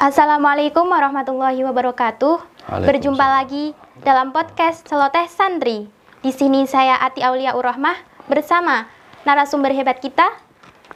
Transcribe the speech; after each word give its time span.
Assalamualaikum 0.00 0.88
warahmatullahi 0.88 1.60
wabarakatuh. 1.60 2.40
Berjumpa 2.88 3.20
lagi 3.20 3.76
dalam 4.00 4.32
podcast 4.32 4.80
Celoteh 4.88 5.28
Santri. 5.28 5.92
Di 6.24 6.32
sini 6.32 6.64
saya 6.64 6.96
Ati 7.04 7.20
Aulia 7.20 7.52
Urahmah 7.52 8.00
bersama 8.24 8.88
narasumber 9.28 9.76
hebat 9.76 10.00
kita, 10.00 10.24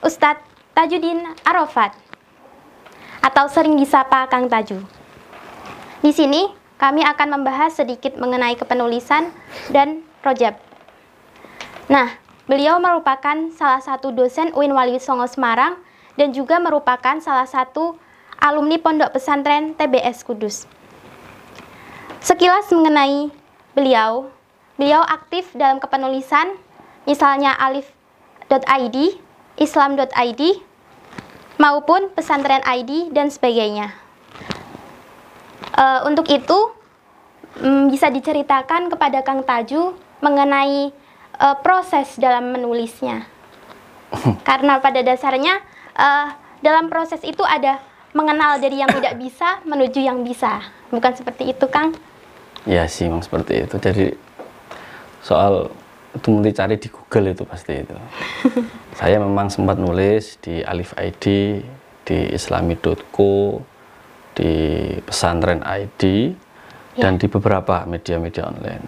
Ustadz 0.01 0.41
Tajudin 0.73 1.21
Arafat 1.45 1.93
atau 3.21 3.45
sering 3.53 3.77
disapa 3.77 4.25
Kang 4.33 4.49
Taju. 4.49 4.81
Di 6.01 6.13
sini 6.17 6.49
kami 6.81 7.05
akan 7.05 7.29
membahas 7.37 7.77
sedikit 7.77 8.17
mengenai 8.17 8.57
kepenulisan 8.57 9.29
dan 9.69 10.01
projab. 10.25 10.57
Nah, 11.93 12.09
beliau 12.49 12.81
merupakan 12.81 13.53
salah 13.53 13.85
satu 13.85 14.17
dosen 14.17 14.49
UIN 14.57 14.73
Wali 14.73 14.97
Songo 14.97 15.29
Semarang 15.29 15.77
dan 16.17 16.33
juga 16.33 16.57
merupakan 16.57 17.21
salah 17.21 17.45
satu 17.45 18.01
alumni 18.45 18.77
Pondok 18.77 19.17
Pesantren 19.17 19.73
TBS 19.73 20.21
Kudus. 20.21 20.69
Sekilas 22.21 22.69
mengenai 22.69 23.33
beliau, 23.73 24.29
beliau 24.77 25.01
aktif 25.01 25.49
dalam 25.57 25.81
kepenulisan, 25.81 26.53
misalnya 27.09 27.57
alif.id, 27.57 28.97
islam.id, 29.57 30.43
maupun 31.57 32.13
pesantren 32.13 32.61
ID 32.69 33.17
dan 33.17 33.33
sebagainya. 33.33 33.97
Eh, 35.75 36.01
untuk 36.05 36.29
itu, 36.29 36.59
mm, 37.65 37.89
bisa 37.89 38.13
diceritakan 38.13 38.93
kepada 38.93 39.25
Kang 39.25 39.41
Taju 39.41 39.97
mengenai 40.21 40.93
eh, 41.35 41.57
proses 41.65 42.21
dalam 42.21 42.53
menulisnya. 42.53 43.25
Karena 44.49 44.85
pada 44.85 45.01
dasarnya 45.01 45.65
eh, 45.97 46.27
dalam 46.61 46.93
proses 46.93 47.25
itu 47.25 47.41
ada 47.41 47.94
mengenal 48.15 48.63
dari 48.63 48.79
yang 48.79 48.89
tidak 48.89 49.19
bisa 49.19 49.61
menuju 49.67 50.01
yang 50.01 50.23
bisa. 50.23 50.63
Bukan 50.89 51.13
seperti 51.19 51.51
itu, 51.51 51.67
Kang? 51.67 51.93
Ya 52.65 52.87
sih, 52.87 53.11
memang 53.11 53.27
seperti 53.27 53.67
itu. 53.67 53.77
Jadi 53.77 54.15
soal 55.21 55.69
itu 56.15 56.31
mesti 56.31 56.53
cari 56.55 56.75
di 56.79 56.89
Google 56.89 57.35
itu 57.35 57.43
pasti 57.43 57.83
itu. 57.83 57.95
Saya 58.99 59.19
memang 59.19 59.51
sempat 59.51 59.77
nulis 59.77 60.39
di 60.39 60.63
Alif 60.63 60.95
ID, 60.95 61.25
di 62.07 62.19
Islami.co, 62.31 63.59
di 64.39 64.53
Pesantren 65.03 65.67
ID, 65.67 66.33
dan 66.95 67.19
di 67.19 67.27
beberapa 67.27 67.83
media-media 67.85 68.47
online. 68.47 68.87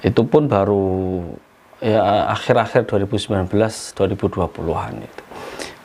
Itu 0.00 0.24
pun 0.24 0.48
baru 0.48 1.20
ya 1.84 2.32
akhir-akhir 2.32 2.88
2019 2.88 3.52
2020-an 3.94 4.94
itu. 5.04 5.27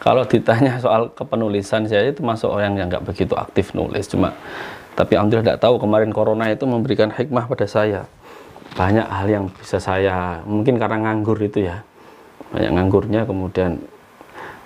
Kalau 0.04 0.28
ditanya 0.28 0.76
soal 0.84 1.08
kepenulisan 1.16 1.88
saya 1.88 2.12
itu 2.12 2.20
masuk 2.20 2.52
orang 2.52 2.76
yang 2.76 2.92
nggak 2.92 3.08
begitu 3.08 3.40
aktif 3.40 3.72
nulis. 3.72 4.04
Cuma 4.12 4.36
tapi 5.00 5.16
alhamdulillah 5.16 5.56
tidak 5.56 5.64
tahu 5.64 5.80
kemarin 5.80 6.12
corona 6.12 6.52
itu 6.52 6.68
memberikan 6.68 7.08
hikmah 7.08 7.48
pada 7.48 7.64
saya. 7.66 8.04
Banyak 8.76 9.08
hal 9.08 9.28
yang 9.32 9.46
bisa 9.48 9.80
saya 9.80 10.44
mungkin 10.44 10.76
karena 10.76 11.00
nganggur 11.08 11.40
itu 11.40 11.64
ya. 11.64 11.88
Banyak 12.52 12.72
nganggurnya 12.76 13.24
kemudian 13.24 13.80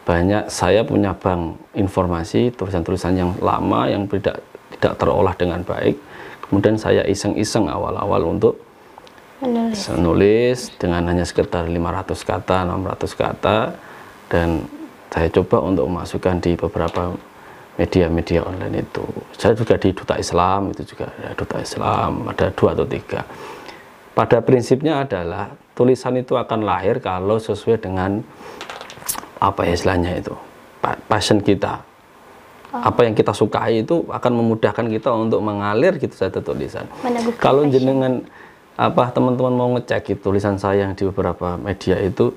banyak 0.09 0.49
saya 0.49 0.81
punya 0.81 1.13
bank 1.13 1.59
informasi 1.77 2.55
tulisan-tulisan 2.57 3.13
yang 3.13 3.31
lama 3.37 3.85
yang 3.91 4.09
tidak 4.09 4.41
tidak 4.73 4.93
terolah 4.97 5.37
dengan 5.37 5.61
baik. 5.61 6.01
Kemudian 6.49 6.81
saya 6.81 7.05
iseng-iseng 7.05 7.69
awal-awal 7.69 8.25
untuk 8.25 8.57
Menulis. 9.37 9.85
menulis 9.93 10.59
dengan 10.81 11.05
hanya 11.13 11.27
sekitar 11.27 11.69
500 11.69 12.25
kata 12.25 12.65
600 12.65 13.13
kata. 13.13 13.57
Dan 14.27 14.65
saya 15.17 15.33
coba 15.33 15.65
untuk 15.65 15.89
memasukkan 15.89 16.37
di 16.45 16.53
beberapa 16.53 17.09
media-media 17.81 18.45
online 18.45 18.85
itu. 18.85 19.01
Saya 19.33 19.57
juga 19.57 19.73
di 19.81 19.89
Duta 19.89 20.13
Islam 20.13 20.69
itu 20.69 20.93
juga 20.93 21.09
ada 21.09 21.33
Duta 21.33 21.57
Islam 21.57 22.29
ada 22.29 22.45
dua 22.53 22.77
atau 22.77 22.85
tiga. 22.85 23.25
Pada 24.13 24.37
prinsipnya 24.45 25.01
adalah 25.01 25.53
tulisan 25.73 26.21
itu 26.21 26.37
akan 26.37 26.65
lahir 26.65 27.01
kalau 27.01 27.41
sesuai 27.41 27.81
dengan 27.81 28.21
apa 29.41 29.65
ya 29.65 29.73
istilahnya 29.73 30.21
itu 30.21 30.33
pa- 30.81 31.01
passion 31.09 31.41
kita. 31.41 31.81
Apa 32.73 33.09
yang 33.09 33.17
kita 33.17 33.33
sukai 33.33 33.81
itu 33.81 34.05
akan 34.05 34.31
memudahkan 34.37 34.85
kita 34.85 35.09
untuk 35.17 35.41
mengalir 35.41 35.97
gitu 35.97 36.13
saja 36.13 36.37
tulisan. 36.37 36.85
Meneguhkan 37.01 37.41
kalau 37.41 37.65
jenengan 37.65 38.21
apa 38.77 39.09
teman-teman 39.09 39.53
mau 39.57 39.69
ngecek 39.73 40.13
gitu, 40.13 40.29
tulisan 40.29 40.61
saya 40.61 40.85
yang 40.85 40.93
di 40.93 41.09
beberapa 41.09 41.57
media 41.57 41.97
itu 41.97 42.29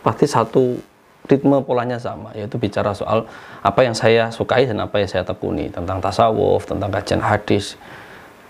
pasti 0.00 0.24
satu 0.24 0.91
ritme 1.30 1.62
polanya 1.62 2.02
sama 2.02 2.34
yaitu 2.34 2.58
bicara 2.58 2.90
soal 2.90 3.30
apa 3.62 3.80
yang 3.86 3.94
saya 3.94 4.28
sukai 4.34 4.66
dan 4.66 4.82
apa 4.82 4.98
yang 4.98 5.10
saya 5.10 5.22
tekuni 5.22 5.70
tentang 5.70 6.02
tasawuf 6.02 6.66
tentang 6.66 6.90
kajian 6.90 7.22
hadis. 7.22 7.78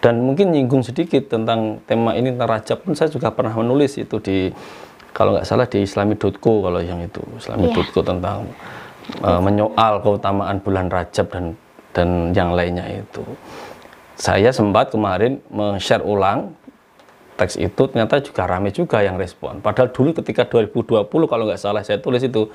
Dan 0.03 0.19
mungkin 0.27 0.51
nyinggung 0.51 0.83
sedikit 0.83 1.31
tentang 1.31 1.79
tema 1.87 2.19
ini 2.19 2.35
tentang 2.35 2.59
rajab 2.59 2.83
pun 2.83 2.99
saya 2.99 3.07
juga 3.07 3.31
pernah 3.31 3.55
menulis 3.55 3.95
itu 4.03 4.19
di 4.19 4.51
kalau 5.15 5.37
nggak 5.37 5.47
salah 5.47 5.69
di 5.69 5.85
islami.co 5.85 6.53
kalau 6.65 6.81
yang 6.83 6.99
itu 7.05 7.23
islami.co 7.39 8.01
tentang 8.03 8.51
uh, 9.23 9.39
menyoal 9.39 10.03
keutamaan 10.03 10.59
bulan 10.59 10.91
rajab 10.91 11.31
dan 11.31 11.55
dan 11.93 12.33
yang 12.33 12.57
lainnya 12.57 12.89
itu. 12.89 13.23
Saya 14.17 14.51
sempat 14.51 14.91
kemarin 14.91 15.39
men-share 15.53 16.03
ulang 16.03 16.57
teks 17.43 17.59
itu 17.59 17.83
ternyata 17.91 18.23
juga 18.23 18.47
rame 18.47 18.71
juga 18.71 19.03
yang 19.03 19.19
respon. 19.19 19.59
Padahal 19.59 19.91
dulu 19.91 20.15
ketika 20.23 20.47
2020 20.47 21.11
kalau 21.11 21.45
nggak 21.51 21.59
salah 21.59 21.83
saya 21.83 21.99
tulis 21.99 22.23
itu 22.23 22.47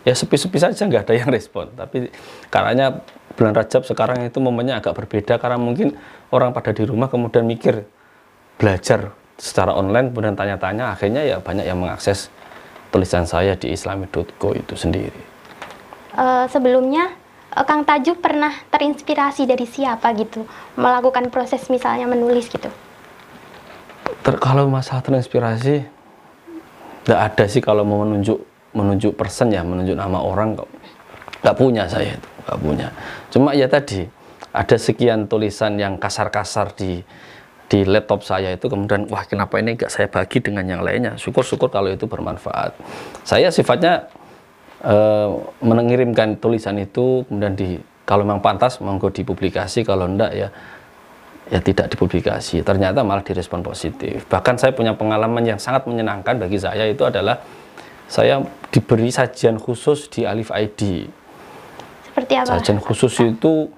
ya 0.00 0.16
sepi-sepi 0.16 0.56
saja 0.56 0.88
nggak 0.88 1.04
ada 1.04 1.14
yang 1.20 1.28
respon. 1.28 1.68
Tapi 1.76 2.08
karena 2.48 3.04
bulan 3.36 3.52
Rajab 3.52 3.84
sekarang 3.84 4.24
itu 4.24 4.40
momennya 4.40 4.80
agak 4.80 4.96
berbeda 4.96 5.36
karena 5.36 5.60
mungkin 5.60 5.92
orang 6.32 6.56
pada 6.56 6.72
di 6.72 6.88
rumah 6.88 7.12
kemudian 7.12 7.44
mikir 7.44 7.84
belajar 8.56 9.12
secara 9.36 9.72
online 9.72 10.12
kemudian 10.12 10.36
tanya-tanya 10.36 10.92
akhirnya 10.92 11.24
ya 11.24 11.36
banyak 11.40 11.64
yang 11.64 11.80
mengakses 11.80 12.28
tulisan 12.92 13.24
saya 13.24 13.56
di 13.56 13.72
islami.co 13.72 14.56
itu 14.56 14.74
sendiri. 14.76 15.20
Eh, 16.16 16.46
sebelumnya 16.50 17.12
eh, 17.54 17.64
Kang 17.64 17.86
Taju 17.86 18.12
pernah 18.18 18.52
terinspirasi 18.72 19.46
dari 19.46 19.64
siapa 19.64 20.10
gitu 20.16 20.44
melakukan 20.76 21.28
proses 21.28 21.68
misalnya 21.68 22.08
menulis 22.10 22.50
gitu. 22.50 22.68
Ter, 24.20 24.34
kalau 24.42 24.66
masalah 24.66 25.02
terinspirasi 25.04 25.86
nggak 27.06 27.20
ada 27.32 27.44
sih 27.48 27.62
kalau 27.64 27.82
mau 27.86 28.04
menunjuk 28.04 28.38
menunjuk 28.76 29.16
person 29.16 29.50
ya 29.50 29.62
menunjuk 29.66 29.96
nama 29.96 30.20
orang 30.20 30.58
kok. 30.58 30.70
Nggak 31.40 31.56
punya 31.56 31.84
saya 31.88 32.14
itu 32.14 32.28
nggak 32.46 32.58
punya. 32.60 32.88
Cuma 33.30 33.50
ya 33.56 33.66
tadi 33.66 34.06
ada 34.50 34.76
sekian 34.76 35.30
tulisan 35.30 35.78
yang 35.78 35.96
kasar-kasar 35.96 36.74
di 36.74 37.02
di 37.70 37.86
laptop 37.86 38.26
saya 38.26 38.50
itu 38.50 38.66
kemudian 38.66 39.06
wah 39.06 39.22
kenapa 39.22 39.62
ini 39.62 39.78
nggak 39.78 39.90
saya 39.90 40.10
bagi 40.10 40.42
dengan 40.42 40.66
yang 40.66 40.82
lainnya? 40.82 41.14
Syukur-syukur 41.14 41.70
kalau 41.70 41.90
itu 41.90 42.10
bermanfaat. 42.10 42.74
Saya 43.22 43.54
sifatnya 43.54 44.10
eh, 44.82 45.28
mengirimkan 45.62 46.42
tulisan 46.42 46.82
itu 46.82 47.22
kemudian 47.30 47.54
di 47.54 47.78
kalau 48.02 48.26
memang 48.26 48.42
pantas 48.42 48.82
monggo 48.82 49.06
dipublikasi 49.14 49.86
kalau 49.86 50.10
enggak 50.10 50.34
ya 50.34 50.48
ya 51.50 51.58
tidak 51.58 51.90
dipublikasi. 51.92 52.62
Ternyata 52.62 53.02
malah 53.02 53.26
direspon 53.26 53.60
positif. 53.60 54.24
Bahkan 54.30 54.56
saya 54.56 54.72
punya 54.72 54.94
pengalaman 54.94 55.42
yang 55.42 55.58
sangat 55.58 55.84
menyenangkan 55.90 56.38
bagi 56.38 56.56
saya 56.56 56.86
itu 56.86 57.02
adalah 57.02 57.42
saya 58.06 58.42
diberi 58.70 59.10
sajian 59.10 59.58
khusus 59.58 60.10
di 60.10 60.26
Alif 60.26 60.50
ID 60.50 61.06
Seperti 62.10 62.32
apa? 62.38 62.58
sajian 62.58 62.78
khusus 62.82 63.14
itu 63.22 63.70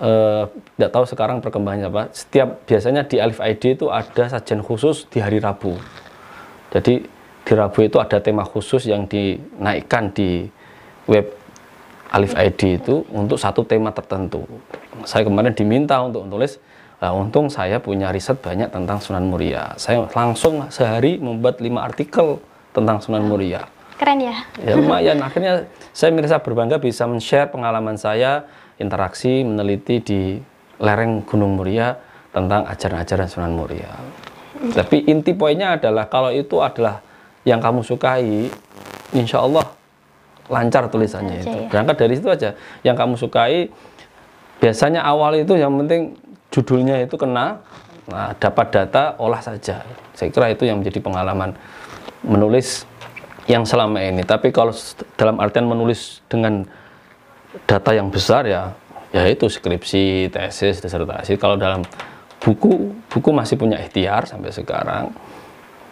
eh, 0.00 0.44
tidak 0.48 0.90
tahu 0.92 1.04
sekarang 1.08 1.40
perkembangannya 1.40 1.88
apa. 1.88 2.02
Setiap 2.12 2.68
biasanya 2.68 3.08
di 3.08 3.16
Alif 3.16 3.40
ID 3.40 3.80
itu 3.80 3.88
ada 3.88 4.28
sajian 4.28 4.60
khusus 4.60 5.08
di 5.08 5.24
hari 5.24 5.40
Rabu. 5.40 5.76
Jadi 6.70 7.04
di 7.40 7.52
Rabu 7.56 7.80
itu 7.80 7.96
ada 7.96 8.20
tema 8.20 8.44
khusus 8.44 8.84
yang 8.84 9.08
dinaikkan 9.08 10.12
di 10.12 10.46
web 11.08 11.32
Alif 12.12 12.36
ID 12.36 12.82
itu 12.82 13.08
untuk 13.08 13.40
satu 13.40 13.64
tema 13.64 13.88
tertentu. 13.88 14.44
Saya 15.08 15.24
kemarin 15.24 15.54
diminta 15.56 15.96
untuk 16.02 16.26
menulis 16.26 16.60
Nah, 17.00 17.16
untung 17.16 17.48
saya 17.48 17.80
punya 17.80 18.12
riset 18.12 18.36
banyak 18.44 18.68
tentang 18.68 19.00
Sunan 19.00 19.24
Muria. 19.24 19.72
Saya 19.80 20.04
langsung 20.12 20.68
sehari 20.68 21.16
membuat 21.16 21.56
lima 21.64 21.80
artikel 21.88 22.36
tentang 22.76 23.00
Sunan 23.00 23.24
Muria. 23.24 23.64
Keren 23.96 24.20
ya. 24.20 24.36
Ya 24.60 24.76
lumayan. 24.76 25.16
Akhirnya 25.24 25.64
saya 25.96 26.12
merasa 26.12 26.44
berbangga 26.44 26.76
bisa 26.76 27.08
men-share 27.08 27.48
pengalaman 27.48 27.96
saya, 27.96 28.44
interaksi, 28.76 29.40
meneliti 29.40 29.96
di 30.04 30.20
lereng 30.76 31.24
Gunung 31.24 31.56
Muria 31.56 31.96
tentang 32.36 32.68
ajaran-ajaran 32.68 33.28
Sunan 33.32 33.52
Muria. 33.56 33.96
Tapi 34.60 35.08
inti 35.08 35.32
poinnya 35.32 35.80
adalah 35.80 36.04
kalau 36.04 36.28
itu 36.28 36.60
adalah 36.60 37.00
yang 37.48 37.64
kamu 37.64 37.80
sukai, 37.80 38.52
insya 39.16 39.40
Allah 39.40 39.64
lancar 40.52 40.92
tulisannya 40.92 41.40
Lancar, 41.40 41.48
itu. 41.48 41.58
ya. 41.64 41.68
Berangkat 41.72 41.96
dari 41.96 42.12
situ 42.20 42.28
aja. 42.28 42.50
Yang 42.84 42.96
kamu 43.00 43.14
sukai, 43.16 43.72
biasanya 44.60 45.00
awal 45.00 45.40
itu 45.40 45.56
yang 45.56 45.72
penting 45.80 46.12
judulnya 46.50 47.02
itu 47.02 47.14
kena, 47.14 47.62
nah, 48.10 48.34
dapat 48.36 48.66
data, 48.74 49.14
olah 49.18 49.40
saja. 49.42 49.82
Saya 50.14 50.28
kira 50.28 50.50
itu 50.50 50.66
yang 50.66 50.82
menjadi 50.82 50.98
pengalaman 51.02 51.54
menulis 52.26 52.84
yang 53.48 53.64
selama 53.64 54.02
ini. 54.02 54.22
Tapi 54.26 54.52
kalau 54.54 54.74
dalam 55.16 55.38
artian 55.40 55.66
menulis 55.66 56.20
dengan 56.30 56.66
data 57.66 57.90
yang 57.90 58.10
besar 58.12 58.46
ya 58.46 58.70
ya 59.10 59.26
itu 59.26 59.50
skripsi, 59.50 60.30
tesis, 60.30 60.78
disertasi. 60.78 61.34
Kalau 61.38 61.58
dalam 61.58 61.82
buku, 62.38 62.94
buku 63.10 63.30
masih 63.34 63.58
punya 63.58 63.78
ikhtiar 63.82 64.26
sampai 64.26 64.54
sekarang. 64.54 65.10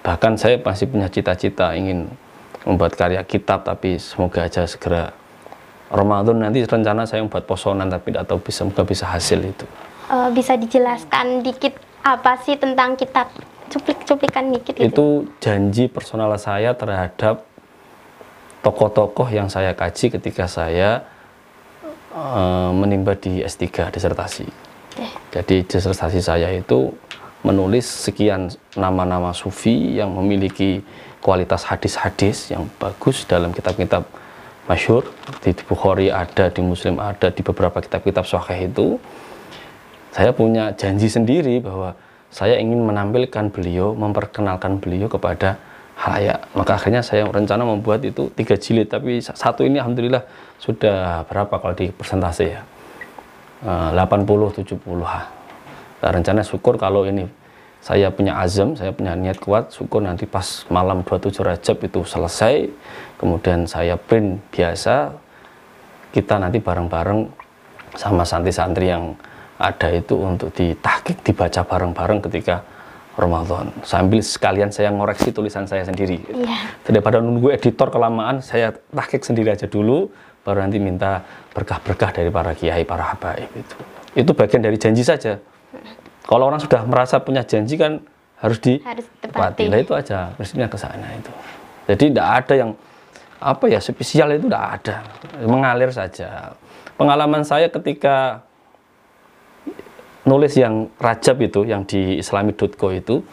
Bahkan 0.07 0.39
saya 0.39 0.57
masih 0.63 0.87
punya 0.87 1.11
cita-cita 1.11 1.75
ingin 1.75 2.07
membuat 2.63 2.95
karya 2.95 3.23
kitab, 3.27 3.67
tapi 3.67 3.99
semoga 3.99 4.47
aja 4.47 4.65
segera 4.65 5.11
Ramadan 5.89 6.45
nanti 6.45 6.63
rencana 6.63 7.09
saya 7.09 7.25
membuat 7.25 7.49
posonan, 7.49 7.89
tapi 7.89 8.13
tidak 8.13 8.29
tahu 8.29 8.39
bisa 8.45 8.63
semoga 8.63 8.83
bisa 8.85 9.05
hasil 9.09 9.41
itu. 9.41 9.67
Uh, 10.09 10.33
bisa 10.33 10.57
dijelaskan 10.57 11.45
dikit 11.45 11.77
apa 12.01 12.41
sih 12.41 12.57
tentang 12.57 12.97
kitab? 12.97 13.29
Cuplik-cuplikan 13.69 14.49
dikit 14.49 14.81
gitu. 14.81 14.89
Itu 14.89 15.07
janji 15.45 15.93
personal 15.93 16.33
saya 16.41 16.73
terhadap 16.73 17.45
tokoh-tokoh 18.65 19.29
yang 19.29 19.53
saya 19.53 19.77
kaji 19.77 20.17
ketika 20.17 20.49
saya 20.49 21.05
uh, 22.17 22.73
menimba 22.73 23.13
di 23.13 23.45
S3 23.45 23.93
disertasi. 23.93 24.49
Eh. 24.97 25.13
Jadi 25.37 25.69
disertasi 25.69 26.25
saya 26.25 26.49
itu 26.57 26.91
menulis 27.45 27.87
sekian 27.87 28.51
nama-nama 28.75 29.31
sufi 29.31 30.01
yang 30.01 30.11
memiliki 30.11 30.83
kualitas 31.23 31.67
hadis-hadis 31.67 32.51
yang 32.51 32.67
bagus 32.83 33.23
dalam 33.29 33.55
kitab-kitab 33.55 34.07
masyur 34.69 35.07
di 35.41 35.55
Bukhari 35.65 36.13
ada, 36.13 36.51
di 36.51 36.61
Muslim 36.61 36.99
ada, 37.01 37.31
di 37.31 37.41
beberapa 37.41 37.79
kitab-kitab 37.81 38.27
sahih 38.27 38.69
itu 38.69 39.01
saya 40.13 40.31
punya 40.33 40.73
janji 40.75 41.09
sendiri 41.11 41.61
bahwa 41.61 41.95
saya 42.29 42.61
ingin 42.61 42.85
menampilkan 42.85 43.49
beliau, 43.49 43.97
memperkenalkan 43.97 44.81
beliau 44.81 45.09
kepada 45.09 45.57
halayak. 45.99 46.45
Maka 46.55 46.79
akhirnya 46.79 47.03
saya 47.03 47.27
rencana 47.27 47.65
membuat 47.65 48.05
itu 48.05 48.31
tiga 48.37 48.55
jilid, 48.55 48.89
tapi 48.93 49.19
satu 49.19 49.65
ini 49.65 49.81
alhamdulillah 49.81 50.23
sudah 50.61 51.25
berapa 51.27 51.55
kalau 51.59 51.75
di 51.75 51.91
persentase 51.91 52.45
ya? 52.47 52.63
80 53.59 54.63
70 54.63 54.79
ha. 55.03 55.27
Nah, 55.99 56.11
rencana 56.15 56.47
syukur 56.47 56.79
kalau 56.79 57.03
ini 57.03 57.27
saya 57.83 58.11
punya 58.15 58.39
azam, 58.39 58.79
saya 58.79 58.95
punya 58.95 59.19
niat 59.19 59.43
kuat, 59.43 59.75
syukur 59.75 60.03
nanti 60.03 60.31
pas 60.31 60.63
malam 60.71 61.03
27 61.03 61.43
Rajab 61.43 61.77
itu 61.83 62.01
selesai, 62.07 62.71
kemudian 63.19 63.67
saya 63.67 63.99
print 63.99 64.39
biasa, 64.55 65.11
kita 66.15 66.39
nanti 66.39 66.63
bareng-bareng 66.63 67.27
sama 67.99 68.23
santri-santri 68.23 68.95
yang 68.95 69.19
ada 69.59 69.89
itu 69.91 70.15
untuk 70.15 70.55
ditahkik, 70.55 71.27
dibaca 71.27 71.67
bareng-bareng 71.67 72.23
ketika 72.31 72.63
Ramadan. 73.19 73.75
Sambil 73.83 74.23
sekalian 74.23 74.71
saya 74.71 74.95
ngoreksi 74.95 75.35
tulisan 75.35 75.67
saya 75.67 75.83
sendiri. 75.83 76.23
Iya. 76.23 76.79
Daripada 76.87 77.19
nunggu 77.19 77.51
editor 77.51 77.91
kelamaan, 77.91 78.39
saya 78.39 78.71
tahkik 78.95 79.27
sendiri 79.27 79.51
aja 79.51 79.67
dulu, 79.67 80.07
baru 80.47 80.63
nanti 80.63 80.79
minta 80.79 81.27
berkah-berkah 81.51 82.15
dari 82.15 82.31
para 82.31 82.55
kiai, 82.55 82.87
para 82.87 83.11
habaib 83.11 83.51
itu. 83.51 83.77
Itu 84.15 84.31
bagian 84.39 84.63
dari 84.63 84.79
janji 84.79 85.03
saja. 85.03 85.43
Kalau 86.23 86.47
orang 86.47 86.63
sudah 86.63 86.87
merasa 86.87 87.19
punya 87.19 87.43
janji 87.43 87.75
kan 87.75 87.99
harus 88.39 88.63
ditepati. 88.63 89.67
Nah 89.67 89.83
itu 89.83 89.93
aja, 89.99 90.31
prinsipnya 90.39 90.71
ke 90.71 90.79
sana 90.79 91.11
itu. 91.19 91.33
Jadi 91.91 92.15
tidak 92.15 92.29
ada 92.47 92.55
yang 92.55 92.71
apa 93.43 93.65
ya 93.67 93.83
spesial 93.83 94.31
itu 94.35 94.47
tidak 94.47 94.65
ada, 94.79 94.97
mengalir 95.43 95.91
saja. 95.91 96.55
Pengalaman 96.95 97.43
saya 97.43 97.67
ketika 97.67 98.47
nulis 100.29 100.53
yang 100.61 100.93
Rajab 101.01 101.41
itu 101.41 101.65
yang 101.65 101.89
di 101.89 102.21
islami.co 102.21 102.93
itu 102.93 103.25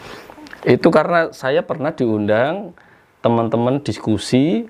itu 0.66 0.88
karena 0.90 1.30
saya 1.36 1.62
pernah 1.62 1.92
diundang 1.92 2.74
teman-teman 3.20 3.84
diskusi 3.84 4.66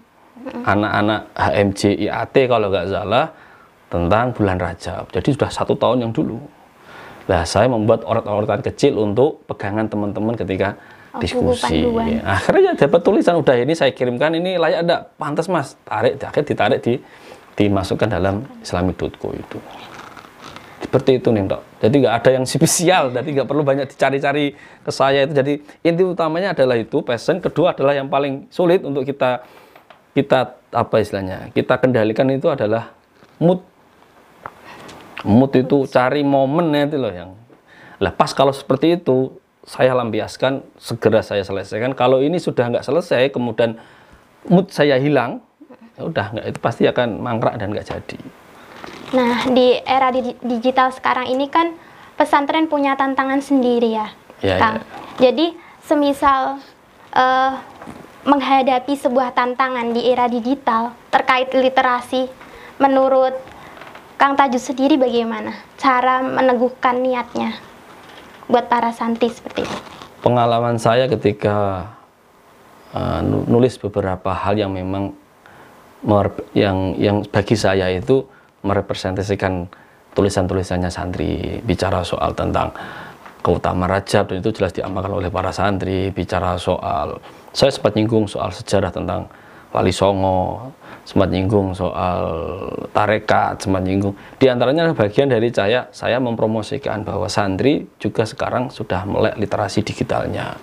anak-anak 0.65 1.31
HMJ 1.37 1.81
IAT 2.09 2.35
kalau 2.49 2.67
nggak 2.67 2.89
salah 2.91 3.31
tentang 3.87 4.35
bulan 4.35 4.57
Rajab. 4.59 5.07
Jadi 5.13 5.29
sudah 5.31 5.49
satu 5.53 5.73
tahun 5.79 6.07
yang 6.07 6.11
dulu. 6.11 6.41
Nah, 7.25 7.41
saya 7.47 7.65
membuat 7.65 8.05
orat-oratan 8.05 8.61
kecil 8.61 9.01
untuk 9.01 9.41
pegangan 9.49 9.89
teman-teman 9.89 10.37
ketika 10.37 10.77
oh, 11.15 11.21
diskusi. 11.23 11.87
Akhirnya 12.21 12.77
dapat 12.77 13.01
tulisan 13.01 13.39
udah 13.39 13.55
ini 13.57 13.73
saya 13.73 13.95
kirimkan 13.95 14.35
ini 14.35 14.61
layak 14.61 14.85
ada 14.85 15.09
pantas 15.17 15.49
mas 15.49 15.73
tarik 15.87 16.21
akhirnya 16.21 16.47
ditarik 16.53 16.79
di 16.83 16.93
dimasukkan 17.55 18.09
dalam 18.11 18.43
islami.co 18.61 19.31
itu 19.31 19.57
seperti 20.85 21.17
itu 21.17 21.33
nih 21.33 21.49
dok 21.49 21.61
jadi 21.81 21.95
nggak 22.05 22.15
ada 22.21 22.29
yang 22.37 22.45
spesial 22.45 23.09
jadi 23.09 23.29
nggak 23.41 23.47
perlu 23.49 23.65
banyak 23.65 23.89
dicari-cari 23.89 24.53
ke 24.85 24.91
saya 24.93 25.25
itu. 25.25 25.33
Jadi 25.33 25.53
inti 25.81 26.03
utamanya 26.05 26.53
adalah 26.53 26.77
itu. 26.77 27.01
Passion. 27.01 27.41
Kedua 27.41 27.73
adalah 27.73 27.97
yang 27.97 28.07
paling 28.07 28.45
sulit 28.53 28.85
untuk 28.85 29.01
kita 29.01 29.41
kita 30.15 30.55
apa 30.71 30.95
istilahnya 31.03 31.51
kita 31.51 31.75
kendalikan 31.81 32.29
itu 32.29 32.47
adalah 32.47 32.93
mood. 33.41 33.65
Mood 35.25 35.51
itu 35.57 35.89
cari 35.89 36.21
momen 36.21 36.69
itu 36.77 37.01
loh 37.01 37.09
yang 37.09 37.33
lah 37.97 38.13
pas 38.13 38.29
kalau 38.35 38.53
seperti 38.53 39.01
itu 39.01 39.33
saya 39.65 39.97
lampiaskan 39.97 40.61
segera 40.77 41.25
saya 41.25 41.41
selesaikan. 41.41 41.97
Kalau 41.97 42.21
ini 42.21 42.37
sudah 42.37 42.69
nggak 42.69 42.85
selesai 42.85 43.33
kemudian 43.33 43.81
mood 44.45 44.69
saya 44.69 45.01
hilang 45.01 45.41
ya 45.97 46.05
udah 46.05 46.25
nggak 46.37 46.45
itu 46.53 46.59
pasti 46.59 46.83
akan 46.85 47.23
mangkrak 47.23 47.55
dan 47.55 47.71
nggak 47.71 47.87
jadi 47.87 48.19
Nah, 49.13 49.45
di 49.53 49.77
era 49.85 50.09
di 50.09 50.33
digital 50.41 50.89
sekarang 50.89 51.29
ini 51.29 51.45
kan 51.51 51.77
pesantren 52.17 52.65
punya 52.65 52.97
tantangan 52.97 53.43
sendiri 53.43 53.93
ya, 53.93 54.07
ya 54.41 54.57
Kang. 54.57 54.75
Ya. 54.81 55.29
Jadi, 55.29 55.53
semisal 55.85 56.57
uh, 57.13 57.51
menghadapi 58.25 58.97
sebuah 58.97 59.37
tantangan 59.37 59.93
di 59.93 60.09
era 60.09 60.25
digital 60.25 60.97
terkait 61.13 61.53
literasi, 61.53 62.25
menurut 62.81 63.37
Kang 64.15 64.33
Tajud 64.33 64.63
sendiri 64.63 64.95
bagaimana 64.97 65.53
cara 65.77 66.23
meneguhkan 66.23 67.03
niatnya 67.03 67.59
buat 68.47 68.71
para 68.71 68.95
santri 68.95 69.29
seperti 69.29 69.67
itu? 69.67 69.77
Pengalaman 70.23 70.81
saya 70.81 71.05
ketika 71.05 71.85
uh, 72.95 73.21
nulis 73.21 73.77
beberapa 73.77 74.33
hal 74.33 74.57
yang 74.57 74.73
memang 74.73 75.13
yang 76.53 76.97
yang 76.97 77.17
bagi 77.25 77.57
saya 77.57 77.89
itu 77.89 78.25
merepresentasikan 78.65 79.69
tulisan-tulisannya 80.17 80.89
santri 80.89 81.61
bicara 81.61 82.01
soal 82.01 82.33
tentang 82.33 82.73
keutamaan 83.45 83.93
Rajab 83.93 84.33
dan 84.33 84.41
itu 84.41 84.49
jelas 84.57 84.73
diamalkan 84.73 85.13
oleh 85.13 85.29
para 85.29 85.53
santri 85.53 86.09
bicara 86.09 86.57
soal 86.57 87.21
saya 87.53 87.69
sempat 87.69 87.93
nyinggung 87.93 88.25
soal 88.25 88.49
sejarah 88.49 88.89
tentang 88.89 89.29
Wali 89.69 89.93
Songo 89.93 90.71
sempat 91.05 91.29
nyinggung 91.29 91.75
soal 91.75 92.25
tarekat 92.95 93.61
sempat 93.61 93.85
nyinggung. 93.85 94.15
Di 94.41 94.49
antaranya 94.49 94.89
adalah 94.89 95.05
bagian 95.05 95.29
dari 95.29 95.53
saya 95.53 95.85
saya 95.93 96.17
mempromosikan 96.17 97.05
bahwa 97.05 97.29
santri 97.29 97.85
juga 98.01 98.25
sekarang 98.25 98.73
sudah 98.73 99.05
melek 99.05 99.37
literasi 99.37 99.85
digitalnya. 99.85 100.57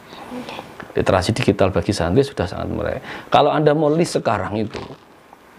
Literasi 0.97 1.37
digital 1.37 1.71
bagi 1.71 1.95
santri 1.95 2.26
sudah 2.26 2.49
sangat 2.49 2.69
melek. 2.73 3.00
Kalau 3.31 3.55
anda 3.55 3.76
mau 3.76 3.93
list 3.93 4.19
sekarang 4.19 4.59
itu 4.59 4.81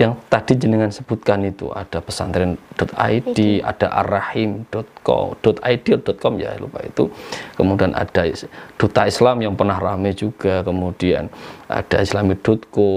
yang 0.02 0.18
tadi 0.26 0.58
jenengan 0.58 0.90
sebutkan 0.90 1.46
itu 1.46 1.70
ada 1.70 2.02
pesantren.id, 2.02 3.38
ada 3.62 3.88
arrahim.co, 4.02 5.38
.id.com 5.46 6.34
ya 6.42 6.58
lupa 6.58 6.82
itu. 6.82 7.14
Kemudian 7.54 7.94
ada 7.94 8.26
duta 8.74 9.06
Islam 9.06 9.46
yang 9.46 9.54
pernah 9.54 9.78
rame 9.78 10.18
juga, 10.18 10.66
kemudian 10.66 11.30
ada 11.70 12.02
islami.co, 12.02 12.90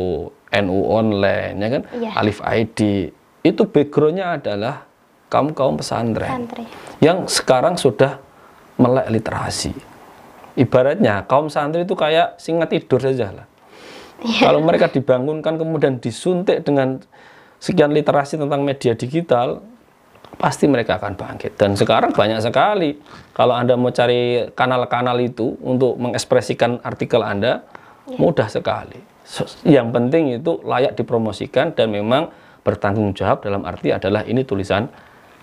NU 0.56 0.78
online 0.88 1.56
ya 1.60 1.68
kan, 1.68 1.82
iya. 2.00 2.10
Alif 2.16 2.40
ID. 2.40 3.12
Itu 3.44 3.68
backgroundnya 3.68 4.40
adalah 4.40 4.88
kaum-kaum 5.28 5.76
pesantren 5.76 6.48
Santri. 6.48 6.64
yang 7.04 7.28
sekarang 7.28 7.76
sudah 7.76 8.16
melek 8.80 9.12
literasi. 9.12 9.76
Ibaratnya 10.56 11.28
kaum 11.28 11.52
santri 11.52 11.84
itu 11.84 11.92
kayak 11.92 12.40
singa 12.40 12.64
tidur 12.64 12.96
saja 12.96 13.28
lah 13.28 13.46
Yeah. 14.24 14.48
Kalau 14.48 14.64
mereka 14.64 14.88
dibangunkan 14.88 15.60
kemudian 15.60 16.00
disuntik 16.00 16.64
dengan 16.64 17.04
sekian 17.60 17.92
literasi 17.92 18.40
tentang 18.40 18.64
media 18.64 18.96
digital, 18.96 19.60
pasti 20.40 20.64
mereka 20.64 20.96
akan 20.96 21.16
bangkit. 21.16 21.60
Dan 21.60 21.76
sekarang 21.76 22.16
banyak 22.16 22.40
sekali. 22.40 22.96
Kalau 23.36 23.52
Anda 23.52 23.76
mau 23.76 23.92
cari 23.92 24.48
kanal-kanal 24.56 25.20
itu 25.20 25.60
untuk 25.60 26.00
mengekspresikan 26.00 26.80
artikel 26.80 27.20
Anda, 27.20 27.60
yeah. 28.08 28.16
mudah 28.16 28.48
sekali. 28.48 29.00
Yang 29.66 29.88
penting 29.90 30.24
itu 30.38 30.62
layak 30.62 30.94
dipromosikan 30.94 31.74
dan 31.74 31.90
memang 31.90 32.30
bertanggung 32.62 33.10
jawab 33.12 33.42
dalam 33.42 33.66
arti 33.66 33.90
adalah 33.90 34.22
ini 34.22 34.46
tulisan 34.46 34.86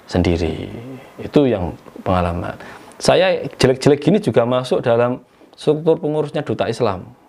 sendiri. 0.08 0.72
Itu 1.20 1.46
yang 1.46 1.76
pengalaman. 2.02 2.56
Saya 2.98 3.44
jelek-jelek 3.60 4.00
gini 4.00 4.18
juga 4.24 4.48
masuk 4.48 4.80
dalam 4.80 5.20
struktur 5.54 6.00
pengurusnya 6.00 6.42
Duta 6.48 6.72
Islam 6.72 7.23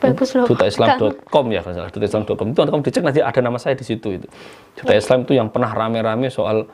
bagus 0.00 0.36
loh. 0.36 0.46
Dutaislam.com 0.48 1.44
ya 1.52 1.60
kalau 1.64 1.74
salah. 1.76 1.90
Dutaislam.com 1.92 2.46
itu 2.52 2.58
kamu 2.60 2.82
dicek 2.84 3.02
nanti 3.04 3.20
ada 3.20 3.40
nama 3.40 3.56
saya 3.56 3.74
di 3.76 3.84
situ 3.84 4.20
itu? 4.20 4.26
Duta 4.76 4.92
ya. 4.92 5.00
Islam 5.00 5.24
itu 5.24 5.32
yang 5.36 5.48
pernah 5.48 5.70
rame-rame 5.72 6.28
soal 6.28 6.68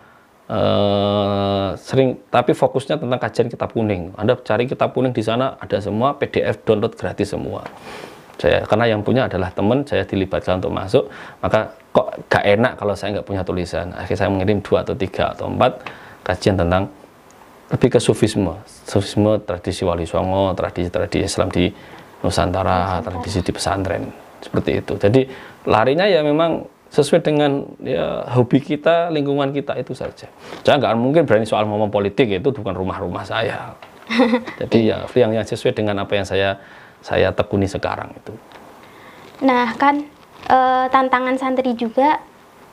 uh, 0.50 1.74
sering 1.78 2.18
tapi 2.30 2.54
fokusnya 2.54 2.98
tentang 2.98 3.18
kajian 3.18 3.46
kitab 3.50 3.70
kuning. 3.74 4.14
Anda 4.18 4.38
cari 4.40 4.66
kitab 4.66 4.94
kuning 4.94 5.14
di 5.14 5.22
sana 5.22 5.58
ada 5.58 5.78
semua 5.78 6.14
PDF 6.18 6.62
download 6.66 6.94
gratis 6.94 7.34
semua. 7.34 7.66
Saya 8.36 8.68
karena 8.68 8.92
yang 8.92 9.00
punya 9.00 9.24
adalah 9.24 9.48
teman 9.48 9.82
saya 9.88 10.04
dilibatkan 10.04 10.60
untuk 10.60 10.72
masuk. 10.72 11.08
Maka 11.40 11.72
kok 11.90 12.28
gak 12.28 12.44
enak 12.44 12.76
kalau 12.76 12.92
saya 12.92 13.16
nggak 13.16 13.26
punya 13.26 13.42
tulisan? 13.42 13.96
Akhirnya 13.96 14.26
saya 14.26 14.30
mengirim 14.30 14.60
dua 14.60 14.84
atau 14.84 14.92
tiga 14.92 15.32
atau 15.32 15.48
empat 15.48 15.80
kajian 16.20 16.60
tentang 16.60 16.92
lebih 17.72 17.96
ke 17.96 17.98
sufisme. 17.98 18.52
Sufisme 18.86 19.40
tradisi 19.42 19.82
wali 19.82 20.04
songo 20.04 20.52
tradisi 20.52 20.92
tradisi 20.92 21.24
Islam 21.24 21.48
di 21.48 21.72
Nusantara, 22.26 22.98
tradisi 23.06 23.38
di 23.46 23.54
pesantren 23.54 24.10
seperti 24.42 24.82
itu. 24.82 24.98
Jadi 24.98 25.22
larinya 25.70 26.10
ya 26.10 26.26
memang 26.26 26.66
sesuai 26.90 27.22
dengan 27.22 27.66
ya 27.82 28.26
hobi 28.34 28.62
kita 28.62 29.10
lingkungan 29.14 29.54
kita 29.54 29.78
itu 29.78 29.94
saja. 29.94 30.26
Saya 30.62 30.74
nggak 30.78 30.98
mungkin 30.98 31.22
berani 31.26 31.46
soal 31.46 31.66
ngomong 31.66 31.90
politik 31.90 32.30
itu 32.30 32.50
bukan 32.50 32.74
rumah-rumah 32.74 33.22
saya. 33.26 33.74
Jadi 34.62 34.90
ya 34.90 35.06
yang 35.18 35.34
yang 35.34 35.46
sesuai 35.46 35.74
dengan 35.74 36.02
apa 36.02 36.14
yang 36.14 36.26
saya 36.26 36.58
saya 37.02 37.30
tekuni 37.34 37.66
sekarang 37.70 38.14
itu. 38.14 38.34
Nah, 39.44 39.74
kan 39.76 40.06
eh, 40.48 40.86
tantangan 40.90 41.36
santri 41.36 41.74
juga 41.74 42.22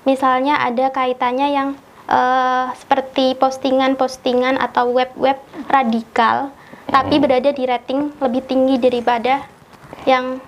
misalnya 0.06 0.62
ada 0.62 0.94
kaitannya 0.94 1.48
yang 1.52 1.70
eh, 2.08 2.66
seperti 2.78 3.34
postingan-postingan 3.38 4.62
atau 4.62 4.94
web-web 4.94 5.42
radikal 5.68 6.54
tapi 6.88 7.16
berada 7.20 7.50
di 7.50 7.64
rating 7.64 8.16
lebih 8.20 8.42
tinggi 8.44 8.76
daripada 8.80 9.46
yang 10.04 10.40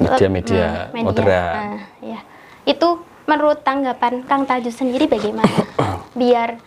media-media 0.00 0.66
Hmm, 0.90 0.94
media. 0.94 1.04
moderat 1.06 1.54
Nah, 1.54 1.80
ya. 2.02 2.20
Itu 2.66 3.02
menurut 3.26 3.62
tanggapan 3.62 4.26
Kang 4.26 4.46
Taju 4.46 4.70
sendiri 4.70 5.06
bagaimana? 5.06 5.50
Biar 6.18 6.58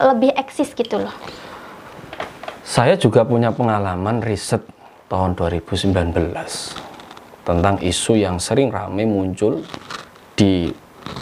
lebih 0.00 0.34
eksis 0.34 0.74
gitu 0.74 1.00
loh. 1.00 1.14
Saya 2.64 2.96
juga 2.96 3.22
punya 3.22 3.52
pengalaman 3.52 4.24
riset 4.24 4.64
tahun 5.06 5.36
2019 5.36 5.94
tentang 7.44 7.76
isu 7.78 8.12
yang 8.16 8.40
sering 8.40 8.72
ramai 8.72 9.04
muncul 9.04 9.60
di 10.34 10.72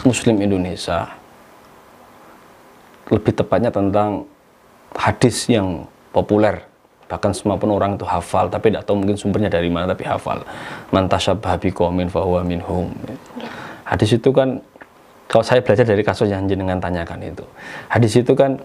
Muslim 0.07 0.39
Indonesia. 0.39 1.11
Lebih 3.11 3.35
tepatnya 3.35 3.69
tentang 3.69 4.25
hadis 4.95 5.51
yang 5.51 5.85
populer 6.15 6.63
bahkan 7.13 7.29
semua 7.29 7.61
pun 7.61 7.69
orang 7.69 7.93
itu 7.93 8.01
hafal 8.03 8.49
tapi 8.49 8.73
tidak 8.73 8.89
tahu 8.89 8.97
mungkin 8.97 9.13
sumbernya 9.13 9.53
dari 9.53 9.69
mana 9.69 9.85
tapi 9.85 10.01
hafal 10.03 10.41
man 10.89 11.05
tasyabbaha 11.05 11.61
biqaumin 11.61 12.09
fahuwa 12.09 12.41
minhum 12.41 12.89
hadis 13.85 14.17
itu 14.17 14.33
kan 14.33 14.57
kalau 15.29 15.45
saya 15.45 15.61
belajar 15.61 15.85
dari 15.85 16.01
kasus 16.01 16.25
yang 16.25 16.49
jenengan 16.49 16.81
tanyakan 16.81 17.21
itu 17.21 17.45
hadis 17.85 18.17
itu 18.17 18.33
kan 18.33 18.57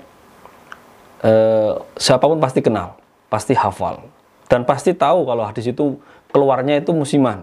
eh, 1.21 1.73
siapa 1.97 2.25
pun 2.25 2.39
pasti 2.39 2.63
kenal, 2.63 2.95
pasti 3.27 3.53
hafal, 3.53 4.01
dan 4.47 4.63
pasti 4.63 4.95
tahu 4.95 5.27
kalau 5.27 5.43
hadis 5.43 5.67
itu 5.67 5.99
keluarnya 6.31 6.79
itu 6.79 6.95
musiman. 6.95 7.43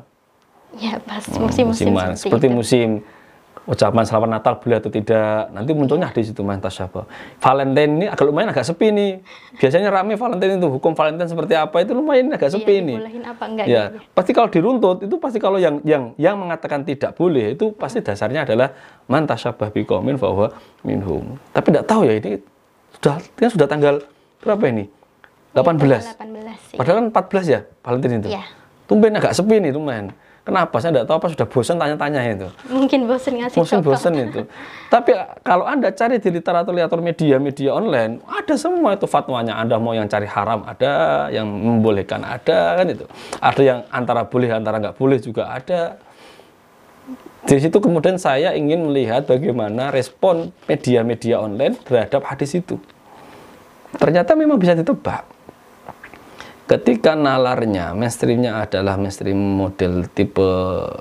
Ya, 0.75 1.00
pas 1.00 1.24
Hmm, 1.25 1.47
musim-musim 1.47 1.91
musiman. 1.91 2.15
seperti, 2.15 2.21
seperti 2.24 2.47
itu. 2.47 2.55
musim 2.55 2.88
ucapan 3.65 4.05
selamat 4.05 4.29
Natal 4.29 4.53
boleh 4.57 4.77
atau 4.77 4.89
tidak. 4.89 5.50
Nanti 5.50 5.72
munculnya 5.74 6.07
hadis 6.07 6.29
itu 6.29 6.41
man 6.41 6.57
tasyabah. 6.57 7.05
Valentine 7.38 7.91
ini 7.91 8.05
agak 8.05 8.25
lumayan 8.25 8.50
agak 8.50 8.62
sepi 8.63 8.89
nih. 8.89 9.12
Biasanya 9.57 9.89
rame 9.89 10.13
Valentine 10.13 10.57
itu 10.57 10.67
hukum 10.69 10.93
Valentine 10.93 11.25
seperti 11.25 11.53
apa 11.53 11.81
itu 11.81 11.91
lumayan 11.91 12.29
agak 12.29 12.48
Iya, 12.48 12.55
sepi 12.55 12.75
nih. 12.79 12.98
dibolehin 12.98 13.24
apa 13.24 13.43
enggak 13.43 13.65
Ya, 13.65 13.84
gitu. 13.89 13.98
pasti 14.13 14.31
kalau 14.31 14.50
diruntut 14.50 14.98
itu 15.01 15.15
pasti 15.17 15.38
kalau 15.38 15.57
yang 15.57 15.81
yang 15.81 16.13
yang 16.15 16.38
mengatakan 16.38 16.81
tidak 16.81 17.13
boleh 17.13 17.53
itu 17.53 17.74
pasti 17.74 18.00
dasarnya 18.00 18.45
adalah 18.45 18.69
man 19.05 19.25
tasyabah 19.25 19.69
biqaumin 19.69 20.15
fahuwa 20.15 20.53
minhum. 20.81 21.36
Tapi 21.50 21.74
tidak 21.74 21.86
tahu 21.86 22.05
ya 22.05 22.13
ini 22.15 22.38
sudah 22.95 23.17
ini 23.19 23.48
sudah 23.50 23.67
tanggal 23.67 23.95
berapa 24.39 24.62
ini? 24.67 24.86
18. 25.51 25.81
18 25.81 26.22
sih. 26.69 26.77
Padahal 26.77 26.95
kan 27.00 27.05
14 27.10 27.45
ya 27.48 27.60
Valentine 27.81 28.13
itu. 28.19 28.29
Iya. 28.29 28.43
Tumben 28.86 29.15
agak 29.15 29.34
sepi 29.34 29.57
nih 29.57 29.72
lumayan. 29.72 30.13
Kenapa? 30.45 30.77
Saya 30.77 30.93
tidak 30.93 31.09
tahu 31.09 31.17
apa 31.17 31.27
sudah 31.33 31.47
bosan 31.49 31.75
tanya-tanya 31.81 32.21
itu. 32.29 32.47
Mungkin 32.69 33.09
bosen 33.09 33.33
ngasih 33.41 33.57
Bosan 33.57 33.81
contoh. 33.81 33.97
bosan 33.97 34.13
itu. 34.13 34.41
Tapi 34.93 35.11
kalau 35.41 35.65
Anda 35.65 35.89
cari 35.89 36.21
di 36.21 36.29
literatur-literatur 36.29 37.01
media-media 37.01 37.73
online, 37.73 38.21
ada 38.29 38.53
semua 38.53 38.93
itu 38.93 39.09
fatwanya. 39.09 39.57
Anda 39.57 39.81
mau 39.81 39.97
yang 39.97 40.05
cari 40.05 40.29
haram 40.29 40.61
ada, 40.69 41.27
yang 41.33 41.49
membolehkan 41.49 42.21
ada 42.21 42.77
kan 42.77 42.85
itu. 42.85 43.09
Ada 43.41 43.61
yang 43.65 43.79
antara 43.89 44.21
boleh 44.29 44.53
antara 44.53 44.77
nggak 44.77 44.95
boleh 45.01 45.17
juga 45.17 45.49
ada. 45.49 45.97
Di 47.45 47.57
situ 47.61 47.77
kemudian 47.81 48.21
saya 48.21 48.53
ingin 48.53 48.85
melihat 48.89 49.25
bagaimana 49.25 49.89
respon 49.89 50.53
media-media 50.69 51.41
online 51.41 51.73
terhadap 51.89 52.21
hadis 52.21 52.53
itu. 52.53 52.77
Ternyata 53.97 54.37
memang 54.37 54.61
bisa 54.61 54.77
ditebak. 54.77 55.35
Ketika 56.65 57.13
nalarnya, 57.13 57.93
mainstreamnya 57.93 58.65
adalah 58.65 58.98
mainstream 58.98 59.38
model 59.38 60.10
tipe 60.10 60.50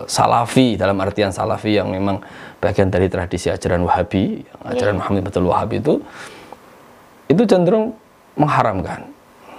salafi, 0.05 0.77
dalam 0.77 1.01
artian 1.01 1.33
salafi 1.33 1.81
yang 1.81 1.89
memang 1.89 2.21
bagian 2.61 2.93
dari 2.93 3.09
tradisi 3.09 3.49
ajaran 3.49 3.81
wahabi, 3.81 4.45
ajaran 4.61 5.01
Muhammad 5.01 5.25
Betul 5.25 5.49
Wahab 5.49 5.73
itu, 5.73 6.05
itu 7.33 7.43
cenderung 7.49 7.97
mengharamkan. 8.37 9.09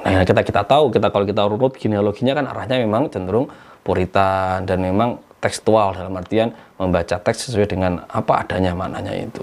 Nah, 0.06 0.22
yang 0.22 0.26
kita 0.30 0.46
kita 0.46 0.62
tahu, 0.62 0.94
kita 0.94 1.10
kalau 1.10 1.26
kita 1.26 1.42
urut 1.42 1.74
genealoginya 1.74 2.38
kan 2.38 2.46
arahnya 2.54 2.78
memang 2.86 3.10
cenderung 3.10 3.50
puritan 3.82 4.62
dan 4.70 4.86
memang 4.86 5.18
tekstual 5.42 5.98
dalam 5.98 6.14
artian 6.14 6.54
membaca 6.78 7.18
teks 7.18 7.50
sesuai 7.50 7.66
dengan 7.66 8.06
apa 8.14 8.46
adanya 8.46 8.78
maknanya 8.78 9.18
itu. 9.18 9.42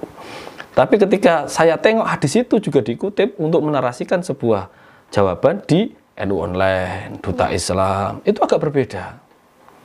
Tapi 0.79 0.95
ketika 0.95 1.51
saya 1.51 1.75
tengok 1.75 2.07
hadis 2.07 2.39
itu 2.39 2.63
juga 2.63 2.87
dikutip 2.87 3.35
untuk 3.43 3.67
menarasikan 3.67 4.23
sebuah 4.23 4.71
jawaban 5.11 5.59
di 5.67 5.91
NU 6.25 6.37
online, 6.39 7.19
Duta 7.19 7.51
Islam, 7.51 8.23
itu 8.23 8.39
agak 8.43 8.63
berbeda 8.63 9.23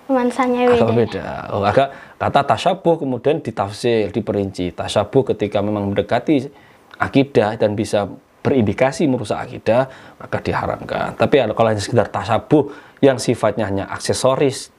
Nuansanya 0.07 0.71
agak 0.71 0.79
beda. 0.79 0.87
berbeda. 0.87 1.25
Oh, 1.51 1.63
agak 1.67 1.87
kata 2.15 2.41
tasyabuh 2.47 2.95
kemudian 3.03 3.43
ditafsir, 3.43 4.07
diperinci. 4.15 4.71
Tasyabuh 4.71 5.35
ketika 5.35 5.59
memang 5.59 5.91
mendekati 5.91 6.47
akidah 6.95 7.59
dan 7.59 7.75
bisa 7.75 8.07
berindikasi 8.39 9.03
merusak 9.11 9.51
akidah, 9.51 9.91
maka 10.15 10.39
diharamkan. 10.39 11.19
Tapi 11.19 11.43
kalau 11.51 11.67
hanya 11.67 11.83
sekedar 11.83 12.07
tasyabuh 12.07 12.71
yang 13.03 13.19
sifatnya 13.19 13.67
hanya 13.67 13.83
aksesoris, 13.91 14.71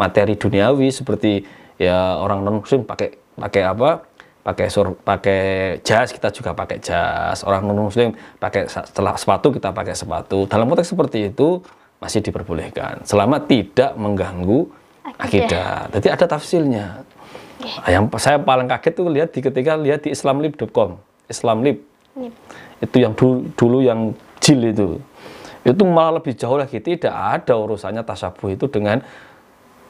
materi 0.00 0.40
duniawi 0.40 0.88
seperti 0.88 1.44
ya 1.76 2.16
orang 2.16 2.40
non 2.40 2.64
muslim 2.64 2.88
pakai 2.88 3.20
pakai 3.36 3.62
apa? 3.68 4.08
Pakai 4.40 4.66
sur 4.72 4.96
pakai 4.96 5.40
jas 5.84 6.10
kita 6.16 6.32
juga 6.32 6.56
pakai 6.56 6.80
jas 6.80 7.44
orang 7.44 7.68
non 7.68 7.92
muslim 7.92 8.16
pakai 8.40 8.66
setelah 8.72 9.12
sepatu 9.20 9.52
kita 9.52 9.68
pakai 9.68 9.92
sepatu 9.92 10.48
dalam 10.48 10.64
konteks 10.64 10.96
seperti 10.96 11.28
itu 11.28 11.60
masih 12.00 12.24
diperbolehkan 12.24 13.04
selama 13.04 13.36
tidak 13.44 13.92
mengganggu 14.00 14.64
akidah. 15.16 15.88
Jadi 15.92 16.08
ada 16.08 16.26
tafsirnya. 16.28 16.86
Nah, 17.60 17.88
Yang 17.88 18.04
saya 18.20 18.40
paling 18.40 18.68
kaget 18.68 18.92
tuh 18.96 19.06
lihat 19.12 19.28
di 19.32 19.40
ketika 19.44 19.76
lihat 19.76 20.04
di 20.04 20.16
islamlib.com. 20.16 20.96
Islamlib 21.30 21.78
Ini. 22.18 22.28
itu 22.82 22.96
yang 22.98 23.12
dulu, 23.14 23.46
dulu 23.54 23.78
yang 23.84 24.16
jil 24.42 24.60
itu. 24.66 24.88
Itu 25.62 25.84
malah 25.84 26.18
lebih 26.18 26.34
jauh 26.34 26.56
lagi 26.56 26.80
tidak 26.80 27.12
ada 27.12 27.54
urusannya 27.54 28.02
tasabuh 28.02 28.50
itu 28.50 28.66
dengan 28.66 29.04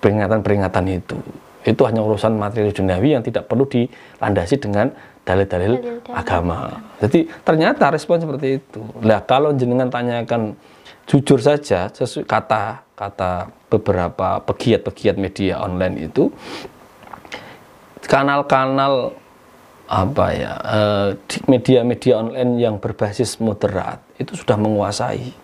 peringatan-peringatan 0.02 0.84
itu. 0.90 1.16
Itu 1.64 1.84
hanya 1.84 2.00
urusan 2.00 2.40
materi 2.40 2.72
duniawi 2.72 3.16
yang 3.18 3.22
tidak 3.24 3.46
perlu 3.46 3.68
dilandasi 3.68 4.56
dengan 4.56 4.88
dalil-dalil 5.24 6.00
agama. 6.10 6.80
Jadi 6.98 7.28
ternyata 7.44 7.92
respon 7.92 8.18
seperti 8.18 8.58
itu. 8.58 8.80
Lah 9.04 9.20
kalau 9.22 9.52
jenengan 9.52 9.92
tanyakan 9.92 10.56
jujur 11.04 11.42
saja 11.42 11.90
sesu- 11.90 12.24
kata 12.24 12.86
kata 12.94 13.50
beberapa 13.66 14.40
pegiat-pegiat 14.44 15.16
media 15.18 15.58
online 15.58 16.06
itu 16.06 16.30
kanal-kanal 18.06 19.14
apa 19.90 20.26
ya 20.30 20.52
eh, 20.62 21.08
di 21.26 21.38
media-media 21.50 22.22
online 22.22 22.62
yang 22.62 22.78
berbasis 22.78 23.42
moderat 23.42 23.98
itu 24.22 24.38
sudah 24.38 24.54
menguasai 24.54 25.34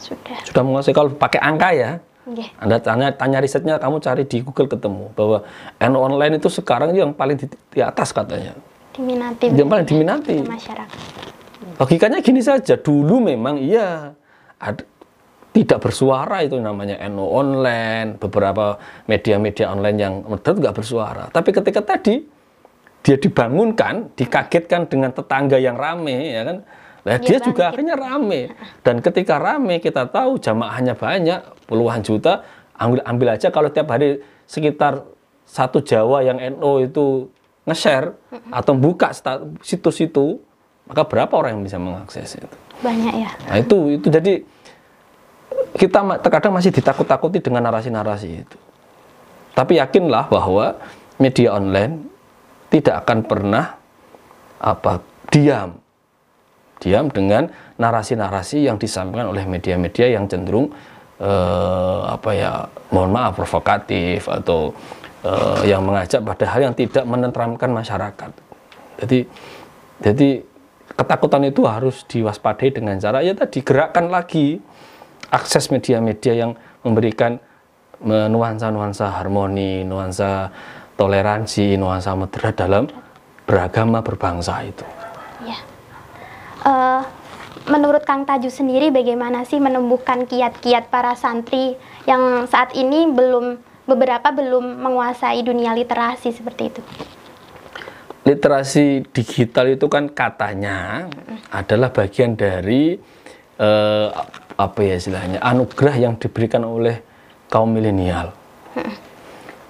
Sudah. 0.00 0.36
sudah 0.48 0.62
menguasai 0.64 0.96
kalau 0.96 1.12
pakai 1.12 1.40
angka 1.44 1.70
ya 1.76 1.90
Nggih. 2.26 2.58
anda 2.58 2.82
tanya 2.82 3.14
tanya 3.14 3.38
risetnya 3.38 3.78
kamu 3.78 4.02
cari 4.02 4.26
di 4.26 4.42
Google 4.42 4.66
ketemu 4.66 5.14
bahwa 5.14 5.46
NU 5.78 5.98
online 6.02 6.42
itu 6.42 6.50
sekarang 6.50 6.90
yang 6.90 7.14
paling 7.14 7.38
di, 7.38 7.46
di 7.46 7.78
atas 7.78 8.10
katanya 8.10 8.50
Diminati. 8.90 9.54
yang 9.54 9.70
paling 9.70 9.86
diminati 9.86 10.42
masyarakat. 10.42 10.98
logikanya 11.78 12.18
gini 12.18 12.42
saja 12.42 12.74
dulu 12.82 13.22
memang 13.22 13.62
iya 13.62 14.10
ada, 14.58 14.82
tidak 15.54 15.78
bersuara 15.78 16.42
itu 16.42 16.58
namanya 16.58 16.98
NU 17.06 17.22
online 17.22 18.18
beberapa 18.18 18.74
media-media 19.06 19.70
online 19.70 19.98
yang 20.02 20.14
moderat 20.26 20.58
nggak 20.58 20.74
bersuara 20.74 21.30
tapi 21.30 21.54
ketika 21.54 21.78
tadi 21.78 22.26
dia 23.06 23.14
dibangunkan 23.22 24.18
dikagetkan 24.18 24.90
dengan 24.90 25.14
tetangga 25.14 25.62
yang 25.62 25.78
rame 25.78 26.34
ya 26.34 26.42
kan 26.42 26.66
Nah, 27.06 27.22
Dia 27.22 27.38
dia 27.38 27.38
juga 27.38 27.70
bangkit. 27.70 27.70
akhirnya 27.70 27.94
rame 27.94 28.40
dan 28.82 28.98
ketika 28.98 29.38
rame 29.38 29.78
kita 29.78 30.10
tahu 30.10 30.42
jamaahnya 30.42 30.98
banyak 30.98 31.38
puluhan 31.70 32.02
juta 32.02 32.42
ambil 32.74 32.98
ambil 33.06 33.28
aja 33.38 33.54
kalau 33.54 33.70
tiap 33.70 33.86
hari 33.94 34.18
sekitar 34.50 35.06
satu 35.46 35.78
Jawa 35.86 36.26
yang 36.26 36.42
NU 36.58 36.82
itu 36.82 37.30
nge-share 37.62 38.10
atau 38.50 38.74
buka 38.74 39.14
situs 39.62 40.02
itu 40.02 40.42
maka 40.90 41.06
berapa 41.06 41.30
orang 41.30 41.62
yang 41.62 41.64
bisa 41.70 41.78
mengakses 41.78 42.42
itu 42.42 42.56
Banyak 42.82 43.14
ya. 43.22 43.30
Nah 43.46 43.56
itu 43.62 43.78
itu 44.02 44.06
jadi 44.10 44.42
kita 45.78 45.98
terkadang 46.26 46.52
masih 46.58 46.74
ditakut-takuti 46.74 47.38
dengan 47.40 47.64
narasi-narasi 47.70 48.28
itu. 48.44 48.58
Tapi 49.54 49.78
yakinlah 49.80 50.28
bahwa 50.28 50.76
media 51.16 51.56
online 51.56 52.04
tidak 52.68 53.06
akan 53.06 53.18
pernah 53.24 53.78
apa 54.60 55.00
diam 55.32 55.80
diam 56.80 57.08
dengan 57.08 57.48
narasi-narasi 57.80 58.68
yang 58.68 58.76
disampaikan 58.76 59.32
oleh 59.32 59.48
media-media 59.48 60.16
yang 60.16 60.28
cenderung 60.28 60.72
eh, 61.20 62.00
apa 62.06 62.30
ya 62.36 62.52
mohon 62.92 63.12
maaf 63.12 63.36
provokatif 63.36 64.28
atau 64.28 64.72
eh, 65.24 65.72
yang 65.72 65.84
mengajak 65.84 66.20
pada 66.20 66.46
hal 66.52 66.60
yang 66.72 66.74
tidak 66.76 67.04
menenteramkan 67.08 67.70
masyarakat. 67.72 68.30
Jadi 69.04 69.18
jadi 70.00 70.28
ketakutan 70.96 71.44
itu 71.48 71.64
harus 71.64 72.04
diwaspadai 72.08 72.72
dengan 72.72 72.96
cara 73.00 73.24
ya 73.24 73.32
tadi 73.32 73.60
gerakkan 73.64 74.08
lagi 74.12 74.60
akses 75.32 75.72
media-media 75.72 76.32
yang 76.36 76.52
memberikan 76.86 77.40
nuansa-nuansa 78.04 79.08
harmoni, 79.08 79.80
nuansa 79.82 80.52
toleransi, 81.00 81.80
nuansa 81.80 82.12
moderat 82.12 82.54
dalam 82.56 82.84
beragama 83.48 84.04
berbangsa 84.04 84.60
itu. 84.64 84.84
Eh, 86.66 87.02
menurut 87.70 88.02
Kang 88.02 88.26
Taju 88.26 88.50
sendiri 88.50 88.90
bagaimana 88.90 89.46
sih 89.46 89.62
menumbuhkan 89.62 90.26
kiat-kiat 90.26 90.90
para 90.90 91.14
santri 91.14 91.78
yang 92.10 92.50
saat 92.50 92.74
ini 92.74 93.06
belum 93.06 93.62
beberapa 93.86 94.34
belum 94.34 94.82
menguasai 94.82 95.46
dunia 95.46 95.70
literasi 95.78 96.34
seperti 96.34 96.74
itu? 96.74 96.82
literasi 98.26 99.06
digital 99.14 99.70
itu 99.70 99.86
kan 99.86 100.10
katanya 100.10 101.06
adalah 101.54 101.94
bagian 101.94 102.34
dari 102.34 102.98
eh, 103.54 104.08
apa 104.58 104.80
ya 104.82 104.98
istilahnya 104.98 105.38
anugerah 105.38 105.94
yang 105.94 106.14
diberikan 106.18 106.66
oleh 106.66 106.98
kaum 107.46 107.70
milenial. 107.70 108.34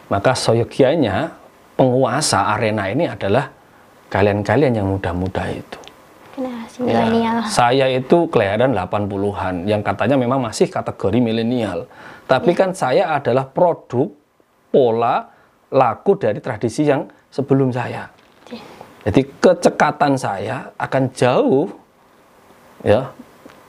Maka 0.09 0.33
soyogianya 0.33 1.37
penguasa 1.77 2.49
arena 2.57 2.89
ini 2.89 3.05
adalah 3.05 3.53
kalian-kalian 4.09 4.81
yang 4.81 4.89
muda-muda 4.89 5.45
itu. 5.53 5.86
Generasi 6.37 6.85
Ya, 6.85 7.09
milenial. 7.09 7.37
saya 7.49 7.87
itu 7.89 8.29
kelahiran 8.29 8.77
80-an 8.77 9.65
yang 9.65 9.81
katanya 9.81 10.21
memang 10.21 10.45
masih 10.45 10.69
kategori 10.69 11.17
milenial. 11.17 11.89
Tapi 12.29 12.53
kan 12.53 12.77
saya 12.77 13.17
adalah 13.17 13.49
produk 13.49 14.13
pola 14.69 15.25
laku 15.73 16.21
dari 16.21 16.39
tradisi 16.45 16.85
yang 16.85 17.09
sebelum 17.33 17.73
saya. 17.73 18.05
Jadi 19.07 19.23
kecekatan 19.39 20.19
saya 20.19 20.67
akan 20.77 21.03
jauh 21.15 21.71
ya 22.83 23.07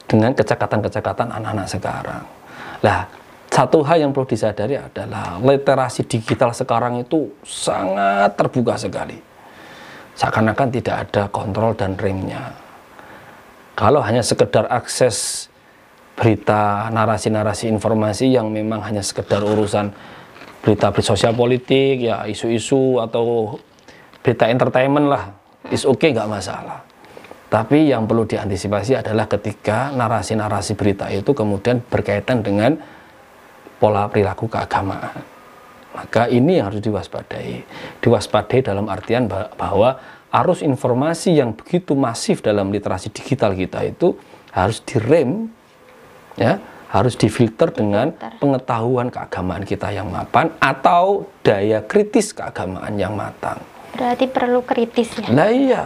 dengan 0.09 0.33
kecekatan-kecekatan 0.33 1.29
anak-anak 1.29 1.67
sekarang. 1.69 2.23
Lah, 2.81 3.05
satu 3.47 3.85
hal 3.85 4.01
yang 4.01 4.11
perlu 4.11 4.25
disadari 4.25 4.75
adalah 4.81 5.37
literasi 5.37 6.09
digital 6.09 6.51
sekarang 6.57 7.05
itu 7.05 7.29
sangat 7.45 8.33
terbuka 8.33 8.75
sekali. 8.81 9.26
Seakan-akan 10.17 10.73
tidak 10.73 10.95
ada 11.07 11.29
kontrol 11.29 11.77
dan 11.77 11.93
remnya. 11.93 12.49
Kalau 13.77 14.01
hanya 14.01 14.25
sekedar 14.25 14.65
akses 14.65 15.45
berita, 16.17 16.89
narasi-narasi 16.89 17.69
informasi 17.69 18.33
yang 18.33 18.49
memang 18.49 18.81
hanya 18.81 19.05
sekedar 19.05 19.45
urusan 19.45 19.93
berita 20.65 20.89
sosial 21.05 21.37
politik, 21.37 22.01
ya 22.01 22.25
isu-isu 22.25 22.97
atau 22.97 23.55
berita 24.25 24.49
entertainment 24.49 25.07
lah, 25.13 25.23
is 25.69 25.85
oke 25.85 26.01
okay, 26.01 26.17
nggak 26.17 26.25
masalah. 26.25 26.81
Tapi 27.47 27.93
yang 27.93 28.09
perlu 28.09 28.27
diantisipasi 28.27 28.99
adalah 28.99 29.29
ketika 29.29 29.93
narasi-narasi 29.95 30.75
berita 30.75 31.07
itu 31.07 31.31
kemudian 31.31 31.79
berkaitan 31.79 32.43
dengan 32.43 32.75
pola 33.79 34.09
perilaku 34.11 34.51
keagamaan. 34.51 35.37
Maka 35.95 36.27
ini 36.27 36.59
yang 36.59 36.69
harus 36.69 36.83
diwaspadai. 36.83 37.63
Diwaspadai 38.03 38.59
dalam 38.61 38.85
artian 38.91 39.25
bah- 39.31 39.49
bahwa 39.55 39.97
arus 40.43 40.61
informasi 40.61 41.37
yang 41.37 41.57
begitu 41.57 41.97
masif 41.97 42.45
dalam 42.45 42.69
literasi 42.69 43.09
digital 43.09 43.57
kita 43.57 43.81
itu 43.81 44.13
harus 44.53 44.81
direm, 44.85 45.49
ya, 46.37 46.61
harus 46.93 47.17
difilter 47.19 47.73
dengan 47.73 48.13
pengetahuan 48.39 49.11
keagamaan 49.11 49.67
kita 49.67 49.91
yang 49.91 50.07
mapan 50.07 50.53
atau 50.61 51.27
daya 51.43 51.83
kritis 51.83 52.31
keagamaan 52.31 52.95
yang 52.95 53.17
matang. 53.17 53.59
Berarti 53.97 54.25
perlu 54.29 54.61
kritis 54.63 55.09
ya. 55.19 55.27
Lah 55.33 55.49
iya. 55.49 55.83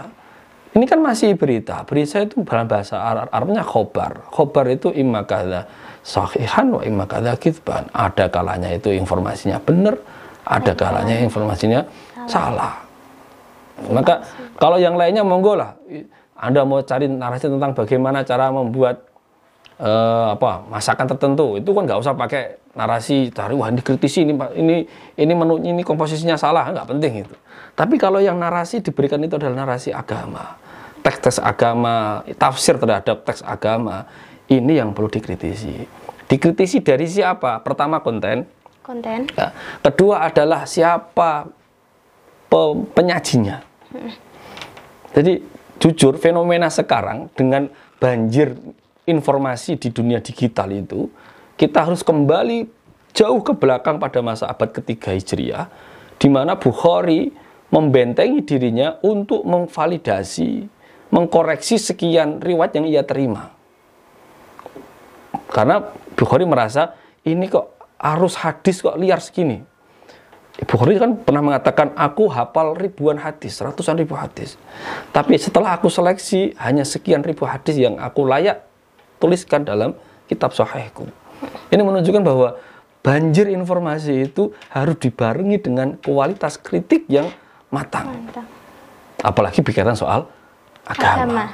Ini 0.72 0.88
kan 0.88 1.04
masih 1.04 1.36
berita. 1.36 1.84
Berita 1.84 2.24
itu 2.24 2.40
dalam 2.48 2.64
bahasa 2.64 2.96
Arab, 2.96 3.28
Arabnya 3.28 3.60
khobar. 3.60 4.24
Khobar 4.32 4.72
itu 4.72 4.88
imma 4.96 5.28
kada 5.28 5.68
sahihan 6.00 6.72
wa 6.72 6.80
imma 6.80 7.04
kada 7.04 7.36
kitsban. 7.36 7.92
Ada 7.92 8.32
kalanya 8.32 8.72
itu 8.72 8.88
informasinya 8.96 9.60
benar, 9.60 10.00
ada 10.48 10.72
kalanya 10.72 11.20
informasinya 11.20 11.84
salah. 12.24 12.91
Maka 13.90 14.22
kalau 14.62 14.78
yang 14.78 14.94
lainnya 14.94 15.26
monggo 15.26 15.58
lah. 15.58 15.74
Anda 16.42 16.66
mau 16.66 16.82
cari 16.82 17.06
narasi 17.06 17.54
tentang 17.54 17.78
bagaimana 17.78 18.26
cara 18.26 18.50
membuat 18.50 19.06
eh, 19.82 20.28
apa 20.38 20.66
masakan 20.70 21.06
tertentu 21.10 21.58
itu 21.58 21.70
kan 21.74 21.84
nggak 21.86 22.00
usah 22.02 22.14
pakai 22.14 22.62
narasi 22.78 23.34
cari 23.34 23.54
wah 23.58 23.68
ini 23.68 23.82
kritisi 23.82 24.24
ini 24.24 24.34
ini 24.56 24.76
ini 25.18 25.34
menu 25.34 25.60
ini 25.60 25.82
komposisinya 25.82 26.38
salah 26.40 26.70
nggak 26.72 26.88
penting 26.88 27.14
itu 27.28 27.36
tapi 27.74 27.98
kalau 27.98 28.22
yang 28.22 28.38
narasi 28.38 28.80
diberikan 28.80 29.20
itu 29.26 29.36
adalah 29.36 29.66
narasi 29.66 29.92
agama 29.92 30.56
teks-teks 31.02 31.42
agama 31.42 32.22
tafsir 32.38 32.78
terhadap 32.78 33.26
teks 33.26 33.42
agama 33.44 34.06
ini 34.48 34.78
yang 34.80 34.94
perlu 34.94 35.10
dikritisi 35.10 35.84
dikritisi 36.30 36.80
dari 36.80 37.10
siapa 37.10 37.60
pertama 37.60 38.00
konten 38.00 38.48
Konten. 38.82 39.30
ya. 39.38 39.54
kedua 39.84 40.26
adalah 40.26 40.66
siapa 40.66 41.46
pe- 42.50 42.82
penyajinya 42.98 43.62
jadi 45.12 45.44
jujur 45.82 46.16
fenomena 46.22 46.72
sekarang 46.72 47.28
dengan 47.36 47.68
banjir 48.00 48.56
informasi 49.04 49.76
di 49.76 49.90
dunia 49.92 50.22
digital 50.24 50.72
itu 50.72 51.10
kita 51.60 51.86
harus 51.86 52.02
kembali 52.02 52.70
jauh 53.12 53.42
ke 53.44 53.54
belakang 53.54 54.00
pada 54.00 54.24
masa 54.24 54.48
abad 54.48 54.72
ketiga 54.72 55.12
Hijriah 55.12 55.68
di 56.22 56.30
mana 56.30 56.56
Bukhari 56.56 57.34
membentengi 57.72 58.44
dirinya 58.44 59.00
untuk 59.02 59.48
memvalidasi, 59.48 60.68
mengkoreksi 61.10 61.80
sekian 61.80 62.44
riwayat 62.44 62.78
yang 62.78 62.86
ia 62.86 63.02
terima. 63.02 63.56
Karena 65.50 65.82
Bukhari 66.14 66.46
merasa 66.46 66.94
ini 67.26 67.48
kok 67.48 67.74
arus 67.98 68.38
hadis 68.38 68.84
kok 68.84 69.00
liar 69.00 69.18
segini. 69.24 69.64
Bukhari 70.68 71.00
kan 71.00 71.16
pernah 71.16 71.42
mengatakan 71.42 71.96
aku 71.96 72.28
hafal 72.28 72.76
ribuan 72.76 73.18
hadis, 73.18 73.64
ratusan 73.64 73.96
ribu 73.98 74.20
hadis. 74.20 74.60
Tapi 75.16 75.40
setelah 75.40 75.80
aku 75.80 75.88
seleksi 75.88 76.54
hanya 76.60 76.84
sekian 76.84 77.24
ribu 77.24 77.48
hadis 77.48 77.80
yang 77.80 77.96
aku 77.98 78.28
layak 78.28 78.68
tuliskan 79.18 79.64
dalam 79.64 79.96
kitab 80.28 80.52
sahihku. 80.52 81.08
Ini 81.72 81.82
menunjukkan 81.82 82.24
bahwa 82.24 82.60
banjir 83.02 83.50
informasi 83.50 84.30
itu 84.30 84.54
harus 84.70 85.00
dibarengi 85.02 85.58
dengan 85.58 85.98
kualitas 85.98 86.60
kritik 86.62 87.08
yang 87.10 87.32
matang. 87.74 88.12
Mantap. 88.12 88.46
Apalagi 89.24 89.64
bicara 89.66 89.96
soal 89.96 90.28
agama. 90.86 91.16
Agama. 91.26 91.46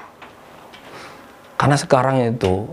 Karena 1.57 1.77
sekarang 1.77 2.17
itu 2.21 2.69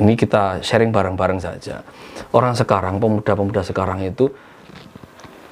ini 0.00 0.16
kita 0.16 0.64
sharing 0.64 0.92
bareng-bareng 0.92 1.40
saja. 1.40 1.84
Orang 2.32 2.56
sekarang, 2.56 2.96
pemuda-pemuda 2.96 3.60
sekarang 3.60 4.00
itu 4.00 4.32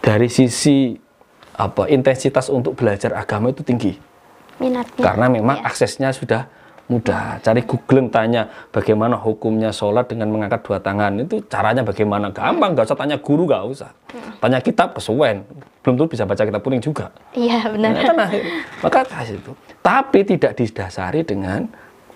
dari 0.08 0.32
sisi 0.32 0.96
apa 1.52 1.84
intensitas 1.84 2.48
untuk 2.48 2.72
belajar 2.72 3.12
agama 3.12 3.52
itu 3.52 3.60
tinggi. 3.60 3.92
Minatnya. 4.56 5.04
Karena 5.04 5.28
memang 5.28 5.60
Ya. 5.60 5.68
aksesnya 5.68 6.16
sudah 6.16 6.48
mudah. 6.88 7.44
Cari 7.44 7.60
googling 7.68 8.08
tanya 8.08 8.48
bagaimana 8.72 9.20
hukumnya 9.20 9.68
sholat 9.68 10.08
dengan 10.08 10.32
mengangkat 10.32 10.64
dua 10.64 10.80
tangan 10.80 11.20
itu 11.20 11.44
caranya 11.52 11.84
bagaimana 11.84 12.32
gampang. 12.32 12.72
Gak 12.72 12.88
usah 12.88 12.96
tanya 12.96 13.20
guru, 13.20 13.44
gak 13.44 13.68
usah. 13.68 13.92
Tanya 14.40 14.64
kitab 14.64 14.96
kesuwen. 14.96 15.44
Belum 15.84 16.00
tentu 16.00 16.16
bisa 16.16 16.24
baca 16.24 16.40
kitab 16.40 16.64
kuning 16.64 16.80
juga. 16.80 17.12
Iya 17.36 17.68
benar. 17.68 17.92
Nah, 17.92 18.02
kan 18.08 18.16
akhir- 18.24 18.44
maka 18.80 18.98
kasih 19.04 19.36
itu. 19.36 19.52
Tapi 19.84 20.24
tidak 20.24 20.56
didasari 20.56 21.20
dengan 21.20 21.68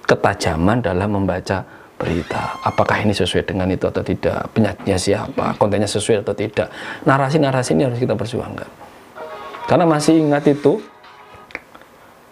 ketajaman 0.08 0.80
dalam 0.80 1.12
membaca 1.12 1.68
berita. 2.02 2.58
Apakah 2.66 2.98
ini 3.06 3.14
sesuai 3.14 3.46
dengan 3.46 3.70
itu 3.70 3.86
atau 3.86 4.02
tidak? 4.02 4.50
Penyajinya 4.50 4.98
siapa? 4.98 5.54
Kontennya 5.54 5.86
sesuai 5.86 6.26
atau 6.26 6.34
tidak? 6.34 6.66
Narasi-narasi 7.06 7.78
ini 7.78 7.86
harus 7.86 8.02
kita 8.02 8.18
perjuangkan. 8.18 8.66
Karena 9.70 9.86
masih 9.86 10.18
ingat 10.18 10.42
itu 10.50 10.82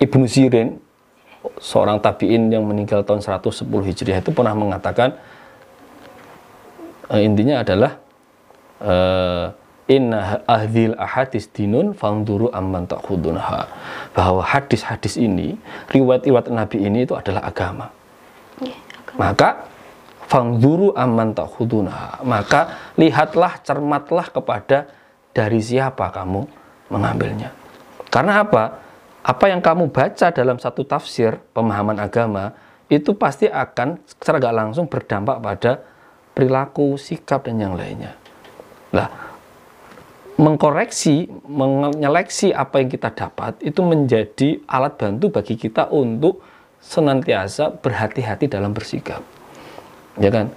Ibnu 0.03 0.27
Sirin 0.27 0.83
seorang 1.63 2.03
tabiin 2.03 2.51
yang 2.51 2.67
meninggal 2.67 3.07
tahun 3.07 3.23
110 3.23 3.63
Hijriah 3.71 4.19
itu 4.19 4.35
pernah 4.35 4.53
mengatakan 4.59 5.15
eh, 7.15 7.23
intinya 7.23 7.63
adalah 7.63 7.93
eh, 8.83 9.47
inna 9.87 10.43
ahdil 10.47 10.99
ahadis 10.99 11.47
dinun 11.51 11.95
fangduru 11.95 12.51
amman 12.51 12.91
ta'khudunha 12.91 13.71
bahwa 14.13 14.43
hadis-hadis 14.43 15.17
ini 15.17 15.57
riwayat-riwayat 15.95 16.51
Nabi 16.51 16.79
ini 16.83 17.07
itu 17.07 17.15
adalah 17.15 17.47
agama 17.47 17.61
agama. 17.91 18.00
Maka 19.21 19.69
fangduru 20.25 20.97
aman 20.97 21.37
takhuduna. 21.37 22.25
Maka 22.25 22.95
lihatlah 22.97 23.61
cermatlah 23.61 24.33
kepada 24.33 24.89
dari 25.37 25.61
siapa 25.61 26.09
kamu 26.09 26.49
mengambilnya. 26.89 27.53
Karena 28.09 28.41
apa? 28.41 28.65
Apa 29.21 29.53
yang 29.53 29.61
kamu 29.61 29.93
baca 29.93 30.33
dalam 30.33 30.57
satu 30.57 30.89
tafsir 30.89 31.37
pemahaman 31.53 32.01
agama 32.01 32.57
itu 32.89 33.13
pasti 33.13 33.45
akan 33.45 34.01
secara 34.09 34.41
gak 34.41 34.57
langsung 34.57 34.89
berdampak 34.89 35.37
pada 35.45 35.73
perilaku 36.33 36.97
sikap 36.97 37.45
dan 37.45 37.61
yang 37.61 37.77
lainnya. 37.77 38.17
Nah 38.97 39.31
mengkoreksi, 40.41 41.29
menyeleksi 41.45 42.57
apa 42.57 42.81
yang 42.81 42.89
kita 42.89 43.13
dapat 43.13 43.61
itu 43.61 43.85
menjadi 43.85 44.65
alat 44.65 44.97
bantu 44.97 45.29
bagi 45.29 45.61
kita 45.61 45.93
untuk 45.93 46.41
senantiasa 46.81 47.71
berhati-hati 47.81 48.49
dalam 48.49 48.75
bersikap. 48.75 49.23
Ya 50.19 50.33
kan? 50.33 50.51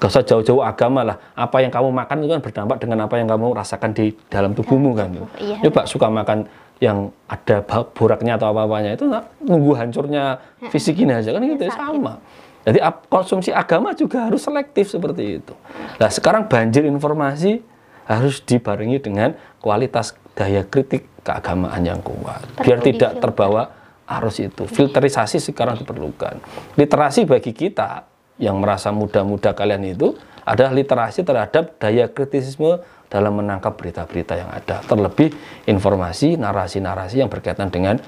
Gak 0.00 0.08
usah 0.08 0.24
jauh-jauh 0.24 0.64
agama 0.64 1.04
lah. 1.04 1.16
Apa 1.36 1.60
yang 1.60 1.68
kamu 1.68 1.92
makan 1.92 2.24
itu 2.24 2.32
kan 2.32 2.40
berdampak 2.40 2.76
dengan 2.80 3.04
apa 3.04 3.20
yang 3.20 3.28
kamu 3.28 3.52
rasakan 3.52 3.92
di 3.92 4.16
dalam 4.32 4.56
tubuhmu 4.56 4.96
kan. 4.96 5.12
Iya. 5.36 5.68
Coba 5.68 5.84
suka 5.84 6.08
makan 6.08 6.48
yang 6.80 7.12
ada 7.28 7.64
boraknya 7.92 8.36
atau 8.36 8.52
apa-apanya 8.52 8.96
itu 8.96 9.08
nunggu 9.44 9.72
hancurnya 9.76 10.40
fisik 10.72 11.00
ini 11.00 11.12
aja 11.12 11.32
kan 11.32 11.40
gitu 11.44 11.68
sama. 11.72 12.20
Jadi 12.66 12.82
konsumsi 13.06 13.54
agama 13.54 13.94
juga 13.94 14.26
harus 14.26 14.42
selektif 14.42 14.88
seperti 14.90 15.40
itu. 15.40 15.54
Nah 16.00 16.08
sekarang 16.08 16.48
banjir 16.48 16.84
informasi 16.88 17.60
harus 18.08 18.40
dibarengi 18.44 18.98
dengan 19.02 19.34
kualitas 19.60 20.14
daya 20.36 20.62
kritik 20.62 21.08
keagamaan 21.26 21.82
yang 21.82 21.98
kuat 22.04 22.38
biar 22.62 22.78
tidak 22.78 23.18
terbawa 23.18 23.66
arus 24.06 24.38
itu 24.38 24.64
filterisasi 24.70 25.42
sekarang 25.42 25.82
diperlukan 25.82 26.38
literasi 26.78 27.26
bagi 27.26 27.50
kita 27.50 28.06
yang 28.38 28.60
merasa 28.62 28.94
muda-muda 28.94 29.52
kalian 29.52 29.82
itu 29.86 30.14
adalah 30.46 30.70
literasi 30.70 31.26
terhadap 31.26 31.80
daya 31.82 32.06
kritisisme 32.06 32.78
dalam 33.10 33.38
menangkap 33.38 33.74
berita-berita 33.74 34.34
yang 34.38 34.50
ada 34.50 34.82
terlebih 34.86 35.34
informasi 35.66 36.38
narasi-narasi 36.38 37.22
yang 37.22 37.30
berkaitan 37.30 37.70
dengan 37.70 37.98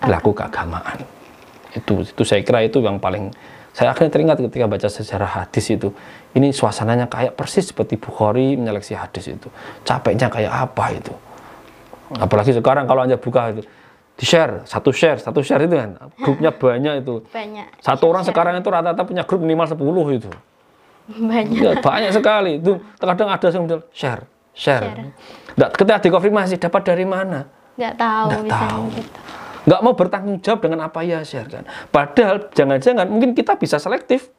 perilaku 0.00 0.32
keagamaan 0.32 1.04
itu 1.72 2.04
itu 2.04 2.22
saya 2.24 2.40
kira 2.44 2.64
itu 2.64 2.80
yang 2.80 3.00
paling 3.00 3.32
saya 3.72 3.96
akhirnya 3.96 4.12
teringat 4.12 4.36
ketika 4.36 4.68
baca 4.68 4.84
sejarah 4.84 5.30
hadis 5.42 5.72
itu. 5.72 5.96
Ini 6.36 6.52
suasananya 6.52 7.08
kayak 7.08 7.32
persis 7.32 7.72
seperti 7.72 7.96
Bukhari 7.96 8.52
menyeleksi 8.52 8.92
hadis 8.92 9.32
itu. 9.32 9.48
Capeknya 9.80 10.28
kayak 10.28 10.52
apa 10.68 10.92
itu. 10.92 11.12
Apalagi 12.20 12.52
sekarang 12.52 12.84
kalau 12.84 13.08
anda 13.08 13.16
buka 13.16 13.56
itu 13.56 13.64
di 14.22 14.26
share 14.30 14.62
satu 14.62 14.94
share 14.94 15.18
satu 15.18 15.42
share 15.42 15.66
itu 15.66 15.74
kan 15.74 15.98
grupnya 16.22 16.54
banyak 16.62 17.02
itu. 17.02 17.26
Banyak 17.26 17.82
satu 17.82 18.06
orang 18.06 18.22
sekarang 18.22 18.54
itu 18.54 18.70
rata-rata 18.70 19.02
punya 19.02 19.26
grup 19.26 19.42
minimal 19.42 19.66
10 19.66 19.82
itu. 20.22 20.30
Banyak. 21.10 21.58
Ya, 21.58 21.72
banyak 21.82 22.14
sekali. 22.14 22.62
Itu 22.62 22.78
terkadang 23.02 23.34
ada 23.34 23.46
yang 23.50 23.66
bilang 23.66 23.82
share 23.90 24.22
share, 24.54 24.86
share. 24.86 25.10
Nggak, 25.58 25.70
ketika 25.74 25.98
dikonfirmasi 26.06 26.54
dapat 26.62 26.82
dari 26.86 27.02
mana? 27.02 27.50
Nggak 27.74 27.94
tahu 27.98 28.28
nggak 28.46 28.62
tahu. 28.62 28.82
gitu. 28.94 29.18
Nggak 29.62 29.80
mau 29.82 29.94
bertanggung 29.98 30.36
jawab 30.38 30.60
dengan 30.62 30.78
apa 30.86 31.02
ya 31.02 31.18
share 31.26 31.50
kan. 31.50 31.66
Padahal 31.90 32.46
jangan-jangan 32.54 33.10
mungkin 33.10 33.34
kita 33.34 33.58
bisa 33.58 33.82
selektif, 33.82 34.30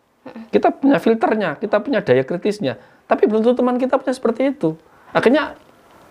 kita 0.47 0.71
punya 0.71 0.95
filternya, 1.03 1.59
kita 1.59 1.83
punya 1.83 1.99
daya 1.99 2.23
kritisnya, 2.23 2.79
tapi 3.03 3.27
belum 3.27 3.43
tentu 3.43 3.59
teman 3.59 3.75
kita 3.75 3.99
punya 3.99 4.15
seperti 4.15 4.55
itu. 4.55 4.79
Akhirnya 5.11 5.59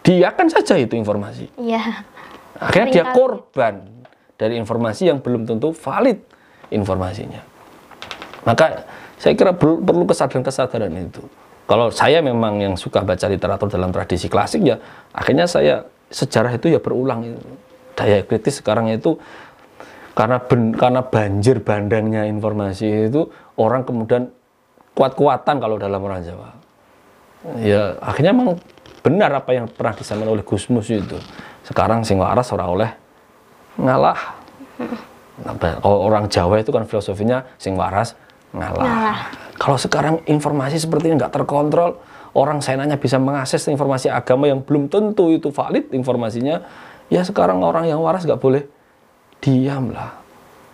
dia 0.05 0.29
kan 0.37 0.53
saja 0.53 0.77
itu 0.77 0.93
informasi. 0.93 1.49
Iya. 1.57 2.05
Akhirnya 2.61 2.88
dia 2.91 3.05
korban 3.15 3.85
dari 4.37 4.59
informasi 4.59 5.09
yang 5.09 5.23
belum 5.23 5.47
tentu 5.49 5.71
valid 5.71 6.19
informasinya. 6.75 7.41
Maka 8.43 8.85
saya 9.17 9.38
kira 9.38 9.55
perlu 9.57 10.03
kesadaran-kesadaran 10.03 10.91
itu. 10.99 11.23
Kalau 11.71 11.95
saya 11.95 12.19
memang 12.19 12.59
yang 12.59 12.75
suka 12.75 13.07
baca 13.07 13.31
literatur 13.31 13.71
dalam 13.71 13.95
tradisi 13.95 14.27
klasik 14.27 14.67
ya, 14.67 14.77
akhirnya 15.15 15.47
saya 15.47 15.87
sejarah 16.11 16.59
itu 16.59 16.69
ya 16.75 16.83
berulang 16.83 17.25
itu 17.25 17.41
daya 17.97 18.21
kritis 18.27 18.61
sekarang 18.61 18.93
itu 18.93 19.17
karena 20.12 20.43
ben, 20.43 20.77
karena 20.77 21.01
banjir 21.01 21.65
bandangnya 21.65 22.29
informasi 22.29 23.09
itu 23.09 23.33
orang 23.57 23.87
kemudian 23.87 24.29
kuat-kuatan 24.93 25.57
kalau 25.57 25.81
dalam 25.81 26.03
orang 26.05 26.21
Jawa. 26.21 26.51
Ya 27.62 27.97
akhirnya 28.05 28.37
memang 28.37 28.61
benar 29.03 29.31
apa 29.35 29.51
yang 29.53 29.67
pernah 29.67 29.95
disampaikan 29.99 30.33
oleh 30.33 30.47
Gusmus 30.47 30.88
itu. 30.88 31.19
Sekarang 31.67 32.07
sing 32.07 32.23
waras 32.23 32.49
ora 32.55 32.67
oleh 32.71 32.91
ngalah. 33.79 34.38
Nah, 35.43 35.55
kalau 35.59 36.07
orang 36.07 36.31
Jawa 36.31 36.62
itu 36.62 36.71
kan 36.71 36.87
filosofinya 36.87 37.43
sing 37.59 37.75
waras 37.75 38.15
ngalah. 38.55 38.83
ngalah. 38.87 39.19
Kalau 39.59 39.79
sekarang 39.79 40.23
informasi 40.27 40.79
seperti 40.79 41.11
ini 41.11 41.19
nggak 41.19 41.35
terkontrol, 41.35 41.99
orang 42.35 42.62
saya 42.62 42.79
nanya 42.79 42.99
bisa 42.99 43.19
mengakses 43.19 43.67
informasi 43.67 44.11
agama 44.11 44.47
yang 44.47 44.62
belum 44.62 44.87
tentu 44.87 45.35
itu 45.35 45.51
valid 45.51 45.91
informasinya, 45.95 46.62
Ya 47.12 47.21
sekarang 47.21 47.61
orang 47.61 47.85
yang 47.93 48.01
waras 48.01 48.25
nggak 48.25 48.41
boleh 48.41 48.65
diam 49.45 49.93
lah. 49.93 50.17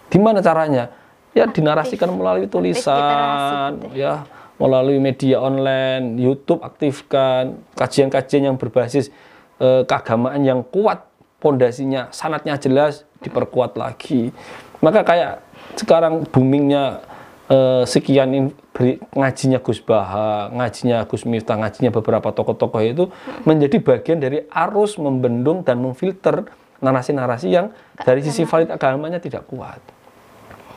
Gimana 0.06 0.38
caranya? 0.38 0.86
Ya 1.34 1.50
dinarasikan 1.50 2.14
melalui 2.14 2.46
tulisan, 2.46 3.74
ya 3.90 4.22
melalui 4.58 4.98
media 4.98 5.38
online, 5.38 6.18
YouTube 6.18 6.60
aktifkan, 6.66 7.62
kajian-kajian 7.78 8.52
yang 8.52 8.56
berbasis 8.58 9.14
eh, 9.62 9.82
keagamaan 9.86 10.42
yang 10.42 10.60
kuat, 10.66 11.06
pondasinya, 11.38 12.10
sanatnya 12.10 12.58
jelas, 12.58 13.06
diperkuat 13.22 13.78
lagi. 13.78 14.34
Maka 14.82 15.06
kayak 15.06 15.42
sekarang 15.78 16.26
boomingnya 16.26 17.02
eh, 17.46 17.82
sekian 17.86 18.50
beri, 18.74 18.98
ngajinya 19.14 19.58
Gus 19.62 19.78
Baha, 19.78 20.50
ngajinya 20.54 21.06
Gus 21.06 21.22
Miftah, 21.22 21.58
ngajinya 21.58 21.94
beberapa 21.94 22.34
tokoh-tokoh 22.34 22.82
itu 22.82 23.04
menjadi 23.46 23.78
bagian 23.78 24.18
dari 24.18 24.42
arus 24.50 24.98
membendung 24.98 25.62
dan 25.62 25.78
memfilter 25.78 26.50
narasi-narasi 26.78 27.50
yang 27.50 27.74
dari 28.06 28.22
sisi 28.22 28.46
valid 28.46 28.70
agamanya 28.70 29.18
tidak 29.18 29.46
kuat. 29.50 29.82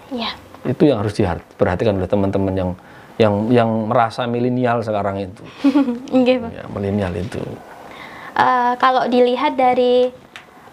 Ya. 0.09 0.33
Itu 0.65 0.85
yang 0.85 1.01
harus 1.01 1.13
diperhatikan 1.17 1.97
oleh 1.97 2.09
teman-teman 2.09 2.53
yang 2.53 2.71
yang 3.21 3.53
yang 3.53 3.69
merasa 3.85 4.25
milenial 4.25 4.81
sekarang 4.81 5.21
itu. 5.21 5.43
ya, 6.57 6.65
milenial 6.73 7.13
itu. 7.13 7.37
Uh, 8.33 8.73
kalau 8.81 9.05
dilihat 9.05 9.53
dari 9.53 10.09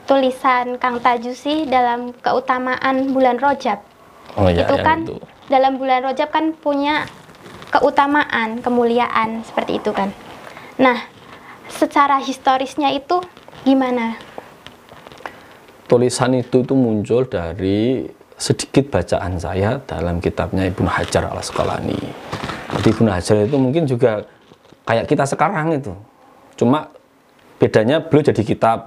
tulisan 0.09 0.81
Kang 0.81 1.05
Tajusi 1.05 1.69
dalam 1.69 2.17
keutamaan 2.17 3.13
bulan 3.13 3.37
Rojab, 3.37 3.85
oh, 4.41 4.49
ya, 4.49 4.65
itu 4.65 4.75
kan 4.81 5.05
itu 5.05 5.21
dalam 5.53 5.77
bulan 5.77 6.01
Rojab 6.09 6.33
kan 6.33 6.57
punya 6.57 7.05
keutamaan, 7.69 8.65
kemuliaan 8.65 9.45
seperti 9.45 9.81
itu 9.81 9.93
kan. 9.93 10.09
Nah, 10.81 11.05
secara 11.69 12.17
historisnya 12.23 12.89
itu 12.97 13.21
gimana? 13.65 14.17
Tulisan 15.89 16.37
itu 16.37 16.65
itu 16.65 16.75
muncul 16.77 17.29
dari 17.29 18.09
sedikit 18.37 18.93
bacaan 18.93 19.41
saya 19.41 19.81
dalam 19.83 20.21
kitabnya 20.21 20.69
Ibnu 20.69 20.87
Hajar 20.87 21.33
al 21.33 21.41
Asqalani. 21.41 22.28
Jadi 22.79 22.89
Ibnu 22.95 23.11
Hajar 23.11 23.37
itu 23.43 23.57
mungkin 23.59 23.83
juga 23.91 24.23
kayak 24.87 25.11
kita 25.11 25.27
sekarang 25.27 25.75
itu. 25.75 25.91
Cuma 26.55 26.87
bedanya 27.59 27.99
beliau 27.99 28.23
jadi 28.31 28.43
kitab 28.47 28.87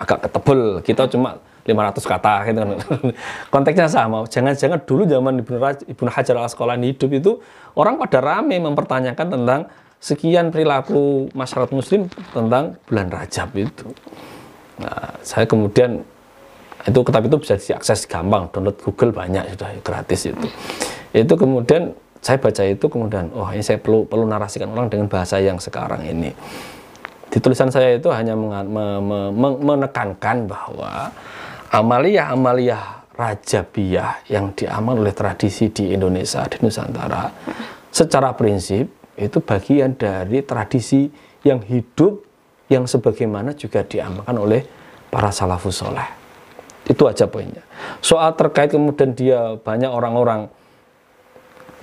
agak 0.00 0.24
ketebel. 0.24 0.80
Kita 0.80 1.04
cuma 1.12 1.36
500 1.68 2.00
kata 2.00 2.34
gitu. 2.48 2.60
Konteksnya 3.52 3.92
sama. 3.92 4.24
Jangan-jangan 4.24 4.80
dulu 4.88 5.04
zaman 5.04 5.44
Ibnu 5.84 6.08
Hajar 6.08 6.34
al 6.40 6.48
Asqalani 6.48 6.96
hidup 6.96 7.10
itu 7.12 7.32
orang 7.76 8.00
pada 8.00 8.24
rame 8.24 8.56
mempertanyakan 8.56 9.26
tentang 9.28 9.60
sekian 10.00 10.48
perilaku 10.48 11.28
masyarakat 11.36 11.72
muslim 11.76 12.08
tentang 12.32 12.80
bulan 12.88 13.06
Rajab 13.12 13.52
itu. 13.58 13.86
Nah, 14.80 15.12
saya 15.24 15.44
kemudian 15.48 16.04
itu 16.86 17.00
kitab 17.02 17.22
itu 17.26 17.36
bisa 17.42 17.58
diakses 17.58 18.06
gampang, 18.06 18.46
download 18.54 18.78
Google 18.78 19.10
banyak 19.10 19.56
sudah 19.56 19.70
gratis 19.82 20.30
itu. 20.30 20.46
Itu 21.10 21.34
kemudian 21.34 21.96
saya 22.26 22.42
baca 22.42 22.66
itu 22.66 22.90
kemudian 22.90 23.30
oh 23.38 23.46
ini 23.54 23.62
saya 23.62 23.78
perlu 23.78 24.02
perlu 24.02 24.26
narasikan 24.26 24.74
orang 24.74 24.90
dengan 24.90 25.06
bahasa 25.06 25.38
yang 25.38 25.62
sekarang 25.62 26.02
ini. 26.02 26.34
Di 27.30 27.38
tulisan 27.38 27.70
saya 27.70 27.94
itu 27.94 28.10
hanya 28.10 28.34
menekankan 29.62 30.50
bahwa 30.50 31.14
amalia-amalia 31.70 33.06
rajabiyah 33.14 34.26
yang 34.26 34.50
diamal 34.58 34.98
oleh 34.98 35.14
tradisi 35.14 35.70
di 35.70 35.94
Indonesia, 35.94 36.42
di 36.50 36.58
Nusantara, 36.66 37.30
secara 37.94 38.34
prinsip 38.34 38.90
itu 39.14 39.38
bagian 39.38 39.94
dari 39.94 40.42
tradisi 40.42 41.06
yang 41.46 41.62
hidup 41.62 42.26
yang 42.66 42.90
sebagaimana 42.90 43.54
juga 43.54 43.86
diamalkan 43.86 44.34
oleh 44.34 44.66
para 45.14 45.30
salafus 45.30 45.78
soleh. 45.78 46.10
Itu 46.90 47.06
aja 47.06 47.30
poinnya. 47.30 47.62
Soal 48.02 48.34
terkait 48.34 48.74
kemudian 48.74 49.14
dia 49.14 49.54
banyak 49.62 49.90
orang-orang 49.90 50.50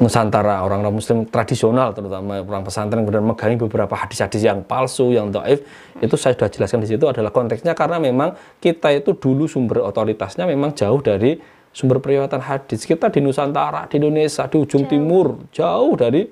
Nusantara, 0.04 0.60
orang-orang 0.60 1.00
Muslim 1.00 1.24
tradisional, 1.32 1.96
terutama 1.96 2.44
orang 2.44 2.68
pesantren 2.68 3.08
kemudian 3.08 3.24
megangi 3.24 3.56
beberapa 3.56 3.96
hadis-hadis 3.96 4.44
yang 4.44 4.60
palsu, 4.68 5.16
yang 5.16 5.32
doif, 5.32 5.64
itu 6.04 6.16
saya 6.20 6.36
sudah 6.36 6.52
jelaskan 6.52 6.84
di 6.84 6.92
situ 6.92 7.08
adalah 7.08 7.32
konteksnya 7.32 7.72
karena 7.72 8.04
memang 8.04 8.36
kita 8.60 8.92
itu 8.92 9.16
dulu 9.16 9.48
sumber 9.48 9.80
otoritasnya 9.88 10.44
memang 10.44 10.76
jauh 10.76 11.00
dari 11.00 11.40
sumber 11.72 12.04
periwayatan 12.04 12.44
hadis. 12.44 12.84
Kita 12.84 13.08
di 13.08 13.24
Nusantara, 13.24 13.88
di 13.88 13.98
Indonesia, 13.98 14.44
di 14.46 14.56
ujung 14.60 14.86
timur, 14.86 15.48
jauh 15.56 15.96
dari 15.96 16.28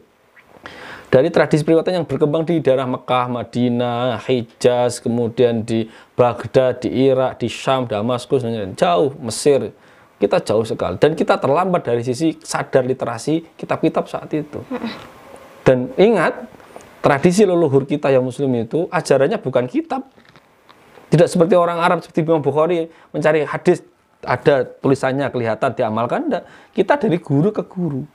dari 1.12 1.28
tradisi 1.28 1.68
periwatan 1.68 2.02
yang 2.02 2.08
berkembang 2.08 2.48
di 2.48 2.64
daerah 2.64 2.88
Mekah, 2.88 3.28
Madinah, 3.28 4.16
Hijaz, 4.24 5.04
kemudian 5.04 5.60
di 5.68 5.84
Baghdad, 6.16 6.80
di 6.80 6.88
Irak, 6.88 7.44
di 7.44 7.52
Syam, 7.52 7.84
Damaskus, 7.84 8.48
jauh 8.80 9.12
Mesir. 9.20 9.76
Kita 10.22 10.38
jauh 10.38 10.62
sekali 10.62 11.02
dan 11.02 11.18
kita 11.18 11.42
terlambat 11.42 11.82
dari 11.82 12.06
sisi 12.06 12.38
sadar 12.38 12.86
literasi 12.86 13.58
kitab-kitab 13.58 14.06
saat 14.06 14.30
itu. 14.38 14.62
Dan 15.66 15.90
ingat, 15.98 16.46
tradisi 17.02 17.42
leluhur 17.42 17.90
kita 17.90 18.14
yang 18.14 18.22
muslim 18.22 18.54
itu 18.54 18.86
ajarannya 18.94 19.42
bukan 19.42 19.66
kitab. 19.66 20.06
Tidak 21.10 21.26
seperti 21.26 21.58
orang 21.58 21.82
Arab 21.82 22.06
seperti 22.06 22.22
Imam 22.22 22.40
Bukhari 22.40 22.86
mencari 23.10 23.44
hadis 23.44 23.82
ada 24.22 24.64
tulisannya 24.64 25.26
kelihatan 25.34 25.74
diamalkan 25.74 26.30
enggak. 26.30 26.44
Kita 26.70 27.02
dari 27.02 27.18
guru 27.18 27.50
ke 27.50 27.66
guru. 27.66 28.06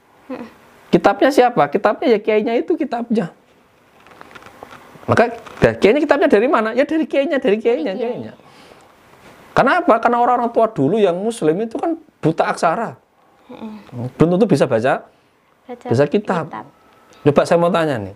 Kitabnya 0.95 1.35
siapa? 1.35 1.67
Kitabnya 1.67 2.15
ya 2.15 2.19
kiainya 2.23 2.55
itu 2.55 2.79
kitabnya. 2.79 3.35
Maka 5.07 5.35
ya, 5.63 5.75
kiainya 5.75 6.01
kitabnya 6.03 6.31
dari 6.31 6.47
mana? 6.47 6.71
Ya 6.75 6.87
dari 6.87 7.07
kiainya, 7.07 7.39
dari 7.43 7.59
kiainya, 7.59 7.95
kiainya. 7.95 8.33
Kenapa? 9.57 9.97
Karena 9.97 10.21
orang-orang 10.21 10.53
tua 10.53 10.69
dulu 10.69 11.01
yang 11.01 11.17
muslim 11.17 11.57
itu 11.65 11.81
kan 11.81 11.97
buta 12.21 12.53
aksara. 12.53 13.01
Belum 14.21 14.37
tentu 14.37 14.45
bisa 14.45 14.69
baca 14.69 15.07
Baca 15.67 15.87
Bisa 15.91 16.05
kitab. 16.07 16.47
Coba 17.27 17.43
saya 17.43 17.59
mau 17.59 17.73
tanya 17.75 17.99
nih. 17.99 18.15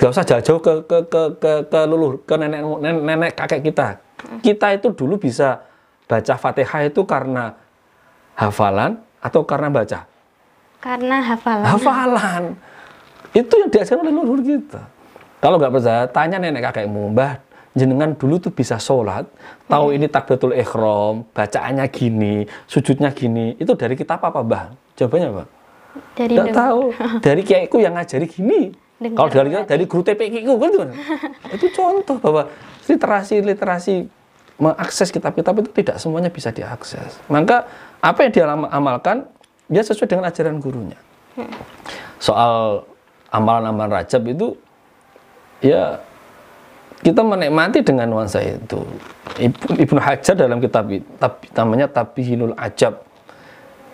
Gak 0.00 0.08
usah 0.12 0.24
jauh-jauh 0.24 0.60
ke 0.60 0.72
ke 0.88 0.98
ke 1.08 1.22
ke, 1.36 1.52
ke 1.68 1.80
leluhur, 1.84 2.24
ke 2.24 2.34
nenek, 2.36 2.60
nenek 2.80 3.02
nenek 3.04 3.30
kakek 3.36 3.60
kita. 3.60 4.00
Kita 4.40 4.72
itu 4.72 4.88
dulu 4.92 5.20
bisa 5.20 5.60
baca 6.08 6.34
Fatihah 6.36 6.88
itu 6.88 7.04
karena 7.04 7.52
hafalan 8.36 8.96
atau 9.20 9.44
karena 9.44 9.68
baca? 9.68 10.08
Karena 10.80 11.16
hafalan. 11.20 11.68
Hafalan. 11.76 12.42
Itu 13.36 13.52
yang 13.60 13.68
diajarkan 13.68 14.04
oleh 14.04 14.14
leluhur 14.16 14.40
kita. 14.40 14.82
Kalau 15.44 15.60
nggak 15.60 15.72
percaya, 15.76 16.02
tanya 16.08 16.40
nenek 16.40 16.72
kakekmu, 16.72 17.12
Mbah, 17.12 17.36
jenengan 17.76 18.16
dulu 18.16 18.40
tuh 18.40 18.52
bisa 18.56 18.80
sholat, 18.80 19.28
tahu 19.68 19.92
ini 19.92 20.08
takbiratul 20.08 20.56
ikhram, 20.56 21.28
bacaannya 21.36 21.84
gini, 21.92 22.48
sujudnya 22.64 23.12
gini, 23.12 23.52
itu 23.60 23.76
dari 23.76 23.92
kitab 23.92 24.24
apa, 24.24 24.40
Mbah? 24.40 24.64
Jawabannya 24.96 25.28
apa? 25.28 25.44
Dari 26.16 26.34
dulu. 26.40 26.56
tahu. 26.56 26.80
Dari 27.26 27.40
kiaiku 27.44 27.76
yang 27.80 27.96
ngajari 27.96 28.26
gini. 28.28 28.72
Dengar 28.96 29.28
Kalau 29.28 29.30
dari 29.32 29.48
berarti. 29.52 29.68
dari 29.68 29.84
guru 29.84 30.02
TPQ 30.08 30.34
ku 30.48 30.54
kan 30.56 30.70
itu, 30.72 30.80
itu 31.60 31.66
contoh 31.76 32.16
bahwa 32.16 32.42
literasi 32.88 33.44
literasi 33.44 33.94
mengakses 34.56 35.12
kitab-kitab 35.12 35.52
itu 35.60 35.70
tidak 35.76 35.96
semuanya 36.00 36.32
bisa 36.32 36.48
diakses. 36.48 37.20
Maka 37.28 37.68
apa 38.00 38.24
yang 38.24 38.32
dia 38.32 38.48
amalkan 38.48 39.28
dia 39.68 39.84
sesuai 39.84 40.08
dengan 40.08 40.24
ajaran 40.32 40.56
gurunya. 40.56 40.96
Soal 42.16 42.88
amalan-amalan 43.28 44.00
Rajab 44.00 44.24
itu 44.32 44.56
ya 45.60 46.00
kita 47.04 47.20
menikmati 47.20 47.84
dengan 47.84 48.08
nuansa 48.08 48.40
itu. 48.40 48.80
Ibnu 49.76 50.00
Hajar 50.00 50.32
dalam 50.32 50.62
kitab 50.64 50.88
tab, 51.20 51.44
namanya 51.52 51.86
Tabihinul 51.92 52.56
Ajab 52.56 53.04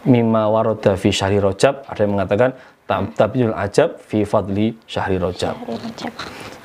mimma 0.07 0.51
waroda 0.51 0.99
fi 0.99 1.15
syahri 1.15 1.38
rojab 1.38 1.87
ada 1.87 2.01
yang 2.03 2.19
mengatakan 2.19 2.51
tab- 2.91 3.15
Tabihinul 3.15 3.55
Ajab 3.55 3.99
fi 4.03 4.27
fadli 4.27 4.75
syahri 4.87 5.19
rojab 5.19 5.55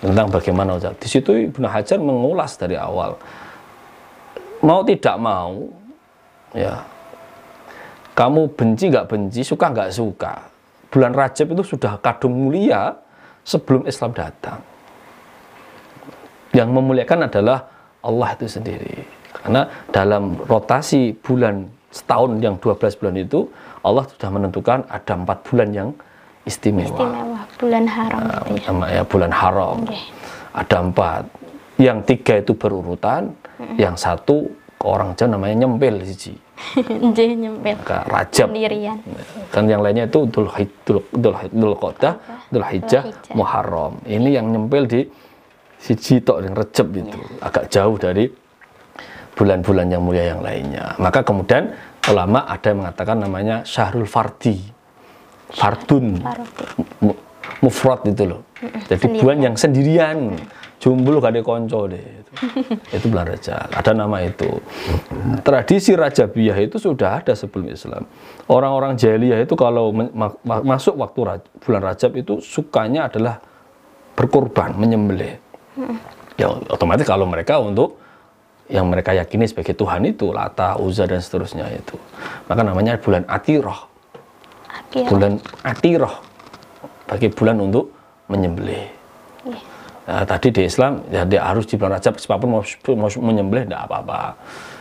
tentang 0.02 0.28
bagaimana 0.30 0.78
Rajab. 0.78 0.94
Di 1.02 1.08
situ 1.10 1.34
Ibnu 1.34 1.66
Hajar 1.66 1.98
mengulas 1.98 2.54
dari 2.58 2.78
awal. 2.78 3.18
Mau 4.62 4.82
tidak 4.82 5.16
mau, 5.22 5.70
ya, 6.54 6.82
kamu 8.18 8.58
benci 8.58 8.90
nggak 8.90 9.06
benci, 9.06 9.42
suka 9.46 9.70
nggak 9.70 9.94
suka. 9.94 10.34
Bulan 10.90 11.14
Rajab 11.14 11.54
itu 11.54 11.78
sudah 11.78 11.98
kadung 12.02 12.34
mulia 12.50 12.94
sebelum 13.46 13.86
Islam 13.86 14.14
datang. 14.18 14.77
Yang 16.58 16.70
memuliakan 16.74 17.30
adalah 17.30 17.70
Allah 18.02 18.30
itu 18.34 18.50
sendiri. 18.50 19.06
Karena 19.30 19.70
dalam 19.94 20.34
rotasi 20.50 21.14
bulan 21.22 21.70
setahun 21.94 22.42
yang 22.42 22.58
12 22.58 22.98
bulan 22.98 23.16
itu, 23.22 23.46
Allah 23.86 24.04
sudah 24.10 24.30
menentukan 24.34 24.80
ada 24.90 25.14
empat 25.14 25.38
bulan 25.46 25.70
yang 25.70 25.90
istimewa 26.48 26.88
Istimewa 26.88 27.42
bulan 27.60 27.86
haram 27.86 28.44
gitu 28.56 28.72
ya. 28.72 28.88
ya 28.88 29.04
bulan 29.04 29.32
haram 29.36 29.78
Oke. 29.84 30.00
ada 30.56 30.78
empat 30.80 31.24
yang 31.76 32.00
tiga 32.08 32.40
itu 32.40 32.56
berurutan 32.56 33.36
yang 33.76 34.00
satu 34.00 34.48
ke 34.80 34.86
orang 34.88 35.12
Jawa 35.20 35.36
namanya 35.36 35.68
nyempil 35.68 36.02
siji 36.08 36.34
nyempil. 37.44 37.76
ke 37.84 37.98
Rajab 38.08 38.48
Sendirian. 38.50 38.98
kan 39.52 39.68
yang 39.68 39.84
lainnya 39.84 40.08
itu 40.08 40.24
Dul 40.32 40.48
Dul 40.88 41.04
Dul 41.14 41.36
Dul 41.52 41.74
Dul 41.76 42.14
Dzulhijjah. 42.48 43.04
Muharram. 43.36 44.00
Ini 44.08 44.40
yang 44.40 44.56
nyempil 44.56 44.88
di 44.88 45.02
siji 45.78 46.20
tok 46.22 46.44
yang 46.44 46.54
Rejab 46.58 46.88
itu 46.94 47.20
agak 47.40 47.70
jauh 47.70 47.96
dari 47.96 48.26
bulan-bulan 49.38 49.88
yang 49.94 50.02
mulia 50.02 50.34
yang 50.34 50.42
lainnya. 50.42 50.98
Maka 50.98 51.22
kemudian 51.22 51.70
ulama 52.10 52.50
ada 52.50 52.74
yang 52.74 52.82
mengatakan 52.82 53.18
namanya 53.22 53.62
Syahrul 53.62 54.10
Fardi. 54.10 54.58
Fardun 55.48 56.20
mufrad 57.64 58.04
itu 58.04 58.24
loh. 58.28 58.44
Jadi 58.92 59.00
Sendirian. 59.00 59.22
bulan 59.24 59.38
yang 59.40 59.56
sendirian. 59.56 60.18
Jumbul 60.78 61.18
gak 61.18 61.34
ada 61.34 61.42
konco 61.42 61.90
deh. 61.90 61.98
Itu, 61.98 62.32
itu 62.94 63.06
bulan 63.10 63.34
Rajab. 63.34 63.66
Ada 63.74 63.98
nama 63.98 64.22
itu. 64.22 64.62
Tradisi 65.42 65.98
Rajabiyah 65.98 66.58
itu 66.62 66.78
sudah 66.78 67.18
ada 67.18 67.34
sebelum 67.34 67.74
Islam. 67.74 68.06
Orang-orang 68.46 68.94
jahiliyah 68.94 69.42
itu 69.42 69.58
kalau 69.58 69.90
men- 69.90 70.14
ma- 70.14 70.38
ma- 70.46 70.62
masuk 70.62 71.02
waktu 71.02 71.20
Raj- 71.26 71.50
bulan 71.66 71.82
Rajab 71.82 72.12
itu 72.14 72.38
sukanya 72.46 73.10
adalah 73.10 73.42
berkorban, 74.14 74.78
menyembelih. 74.78 75.42
Ya 76.38 76.48
otomatis 76.70 77.06
kalau 77.06 77.26
mereka 77.26 77.58
untuk 77.58 77.98
yang 78.68 78.92
mereka 78.92 79.16
yakini 79.16 79.48
sebagai 79.48 79.74
Tuhan 79.74 80.04
itu 80.04 80.36
Lata, 80.36 80.76
Uzza 80.78 81.08
dan 81.08 81.24
seterusnya 81.24 81.72
itu. 81.72 81.96
Maka 82.52 82.62
namanya 82.68 83.00
bulan 83.00 83.24
Atiroh 83.26 83.88
Akhir. 84.68 85.08
bulan 85.08 85.40
Atiroh 85.64 86.16
bagi 87.08 87.32
bulan 87.32 87.58
untuk 87.64 87.96
menyembelih. 88.28 88.86
Iya. 89.48 89.60
Nah, 90.08 90.24
tadi 90.24 90.52
di 90.56 90.64
Islam 90.68 91.04
ya 91.12 91.24
dia 91.28 91.44
harus 91.44 91.68
di 91.68 91.76
bulan 91.80 92.00
Rajab 92.00 92.20
siapa 92.20 92.40
pun 92.40 92.60
mau, 92.60 92.64
mau 92.96 93.10
menyembelih 93.12 93.68
tidak 93.68 93.88
apa-apa. 93.88 94.36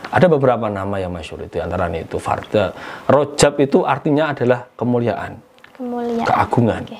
Ada 0.07 0.31
beberapa 0.31 0.71
nama 0.71 0.95
yang 1.03 1.11
masyhur 1.11 1.43
itu 1.43 1.59
antara 1.59 1.91
itu 1.91 2.15
Farda. 2.15 2.71
Rojab 3.11 3.59
itu 3.59 3.83
artinya 3.83 4.31
adalah 4.31 4.63
kemuliaan, 4.79 5.35
Kemuliaan. 5.75 6.27
keagungan. 6.27 6.83
Oke. 6.87 6.99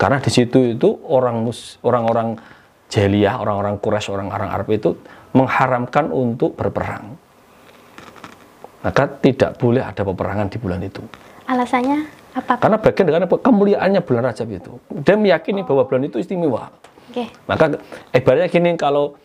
Karena 0.00 0.16
di 0.16 0.30
situ 0.32 0.76
itu 0.76 0.88
orang 1.08 1.44
orang-orang 1.84 2.40
jahiliyah, 2.88 3.40
orang-orang 3.40 3.76
Quraisy, 3.80 4.08
orang-orang 4.12 4.48
Arab 4.48 4.68
itu 4.72 4.96
mengharamkan 5.36 6.08
untuk 6.08 6.56
berperang. 6.56 7.16
Maka 8.80 9.10
tidak 9.20 9.58
boleh 9.60 9.82
ada 9.84 10.02
peperangan 10.06 10.48
di 10.48 10.56
bulan 10.56 10.80
itu. 10.80 11.02
Alasannya 11.48 12.08
apa? 12.36 12.60
Karena 12.60 12.78
bagian 12.78 13.04
dengan 13.08 13.22
kemuliaannya 13.26 14.00
bulan 14.04 14.22
Rajab 14.32 14.48
itu. 14.52 14.72
Dia 15.02 15.16
meyakini 15.18 15.66
bahwa 15.66 15.84
bulan 15.84 16.06
itu 16.06 16.22
istimewa. 16.22 16.70
Oke. 17.10 17.28
Maka 17.48 17.80
ibaratnya 18.14 18.48
gini 18.48 18.70
kalau 18.78 19.16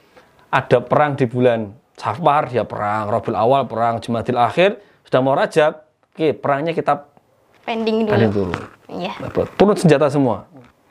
ada 0.49 0.79
perang 0.81 1.15
di 1.19 1.27
bulan 1.29 1.71
Safar 1.93 2.49
ya 2.49 2.65
perang, 2.65 3.05
Rabiul 3.05 3.37
Awal 3.37 3.69
perang, 3.69 4.01
Jumadil 4.01 4.39
Akhir 4.39 4.81
sudah 5.05 5.21
mau 5.21 5.37
Rajab, 5.37 5.85
oke 6.09 6.33
perangnya 6.41 6.73
kita 6.73 7.05
Pending 7.63 8.03
dulu. 8.03 8.11
kalian 8.11 8.31
dulu. 8.33 8.55
Iya. 8.91 9.13
Turun 9.55 9.77
senjata 9.77 10.09
semua. 10.09 10.43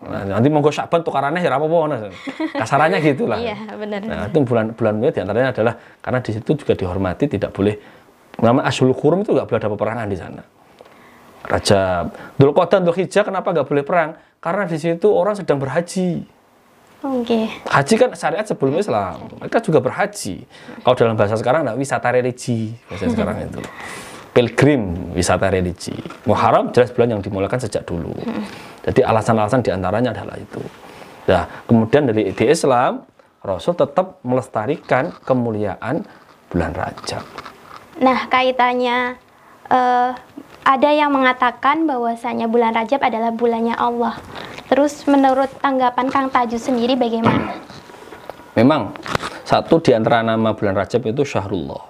Nah, 0.03 0.27
nanti 0.27 0.51
monggo 0.51 0.75
Syaban 0.75 1.07
tukarannya 1.07 1.39
ya 1.39 1.55
apa 1.55 1.63
apa 1.63 2.11
Kasarannya 2.63 2.99
gitulah. 2.99 3.39
Iya, 3.39 3.55
benar. 3.79 4.01
Nah, 4.03 4.27
itu 4.27 4.39
bulan 4.43 4.75
bulan 4.75 4.95
Mei 4.99 5.15
di 5.15 5.21
antaranya 5.23 5.55
adalah 5.55 5.75
karena 6.03 6.19
di 6.19 6.31
situ 6.35 6.51
juga 6.59 6.75
dihormati 6.75 7.31
tidak 7.31 7.55
boleh 7.55 7.79
nama 8.43 8.67
Ashul 8.67 8.91
Hurum 8.91 9.23
itu 9.23 9.31
nggak 9.31 9.47
boleh 9.47 9.61
ada 9.63 9.71
peperangan 9.71 10.07
di 10.11 10.19
sana. 10.19 10.43
Rajab, 11.43 12.15
Dzul 12.39 12.51
Qodah, 12.55 12.79
Dzul 12.83 12.95
Hijjah 13.03 13.23
kenapa 13.27 13.51
nggak 13.55 13.67
boleh 13.67 13.85
perang? 13.87 14.11
Karena 14.43 14.67
di 14.67 14.79
situ 14.79 15.07
orang 15.07 15.39
sedang 15.39 15.63
berhaji. 15.63 16.27
Oke. 17.03 17.51
Haji 17.67 17.95
kan 17.99 18.11
syariat 18.15 18.47
sebelum 18.47 18.79
Islam. 18.79 19.27
Mereka 19.43 19.59
juga 19.59 19.83
berhaji. 19.83 20.47
Kalau 20.87 20.95
dalam 20.95 21.19
bahasa 21.19 21.35
sekarang 21.35 21.67
nah, 21.67 21.75
wisata 21.75 22.15
religi 22.15 22.79
bahasa 22.87 23.11
sekarang 23.15 23.43
itu. 23.43 23.59
Pilgrim 24.33 25.13
wisata 25.13 25.53
religi. 25.53 25.93
Muharram 26.25 26.73
jelas 26.73 26.89
bulan 26.97 27.17
yang 27.17 27.21
dimulakan 27.21 27.61
sejak 27.61 27.85
dulu. 27.85 28.17
Jadi 28.83 29.05
alasan-alasan 29.05 29.61
di 29.61 29.71
antaranya 29.71 30.17
adalah 30.17 30.41
itu. 30.41 30.63
Nah, 31.29 31.45
kemudian 31.69 32.09
dari 32.09 32.33
di 32.33 32.45
Islam 32.49 33.05
Rasul 33.45 33.77
tetap 33.77 34.25
melestarikan 34.25 35.13
kemuliaan 35.23 36.03
bulan 36.49 36.73
Rajab. 36.73 37.23
Nah, 38.01 38.27
kaitannya 38.27 39.21
eh, 39.69 40.11
ada 40.63 40.91
yang 40.91 41.13
mengatakan 41.13 41.85
bahwasanya 41.85 42.49
bulan 42.49 42.73
Rajab 42.73 43.05
adalah 43.05 43.31
bulannya 43.37 43.77
Allah. 43.77 44.17
Terus 44.73 45.05
menurut 45.05 45.53
tanggapan 45.61 46.09
Kang 46.09 46.33
Taju 46.33 46.57
sendiri 46.57 46.97
bagaimana? 46.97 47.61
Memang 48.57 48.97
satu 49.45 49.83
di 49.85 49.93
antara 49.93 50.25
nama 50.25 50.57
bulan 50.57 50.73
Rajab 50.73 51.05
itu 51.05 51.29
Syahrullah. 51.29 51.83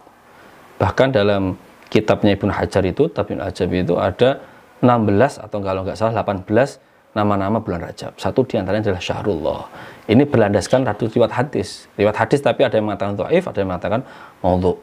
Bahkan 0.82 1.08
dalam 1.14 1.54
kitabnya 1.92 2.32
Ibnu 2.32 2.48
Hajar 2.48 2.80
itu, 2.88 3.12
Tabin 3.12 3.44
Ajab 3.44 3.68
itu 3.68 4.00
ada 4.00 4.40
16 4.80 5.44
atau 5.44 5.58
kalau 5.60 5.84
nggak 5.84 6.00
salah 6.00 6.24
18 6.24 6.48
nama-nama 7.12 7.60
bulan 7.60 7.84
Rajab. 7.84 8.16
Satu 8.16 8.48
di 8.48 8.56
antaranya 8.56 8.88
adalah 8.88 9.04
Syahrullah. 9.04 9.62
Ini 10.08 10.24
berlandaskan 10.24 10.88
ratu 10.88 11.12
riwayat 11.12 11.36
hadis. 11.36 11.86
Riwayat 12.00 12.16
hadis 12.16 12.40
tapi 12.40 12.64
ada 12.64 12.80
yang 12.80 12.88
mengatakan 12.88 13.20
dhaif, 13.20 13.44
ada 13.44 13.58
yang 13.60 13.68
mengatakan 13.68 14.00
maudhu. 14.40 14.80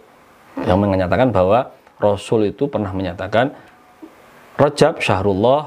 Yang 0.61 0.77
menyatakan 0.77 1.33
bahwa 1.33 1.73
Rasul 1.97 2.53
itu 2.53 2.69
pernah 2.69 2.93
menyatakan 2.93 3.51
Rajab 4.55 5.01
Syahrullah 5.01 5.61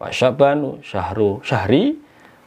wa 0.00 0.08
Syaban 0.10 0.80
syahru 0.80 1.38
syahri 1.46 1.94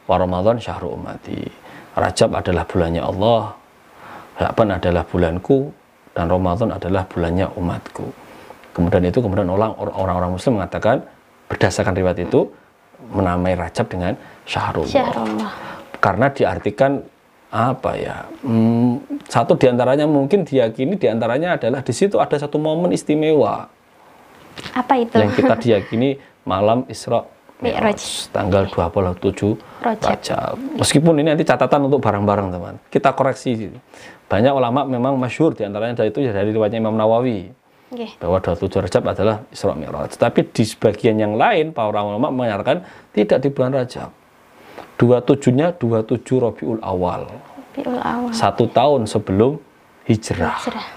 wa 0.10 0.20
Ramadan 0.20 0.60
syahru 0.60 1.00
umati. 1.00 1.48
Rajab 1.94 2.34
adalah 2.34 2.66
bulannya 2.66 3.02
Allah, 3.06 3.54
Syaban 4.36 4.70
adalah 4.74 5.06
bulanku 5.06 5.70
dan 6.18 6.26
Ramadan 6.30 6.74
adalah 6.74 7.06
bulannya 7.06 7.48
umatku. 7.54 8.23
Kemudian 8.74 9.06
itu 9.06 9.22
kemudian 9.22 9.46
orang 9.48 9.78
orang 9.94 10.34
muslim 10.34 10.58
mengatakan 10.58 11.06
berdasarkan 11.46 11.94
riwayat 11.94 12.26
itu 12.26 12.50
menamai 13.14 13.54
Rajab 13.54 13.86
dengan 13.86 14.18
Syahrullah. 14.50 14.90
Syahrullah. 14.90 15.52
Karena 16.02 16.28
diartikan 16.34 17.00
apa 17.54 17.92
ya? 17.94 18.26
Hmm, 18.42 18.98
satu 19.30 19.54
di 19.54 19.70
antaranya 19.70 20.10
mungkin 20.10 20.42
diyakini 20.42 20.98
di 20.98 21.06
antaranya 21.06 21.62
adalah 21.62 21.86
di 21.86 21.94
situ 21.94 22.18
ada 22.18 22.34
satu 22.34 22.58
momen 22.58 22.90
istimewa. 22.90 23.70
Apa 24.74 24.94
itu? 24.98 25.22
Yang 25.22 25.34
kita 25.38 25.56
diyakini 25.62 26.18
malam 26.50 26.90
Isra 26.90 27.22
Mi'raj. 27.62 28.28
tanggal 28.34 28.68
27 28.68 29.56
Rajab. 29.86 30.04
Rajab. 30.04 30.56
Meskipun 30.82 31.14
ini 31.22 31.32
nanti 31.32 31.46
catatan 31.48 31.88
untuk 31.88 32.04
barang-barang 32.04 32.48
teman. 32.52 32.76
Kita 32.90 33.14
koreksi. 33.16 33.72
Banyak 34.28 34.52
ulama 34.52 34.84
memang 34.84 35.16
masyhur 35.16 35.54
di 35.54 35.62
antaranya 35.62 36.02
dari 36.02 36.10
itu 36.10 36.20
ya 36.26 36.34
dari 36.34 36.50
riwayatnya 36.50 36.82
Imam 36.82 36.98
Nawawi 36.98 37.63
Nggih. 37.94 38.12
bahwa 38.18 38.38
27 38.42 38.84
Rajab 38.90 39.04
adalah 39.06 39.36
Isra 39.54 39.78
Mi'raj. 39.78 40.18
Tapi 40.18 40.50
di 40.50 40.64
sebagian 40.66 41.22
yang 41.22 41.38
lain 41.38 41.70
para 41.72 41.94
ulama 41.94 42.34
menyatakan 42.34 42.82
tidak 43.14 43.46
di 43.46 43.54
bulan 43.54 43.78
Rajab. 43.78 44.10
27-nya 44.98 45.78
27 45.78 46.22
Rabiul 46.42 46.82
Awal. 46.82 47.30
Biul 47.74 47.98
awal. 47.98 48.30
Satu 48.34 48.70
tahun 48.70 49.10
sebelum 49.10 49.58
hijrah. 50.06 50.58
Hijrah. 50.62 50.88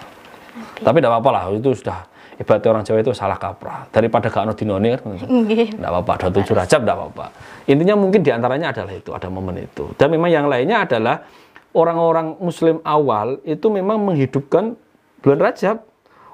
Tapi 0.77 0.97
tidak 1.01 1.13
apa-apa 1.17 1.31
lah, 1.33 1.43
itu 1.57 1.73
sudah 1.73 2.05
ibaratnya 2.37 2.69
orang 2.69 2.85
Jawa 2.85 2.99
itu 3.01 3.13
salah 3.17 3.41
kaprah. 3.41 3.89
Daripada 3.89 4.29
gak. 4.29 5.29
Nggih. 5.29 5.81
Tidak 5.81 5.89
apa-apa, 5.89 6.29
27 6.29 6.53
Rajab 6.53 6.81
tidak 6.85 6.97
apa-apa. 7.01 7.27
Intinya 7.69 7.95
mungkin 7.97 8.21
di 8.21 8.31
antaranya 8.33 8.77
adalah 8.77 8.93
itu, 8.93 9.11
ada 9.17 9.29
momen 9.33 9.65
itu. 9.65 9.89
Dan 9.97 10.13
memang 10.13 10.29
yang 10.29 10.47
lainnya 10.49 10.85
adalah 10.85 11.25
orang-orang 11.73 12.37
Muslim 12.41 12.81
awal 12.85 13.41
itu 13.45 13.67
memang 13.73 14.01
menghidupkan 14.05 14.77
bulan 15.25 15.41
Rajab 15.41 15.81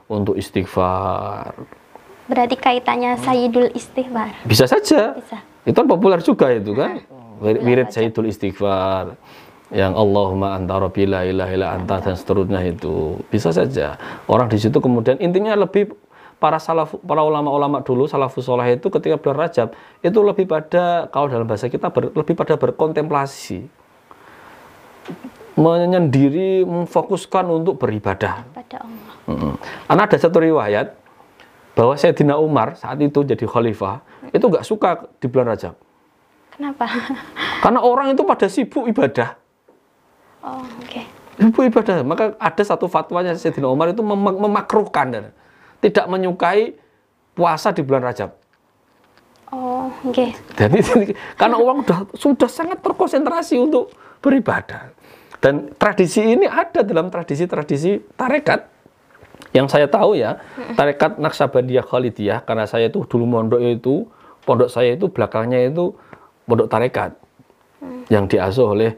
untuk 0.08 0.34
istighfar. 0.34 1.54
Berarti 2.30 2.54
kaitannya 2.54 3.18
Sayyidul 3.18 3.74
Istighfar. 3.74 4.30
Bisa 4.46 4.64
saja. 4.64 5.18
Bisa. 5.18 5.38
Itu 5.66 5.74
kan 5.74 5.88
populer 5.90 6.22
juga 6.22 6.48
itu 6.54 6.72
kan. 6.72 7.02
Wir- 7.42 7.60
Wirid 7.60 7.90
Rajab. 7.90 7.94
Sayyidul 7.98 8.26
Istighfar. 8.30 9.18
Yang 9.72 9.92
Allahumma 9.96 10.54
anta 10.54 10.76
rabbi 10.76 11.08
la 11.08 11.24
ilaha 11.24 11.50
illa 11.52 11.68
anta 11.74 11.98
dan 11.98 12.14
seterusnya 12.14 12.60
itu. 12.62 13.20
Bisa 13.28 13.50
saja. 13.50 13.96
Orang 14.28 14.48
di 14.48 14.60
situ 14.60 14.78
kemudian 14.78 15.16
intinya 15.18 15.56
lebih 15.56 15.92
para 16.36 16.58
salaf 16.58 16.98
para 17.06 17.22
ulama-ulama 17.22 17.86
dulu 17.86 18.04
salafus 18.04 18.50
soleh 18.50 18.74
itu 18.74 18.90
ketika 18.90 19.14
bulan 19.14 19.46
Rajab 19.46 19.68
itu 20.02 20.18
lebih 20.20 20.50
pada 20.50 21.06
kalau 21.08 21.30
dalam 21.30 21.46
bahasa 21.46 21.70
kita 21.70 21.86
ber- 21.88 22.10
lebih 22.10 22.34
pada 22.34 22.58
berkontemplasi 22.58 23.62
menyendiri 25.54 26.64
memfokuskan 26.64 27.44
untuk 27.46 27.76
beribadah 27.76 28.40
Pada 28.50 28.80
Allah. 28.80 29.14
Mm-mm. 29.28 29.54
Karena 29.84 30.02
ada 30.02 30.16
satu 30.16 30.40
riwayat 30.40 30.96
bahwa 31.72 31.94
Sayyidina 31.94 32.36
Umar 32.36 32.76
saat 32.76 33.00
itu 33.00 33.20
jadi 33.20 33.44
khalifah 33.44 34.00
itu 34.28 34.44
nggak 34.44 34.64
suka 34.64 35.08
di 35.16 35.26
bulan 35.28 35.52
Rajab 35.52 35.74
Kenapa? 36.52 36.84
karena 37.64 37.80
orang 37.80 38.12
itu 38.12 38.22
pada 38.22 38.46
sibuk 38.46 38.84
ibadah 38.86 39.36
Oh, 40.42 40.60
oke. 40.60 41.00
sibuk 41.38 41.64
ibadah 41.64 42.02
maka 42.02 42.36
ada 42.36 42.62
satu 42.62 42.88
fatwanya 42.88 43.32
Sayyidina 43.32 43.68
Umar 43.68 43.88
itu 43.88 44.00
mem- 44.00 44.40
memakruhkan 44.40 45.06
dan 45.08 45.24
tidak 45.80 46.04
menyukai 46.08 46.76
puasa 47.32 47.72
di 47.72 47.80
bulan 47.80 48.04
Rajab 48.04 48.36
Oh, 49.48 49.92
oke. 50.04 50.32
jadi 50.56 50.76
karena 51.40 51.56
orang 51.56 51.84
sudah 51.84 51.98
sudah 52.16 52.48
sangat 52.48 52.80
terkonsentrasi 52.80 53.56
untuk 53.56 53.92
beribadah 54.20 54.92
dan 55.42 55.74
tradisi 55.74 56.22
ini 56.22 56.46
ada 56.46 56.86
dalam 56.86 57.10
tradisi-tradisi 57.10 58.14
tarekat. 58.14 58.70
Yang 59.50 59.74
saya 59.74 59.86
tahu 59.90 60.14
ya 60.16 60.38
tarekat 60.78 61.18
Naksabandiyah 61.18 61.84
Khalidiyah 61.84 62.46
karena 62.46 62.64
saya 62.64 62.88
itu 62.88 63.02
dulu 63.04 63.26
mondok 63.26 63.60
itu 63.60 64.06
pondok 64.46 64.70
saya 64.70 64.94
itu 64.94 65.10
belakangnya 65.10 65.66
itu 65.66 65.92
pondok 66.46 66.70
tarekat. 66.70 67.18
Yang 68.06 68.38
diasuh 68.38 68.66
oleh 68.70 68.90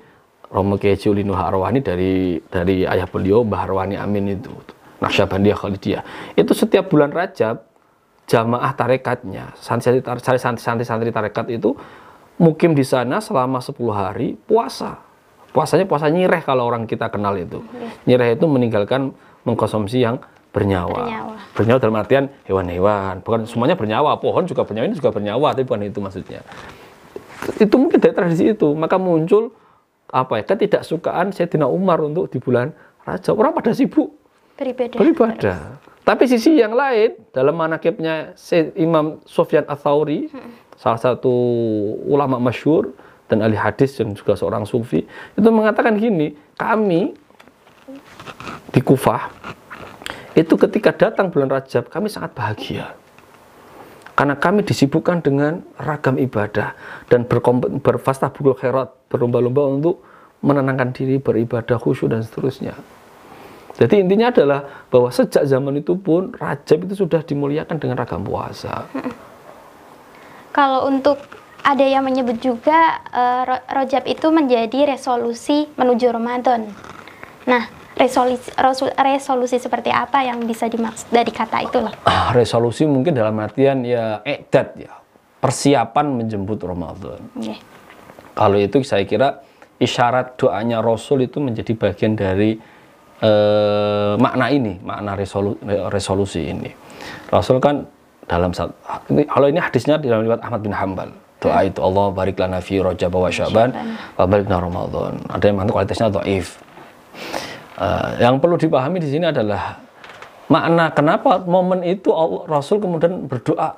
Romo 0.53 0.77
Kiai 0.77 1.01
Ulinu 1.09 1.33
Harwani 1.33 1.81
dari 1.81 2.39
dari 2.47 2.85
ayah 2.85 3.09
beliau 3.09 3.43
Mbah 3.43 3.65
Harwani 3.65 3.97
Amin 3.97 4.37
itu 4.37 4.53
Naksabandiyah 5.01 5.59
Khalidiyah. 5.59 6.03
Itu 6.37 6.53
setiap 6.53 6.93
bulan 6.93 7.11
Rajab 7.11 7.65
jamaah 8.29 8.73
tarekatnya 8.77 9.57
santri-santri 9.57 10.61
santri-santri 10.61 11.11
tarekat 11.13 11.49
itu 11.53 11.77
mukim 12.41 12.73
di 12.73 12.85
sana 12.85 13.21
selama 13.21 13.61
10 13.61 13.77
hari 13.93 14.37
puasa 14.49 15.14
puasanya 15.55 15.87
puasa 15.87 16.11
nyireh 16.11 16.43
kalau 16.43 16.67
orang 16.67 16.91
kita 16.91 17.07
kenal 17.15 17.39
itu. 17.39 17.63
Nyireh 18.11 18.35
itu 18.35 18.45
meninggalkan 18.51 19.15
mengkonsumsi 19.47 20.03
yang 20.03 20.19
bernyawa. 20.51 21.07
Bernyawa. 21.07 21.35
bernyawa 21.55 21.79
dalam 21.79 21.97
artian 22.03 22.25
hewan-hewan. 22.51 23.23
Bukan 23.23 23.47
semuanya 23.47 23.79
bernyawa. 23.79 24.19
Pohon 24.19 24.51
juga 24.51 24.67
bernyawa 24.67 24.91
ini 24.91 24.99
juga 24.99 25.15
bernyawa 25.15 25.55
tapi 25.55 25.63
bukan 25.63 25.87
itu 25.87 25.99
maksudnya. 26.03 26.43
Itu 27.63 27.79
mungkin 27.79 28.03
dari 28.03 28.11
tradisi 28.11 28.51
itu. 28.51 28.75
Maka 28.75 28.99
muncul 28.99 29.55
apa 30.11 30.43
ya 30.43 30.45
ketidaksukaan 30.47 31.31
Sayyidina 31.31 31.71
Umar 31.71 32.03
untuk 32.03 32.27
di 32.35 32.43
bulan 32.43 32.75
Rajab 33.05 33.37
orang 33.39 33.53
pada 33.55 33.71
sibuk. 33.77 34.11
Beribadah. 34.55 34.99
beribadah. 35.03 35.59
tapi 36.07 36.31
sisi 36.31 36.63
yang 36.63 36.79
lain 36.79 37.19
dalam 37.35 37.59
manakibnya 37.59 38.39
Imam 38.79 39.19
Sufyan 39.27 39.67
Ats-Tsauri 39.67 40.31
salah 40.79 41.01
satu 41.03 41.35
ulama 42.07 42.39
masyhur 42.39 42.95
dan 43.29 43.41
ahli 43.41 43.57
hadis 43.57 43.97
dan 43.97 44.13
juga 44.13 44.37
seorang 44.37 44.69
sufi 44.69 45.05
itu 45.07 45.49
mengatakan 45.49 45.97
gini 45.97 46.37
kami 46.57 47.17
di 48.71 48.81
Kufah 48.81 49.31
itu 50.35 50.55
ketika 50.59 50.91
datang 50.91 51.31
bulan 51.31 51.51
Rajab 51.53 51.89
kami 51.89 52.11
sangat 52.11 52.35
bahagia 52.35 52.93
karena 54.15 54.39
kami 54.39 54.63
disibukkan 54.63 55.25
dengan 55.25 55.67
ragam 55.75 56.21
ibadah 56.21 56.79
dan 57.11 57.27
berkompe- 57.27 57.83
berfastabukul 57.83 58.55
khairat 58.55 58.95
berlomba-lomba 59.11 59.63
untuk 59.67 60.07
menenangkan 60.45 60.95
diri 60.95 61.19
beribadah 61.19 61.81
khusyuk 61.81 62.13
dan 62.13 62.23
seterusnya 62.23 62.77
jadi 63.75 64.07
intinya 64.07 64.31
adalah 64.31 64.87
bahwa 64.87 65.11
sejak 65.11 65.43
zaman 65.51 65.83
itu 65.83 65.99
pun 65.99 66.31
Rajab 66.31 66.87
itu 66.87 66.95
sudah 66.95 67.27
dimuliakan 67.27 67.75
dengan 67.83 67.99
ragam 67.99 68.23
puasa. 68.23 68.87
Kalau 70.57 70.87
untuk 70.87 71.19
ada 71.65 71.81
yang 71.83 72.05
menyebut 72.05 72.39
juga 72.39 73.01
Ro- 73.49 73.65
Rojab 73.73 74.05
itu 74.05 74.29
menjadi 74.29 74.95
resolusi 74.95 75.65
menuju 75.75 76.13
Ramadan. 76.13 76.69
Nah, 77.49 77.65
resolusi 77.97 78.53
resolusi 78.95 79.57
seperti 79.57 79.89
apa 79.89 80.21
yang 80.23 80.45
bisa 80.45 80.69
dimaksud 80.69 81.09
dari 81.09 81.33
kata 81.33 81.65
itu 81.65 81.81
loh? 81.81 81.93
Ah, 82.05 82.37
resolusi 82.37 82.85
mungkin 82.85 83.17
dalam 83.17 83.33
artian 83.41 83.81
ya 83.81 84.21
edat 84.23 84.77
ya, 84.77 84.93
persiapan 85.41 86.21
menjemput 86.21 86.61
Ramadan. 86.61 87.21
Oke. 87.33 87.57
Kalau 88.35 88.59
itu 88.61 88.85
saya 88.85 89.09
kira 89.09 89.41
isyarat 89.81 90.37
doanya 90.37 90.85
Rasul 90.85 91.25
itu 91.25 91.41
menjadi 91.41 91.73
bagian 91.73 92.13
dari 92.13 92.61
eh, 93.25 94.15
makna 94.21 94.53
ini, 94.53 94.77
makna 94.85 95.17
resolu- 95.17 95.57
resolusi 95.89 96.53
ini. 96.53 96.69
Rasul 97.33 97.57
kan 97.57 97.89
dalam 98.25 98.53
kalau 98.53 99.47
ini 99.49 99.61
hadisnya 99.61 99.97
di 99.97 100.09
dalam 100.13 100.25
riwayat 100.29 100.45
Ahmad 100.45 100.61
bin 100.61 100.73
Hambal. 100.77 101.09
Doa 101.45 101.61
itu 101.69 101.81
Allah 101.85 102.09
barik 102.09 102.41
lana 102.41 102.65
fi 102.65 102.81
Rajab 102.81 103.13
wa 103.13 103.29
Syaban 103.29 103.71
wa 104.17 104.25
barik 104.25 104.49
lana 104.49 104.65
Ramadan. 104.65 105.13
Ada 105.29 105.45
yang 105.45 105.55
mengatakan 105.61 105.77
kualitasnya 105.77 106.09
dhaif. 106.09 106.49
Eh, 107.75 108.11
yang 108.25 108.41
perlu 108.41 108.57
dipahami 108.57 108.97
di 109.03 109.13
sini 109.13 109.29
adalah 109.29 109.77
makna 110.49 110.89
kenapa 110.97 111.45
momen 111.45 111.85
itu 111.85 112.09
Allah- 112.15 112.49
Rasul 112.49 112.81
kemudian 112.81 113.29
berdoa 113.29 113.77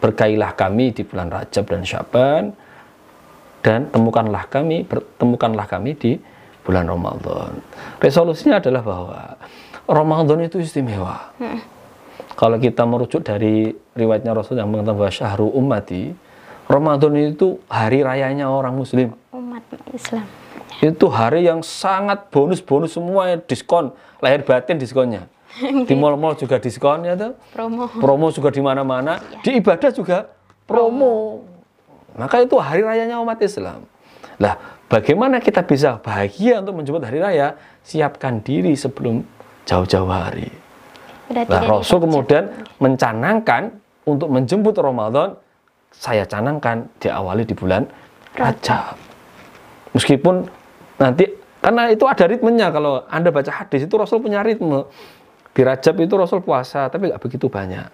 berkailah 0.00 0.56
kami 0.56 0.96
di 0.96 1.04
bulan 1.04 1.28
Rajab 1.28 1.64
dan 1.68 1.82
Syaban 1.84 2.42
dan 3.60 3.90
temukanlah 3.92 4.48
kami 4.48 4.86
pertemukanlah 4.86 5.66
kami 5.68 5.92
di 5.98 6.16
bulan 6.64 6.88
Ramadan. 6.88 7.60
Resolusinya 8.00 8.58
adalah 8.58 8.82
bahwa 8.82 9.18
Ramadan 9.86 10.42
itu 10.42 10.58
istimewa. 10.58 11.30
Kalau 12.36 12.58
kita 12.60 12.84
merujuk 12.84 13.24
dari 13.24 13.70
riwayatnya 13.96 14.34
Rasul 14.36 14.60
yang 14.60 14.68
mengatakan 14.68 14.98
bahwa 14.98 15.12
syahru 15.14 15.48
ummati, 15.56 16.12
Ramadan 16.66 17.14
itu 17.14 17.62
hari 17.70 18.02
rayanya 18.02 18.50
orang 18.50 18.74
muslim. 18.74 19.14
Umat 19.30 19.62
Islam. 19.94 20.26
Itu 20.82 21.06
hari 21.08 21.46
yang 21.46 21.62
sangat 21.62 22.28
bonus-bonus 22.28 22.98
semua 22.98 23.38
diskon, 23.38 23.94
lahir 24.18 24.42
batin 24.42 24.76
diskonnya. 24.76 25.30
Di 25.88 25.94
mall-mall 25.96 26.36
juga 26.36 26.58
diskon 26.58 27.06
ya 27.06 27.14
tuh. 27.14 27.32
Promo. 27.54 27.86
Promo 27.88 28.26
juga 28.28 28.52
di 28.52 28.60
mana-mana. 28.60 29.22
Di 29.40 29.56
ibadah 29.56 29.88
juga 29.88 30.28
promo. 30.68 31.46
Maka 32.18 32.44
itu 32.44 32.58
hari 32.60 32.84
rayanya 32.84 33.22
umat 33.24 33.40
Islam. 33.40 33.88
Lah, 34.36 34.60
bagaimana 34.90 35.40
kita 35.40 35.64
bisa 35.64 35.96
bahagia 35.96 36.60
untuk 36.60 36.76
menjemput 36.82 37.02
hari 37.08 37.24
raya? 37.24 37.56
Siapkan 37.80 38.44
diri 38.44 38.76
sebelum 38.76 39.24
jauh-jauh 39.64 40.10
hari. 40.12 40.50
Berarti 41.30 41.50
Nah, 41.50 41.62
Rasul 41.64 41.98
kemudian 42.04 42.44
mencanangkan 42.76 43.72
untuk 44.04 44.28
menjemput 44.28 44.76
Ramadan, 44.76 45.40
saya 45.96 46.28
canangkan 46.28 46.86
diawali 47.00 47.48
di 47.48 47.54
bulan 47.56 47.88
Rajab. 48.36 49.00
Meskipun 49.96 50.44
nanti 51.00 51.24
karena 51.64 51.88
itu 51.88 52.04
ada 52.04 52.28
ritmenya 52.28 52.68
kalau 52.68 53.02
Anda 53.08 53.32
baca 53.32 53.48
hadis 53.48 53.88
itu 53.88 53.94
Rasul 53.96 54.20
punya 54.20 54.44
ritme. 54.44 54.84
Di 55.56 55.64
Rajab 55.64 55.96
itu 56.04 56.14
Rasul 56.20 56.44
puasa 56.44 56.92
tapi 56.92 57.08
nggak 57.08 57.22
begitu 57.24 57.48
banyak. 57.48 57.88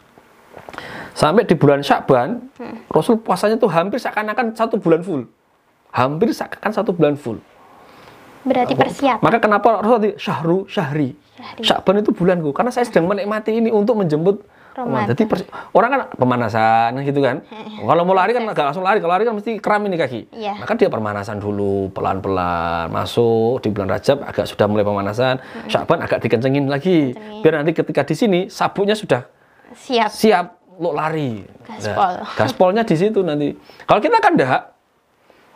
Sampai 1.14 1.46
di 1.46 1.54
bulan 1.54 1.80
Syakban, 1.84 2.50
Rasul 2.90 3.22
puasanya 3.22 3.56
tuh 3.60 3.70
hampir 3.70 4.02
seakan-akan 4.02 4.56
satu 4.58 4.82
bulan 4.82 5.00
full. 5.06 5.22
Hampir 5.94 6.34
seakan 6.34 6.72
satu 6.74 6.90
bulan 6.90 7.14
full. 7.14 7.38
Berarti 8.42 8.74
persiapan. 8.74 9.22
Maka 9.22 9.38
kenapa 9.38 9.78
Rasul 9.78 9.98
tadi 10.02 10.12
syahru 10.18 10.58
syahri? 10.66 11.14
Syahri. 11.38 11.62
Syakban 11.62 12.02
itu 12.02 12.10
bulanku 12.10 12.50
karena 12.50 12.74
saya 12.74 12.82
sedang 12.82 13.06
menikmati 13.06 13.54
ini 13.54 13.70
untuk 13.70 13.94
menjemput 13.94 14.42
Ramadan. 14.72 15.12
Jadi 15.12 15.22
orang 15.76 15.88
kan 15.92 16.00
pemanasan 16.16 16.90
gitu 17.04 17.20
kan. 17.20 17.44
Kalau 17.88 18.02
mau 18.08 18.16
lari 18.16 18.32
kan 18.32 18.42
nggak 18.48 18.66
langsung 18.72 18.84
lari, 18.84 18.98
kalau 19.04 19.12
lari 19.12 19.28
kan 19.28 19.36
mesti 19.36 19.60
kram 19.60 19.84
ini 19.84 20.00
kaki. 20.00 20.20
Iya. 20.32 20.56
Maka 20.64 20.72
dia 20.80 20.88
pemanasan 20.88 21.36
dulu 21.42 21.92
pelan-pelan 21.92 22.88
masuk 22.88 23.60
di 23.60 23.68
bulan 23.68 23.92
Rajab 23.92 24.24
agak 24.24 24.48
sudah 24.48 24.66
mulai 24.70 24.84
pemanasan, 24.86 25.42
Syakban 25.68 26.00
agak 26.00 26.24
dikencengin 26.24 26.72
lagi. 26.72 27.12
Kencengin. 27.12 27.42
Biar 27.44 27.54
nanti 27.60 27.72
ketika 27.76 28.02
di 28.06 28.14
sini 28.16 28.40
sabuknya 28.48 28.96
sudah 28.96 29.28
Siap. 29.72 30.08
siap 30.12 30.46
lo 30.80 30.96
lari. 30.96 31.44
Gaspol. 31.68 32.12
Nah, 32.16 32.34
gaspolnya 32.36 32.82
di 32.82 32.96
situ 32.96 33.20
nanti. 33.20 33.52
Kalau 33.84 34.00
kita 34.00 34.18
kan 34.24 34.32
enggak, 34.34 34.71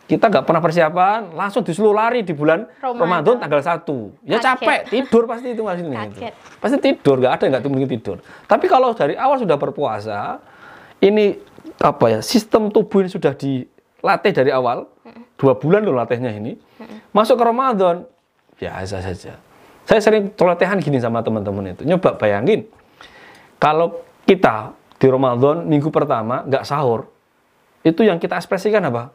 kita 0.07 0.31
nggak 0.31 0.47
pernah 0.47 0.63
persiapan, 0.63 1.35
langsung 1.35 1.67
disuruh 1.67 1.91
lari 1.91 2.23
di 2.23 2.31
bulan 2.31 2.63
Ramadan. 2.79 3.03
Ramadan, 3.03 3.35
tanggal 3.43 3.63
1. 3.63 4.23
Ya 4.23 4.39
Kaget. 4.39 4.47
capek, 4.47 4.81
tidur 4.87 5.23
pasti 5.27 5.47
itu 5.51 5.63
mas 5.67 5.83
ini. 5.83 5.99
Kaget. 5.99 6.33
Pasti 6.63 6.77
tidur, 6.79 7.19
nggak 7.19 7.33
ada 7.35 7.45
nggak 7.51 7.67
mungkin 7.67 7.91
tidur. 7.91 8.17
Tapi 8.47 8.71
kalau 8.71 8.95
dari 8.95 9.19
awal 9.19 9.43
sudah 9.43 9.59
berpuasa, 9.59 10.39
ini 11.03 11.35
apa 11.83 12.07
ya 12.07 12.21
sistem 12.23 12.71
tubuh 12.71 13.03
ini 13.03 13.11
sudah 13.11 13.35
dilatih 13.35 14.31
dari 14.31 14.55
awal, 14.55 14.87
dua 15.35 15.59
bulan 15.59 15.83
loh 15.83 15.99
latihnya 15.99 16.31
ini. 16.31 16.55
Masuk 17.11 17.35
ke 17.35 17.45
Ramadan, 17.45 18.07
biasa 18.63 19.03
saja. 19.03 19.43
Saya 19.87 20.01
sering 20.03 20.31
celotehan 20.39 20.79
gini 20.79 21.03
sama 21.03 21.23
teman-teman 21.27 21.75
itu. 21.75 21.83
Nyoba 21.83 22.15
bayangin, 22.15 22.63
kalau 23.59 24.07
kita 24.23 24.71
di 25.03 25.07
Ramadan 25.11 25.67
minggu 25.67 25.91
pertama 25.91 26.47
nggak 26.47 26.63
sahur, 26.63 27.11
itu 27.83 28.07
yang 28.07 28.23
kita 28.23 28.39
ekspresikan 28.39 28.87
apa? 28.87 29.11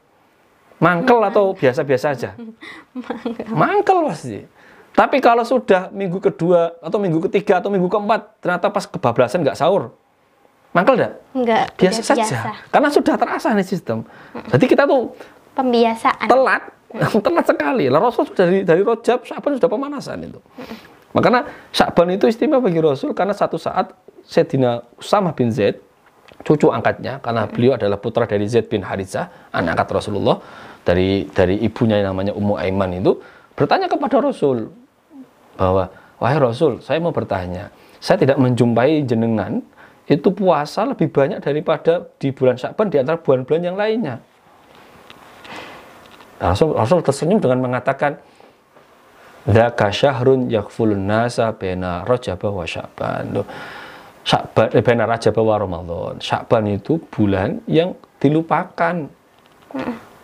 Mangkel 0.81 1.21
atau 1.29 1.53
biasa-biasa 1.53 2.05
aja? 2.17 2.33
Mangkel 3.53 4.01
pasti. 4.09 4.41
Tapi 4.91 5.23
kalau 5.23 5.45
sudah 5.45 5.87
minggu 5.93 6.19
kedua 6.19 6.75
atau 6.83 6.99
minggu 6.99 7.23
ketiga 7.29 7.63
atau 7.63 7.71
minggu 7.71 7.87
keempat 7.87 8.43
ternyata 8.43 8.67
pas 8.67 8.83
kebablasan 8.83 9.39
nggak 9.39 9.55
sahur, 9.55 9.95
mangkel 10.75 10.99
enggak? 10.99 11.13
Enggak. 11.31 11.65
Biasa 11.79 11.99
udah 12.01 12.27
saja. 12.27 12.37
Karena 12.67 12.89
sudah 12.91 13.15
terasa 13.15 13.55
nih 13.55 13.63
sistem. 13.63 14.03
Jadi 14.51 14.65
kita 14.67 14.83
tuh 14.83 15.15
Pembiasaan. 15.55 16.27
telat, 16.27 16.63
telat 17.23 17.45
sekali. 17.47 17.85
Lah 17.87 18.03
Rasul 18.03 18.27
sudah 18.27 18.45
dari 18.51 18.67
dari 18.67 18.81
Rojab, 18.83 19.23
Syaban 19.23 19.55
sudah 19.55 19.69
pemanasan 19.71 20.27
itu. 20.27 20.39
Makanya 21.15 21.47
Syaban 21.71 22.11
itu 22.11 22.27
istimewa 22.27 22.59
bagi 22.59 22.83
Rasul 22.83 23.15
karena 23.15 23.31
satu 23.31 23.55
saat 23.55 23.95
Sayyidina 24.27 24.83
Usamah 24.99 25.31
bin 25.31 25.51
Zaid, 25.55 25.79
cucu 26.43 26.67
angkatnya, 26.67 27.19
karena 27.23 27.47
beliau 27.47 27.75
adalah 27.79 27.99
putra 27.99 28.27
dari 28.27 28.47
Zaid 28.47 28.67
bin 28.67 28.83
Harithah, 28.83 29.51
anak 29.55 29.75
angkat 29.79 30.03
Rasulullah, 30.03 30.39
dari 30.81 31.29
dari 31.29 31.61
ibunya 31.61 32.01
yang 32.01 32.15
namanya 32.15 32.33
Ummu 32.33 32.55
Aiman 32.57 32.97
itu, 32.97 33.17
bertanya 33.53 33.85
kepada 33.85 34.17
Rasul 34.21 34.69
bahwa, 35.55 35.89
wahai 36.17 36.37
Rasul, 36.41 36.81
saya 36.81 36.97
mau 36.97 37.13
bertanya, 37.13 37.69
saya 38.01 38.17
tidak 38.17 38.41
menjumpai 38.41 39.05
jenengan 39.05 39.61
itu 40.09 40.27
puasa 40.33 40.83
lebih 40.83 41.07
banyak 41.13 41.39
daripada 41.39 42.03
di 42.17 42.33
bulan 42.33 42.57
Syaban 42.57 42.89
di 42.89 42.97
antara 42.99 43.21
bulan-bulan 43.21 43.61
yang 43.63 43.77
lainnya. 43.77 44.19
Rasul, 46.41 46.73
Rasul 46.73 47.05
tersenyum 47.05 47.37
dengan 47.37 47.61
mengatakan, 47.61 48.17
Dzaka 49.41 49.89
syahrun 49.89 50.53
yakfulun 50.53 51.09
nasa 51.09 51.49
bena 51.53 52.05
rajab 52.05 52.41
wa 52.45 52.61
sya'ban. 52.61 53.33
Loh, 53.33 53.45
Sya'ban, 54.21 54.69
eh, 54.69 54.85
bena 54.85 55.09
rajab 55.09 55.33
wa 55.41 55.57
Ramadan. 55.57 56.21
Sya'ban 56.21 56.69
itu 56.69 57.01
bulan 57.09 57.57
yang 57.65 57.97
dilupakan. 58.21 59.09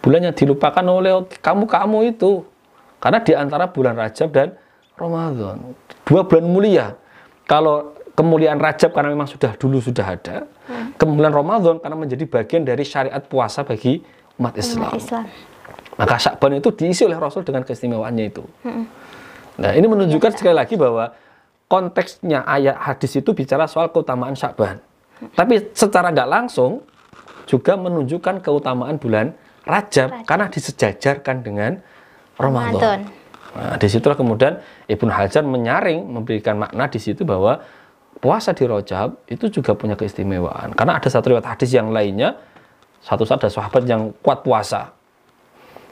Bulan 0.01 0.31
yang 0.31 0.35
dilupakan 0.35 0.83
oleh 0.85 1.25
kamu-kamu 1.41 2.15
itu. 2.15 2.45
Karena 2.97 3.19
di 3.21 3.33
antara 3.37 3.69
bulan 3.69 3.93
Rajab 3.97 4.29
dan 4.33 4.57
Ramadan. 4.97 5.77
Dua 6.07 6.25
bulan 6.25 6.45
mulia. 6.49 6.85
Kalau 7.45 7.93
kemuliaan 8.17 8.57
Rajab 8.57 8.91
karena 8.91 9.13
memang 9.13 9.29
sudah 9.29 9.53
dulu 9.53 9.77
sudah 9.77 10.17
ada. 10.17 10.49
Kemuliaan 10.97 11.33
Ramadan 11.33 11.77
karena 11.77 11.97
menjadi 11.97 12.25
bagian 12.25 12.65
dari 12.65 12.81
syariat 12.81 13.21
puasa 13.21 13.61
bagi 13.61 14.01
umat 14.41 14.57
Islam. 14.57 14.89
Umat 14.89 14.97
Islam. 14.97 15.25
Maka 15.97 16.15
Syakban 16.21 16.61
itu 16.61 16.69
diisi 16.73 17.01
oleh 17.05 17.17
Rasul 17.17 17.41
dengan 17.41 17.65
keistimewaannya 17.65 18.25
itu. 18.29 18.45
Nah, 19.57 19.73
ini 19.73 19.89
menunjukkan 19.89 20.37
sekali 20.37 20.53
lagi 20.53 20.77
bahwa 20.77 21.09
konteksnya 21.65 22.45
ayat 22.45 22.77
hadis 22.77 23.17
itu 23.17 23.33
bicara 23.33 23.65
soal 23.65 23.89
keutamaan 23.89 24.37
Syakban. 24.37 24.77
Tapi 25.33 25.73
secara 25.73 26.13
nggak 26.13 26.29
langsung 26.29 26.85
juga 27.49 27.73
menunjukkan 27.73 28.45
keutamaan 28.45 29.01
bulan 29.01 29.33
Rajab, 29.67 30.09
Rajab. 30.09 30.25
karena 30.25 30.45
disejajarkan 30.47 31.35
dengan 31.43 31.71
Ramadan. 32.39 33.11
Nah, 33.57 33.75
di 33.75 33.87
situlah 33.89 34.13
kemudian 34.13 34.61
Ibnu 34.85 35.09
Hajar 35.09 35.41
menyaring, 35.41 36.05
memberikan 36.05 36.61
makna 36.61 36.85
di 36.87 37.01
situ 37.01 37.25
bahwa 37.25 37.59
puasa 38.21 38.53
di 38.53 38.65
Rajab 38.65 39.25
itu 39.29 39.49
juga 39.49 39.73
punya 39.73 39.97
keistimewaan. 39.97 40.73
Karena 40.77 40.97
ada 41.01 41.09
satu 41.09 41.33
riwayat 41.33 41.57
hadis 41.57 41.73
yang 41.73 41.89
lainnya, 41.89 42.37
satu 43.01 43.25
saat 43.25 43.41
ada 43.41 43.51
sahabat 43.51 43.83
yang 43.89 44.13
kuat 44.21 44.45
puasa. 44.45 44.93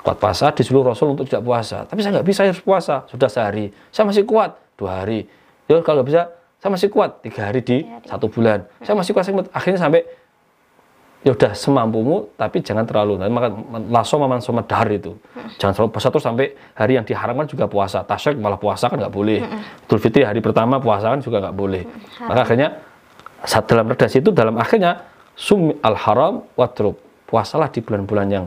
Kuat 0.06 0.22
puasa 0.22 0.54
disuruh 0.54 0.86
Rasul 0.86 1.18
untuk 1.18 1.26
tidak 1.26 1.42
puasa. 1.42 1.90
Tapi 1.90 2.00
saya 2.06 2.22
nggak 2.22 2.28
bisa 2.30 2.46
harus 2.46 2.62
puasa. 2.62 3.10
Sudah 3.10 3.26
sehari. 3.26 3.74
Saya 3.90 4.06
masih 4.06 4.22
kuat. 4.22 4.54
Dua 4.78 5.02
hari. 5.02 5.26
Ya 5.66 5.82
kalau 5.82 6.02
nggak 6.04 6.10
bisa, 6.14 6.22
saya 6.62 6.70
masih 6.70 6.90
kuat. 6.94 7.26
Tiga 7.26 7.50
hari 7.50 7.66
di 7.66 7.82
satu 8.06 8.30
bulan. 8.30 8.70
Saya 8.86 8.94
masih 8.94 9.18
kuat. 9.18 9.24
saya 9.26 9.34
kuat. 9.42 9.50
Akhirnya 9.50 9.82
sampai 9.82 10.06
ya 11.26 11.34
udah 11.34 11.58
semampumu 11.58 12.30
tapi 12.38 12.62
jangan 12.62 12.86
terlalu. 12.86 13.18
Nah, 13.18 13.26
maka 13.34 13.50
laso 13.90 14.22
maman 14.22 14.38
soma 14.46 14.62
dahar 14.62 14.94
itu. 14.94 15.18
Jangan 15.58 15.74
selalu 15.74 15.90
puasa. 15.98 16.14
Terus 16.14 16.22
sampai 16.22 16.48
hari 16.78 17.02
yang 17.02 17.06
diharamkan 17.06 17.50
juga 17.50 17.66
puasa. 17.66 18.06
Tasyrik 18.06 18.38
malah 18.38 18.62
puasa 18.62 18.86
kan 18.94 19.02
nggak 19.02 19.10
boleh. 19.10 19.42
Idul 19.90 19.98
Fitri 19.98 20.22
hari 20.22 20.38
pertama 20.38 20.78
puasa 20.78 21.10
kan 21.10 21.20
juga 21.26 21.42
nggak 21.42 21.58
boleh. 21.58 21.82
Maka 22.30 22.46
akhirnya 22.46 22.78
saat 23.42 23.66
dalam 23.66 23.90
redaksi 23.90 24.22
itu 24.22 24.30
dalam 24.30 24.54
akhirnya 24.62 25.02
sum 25.34 25.74
al 25.82 25.98
haram 25.98 26.46
watruk 26.54 27.02
puasalah 27.26 27.74
di 27.74 27.82
bulan-bulan 27.82 28.28
yang 28.30 28.46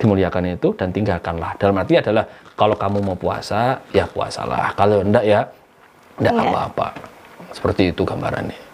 dimuliakan 0.00 0.56
itu 0.56 0.72
dan 0.72 0.96
tinggalkanlah. 0.96 1.52
Dalam 1.60 1.76
arti 1.76 2.00
adalah 2.00 2.24
kalau 2.56 2.80
kamu 2.80 3.04
mau 3.04 3.16
puasa 3.16 3.84
ya 3.92 4.08
puasalah. 4.08 4.72
Kalau 4.72 5.04
enggak 5.04 5.24
ya 5.28 5.44
enggak 6.16 6.32
Iya. 6.32 6.48
apa-apa. 6.48 6.88
Seperti 7.52 7.92
itu 7.92 8.08
gambarannya 8.08 8.65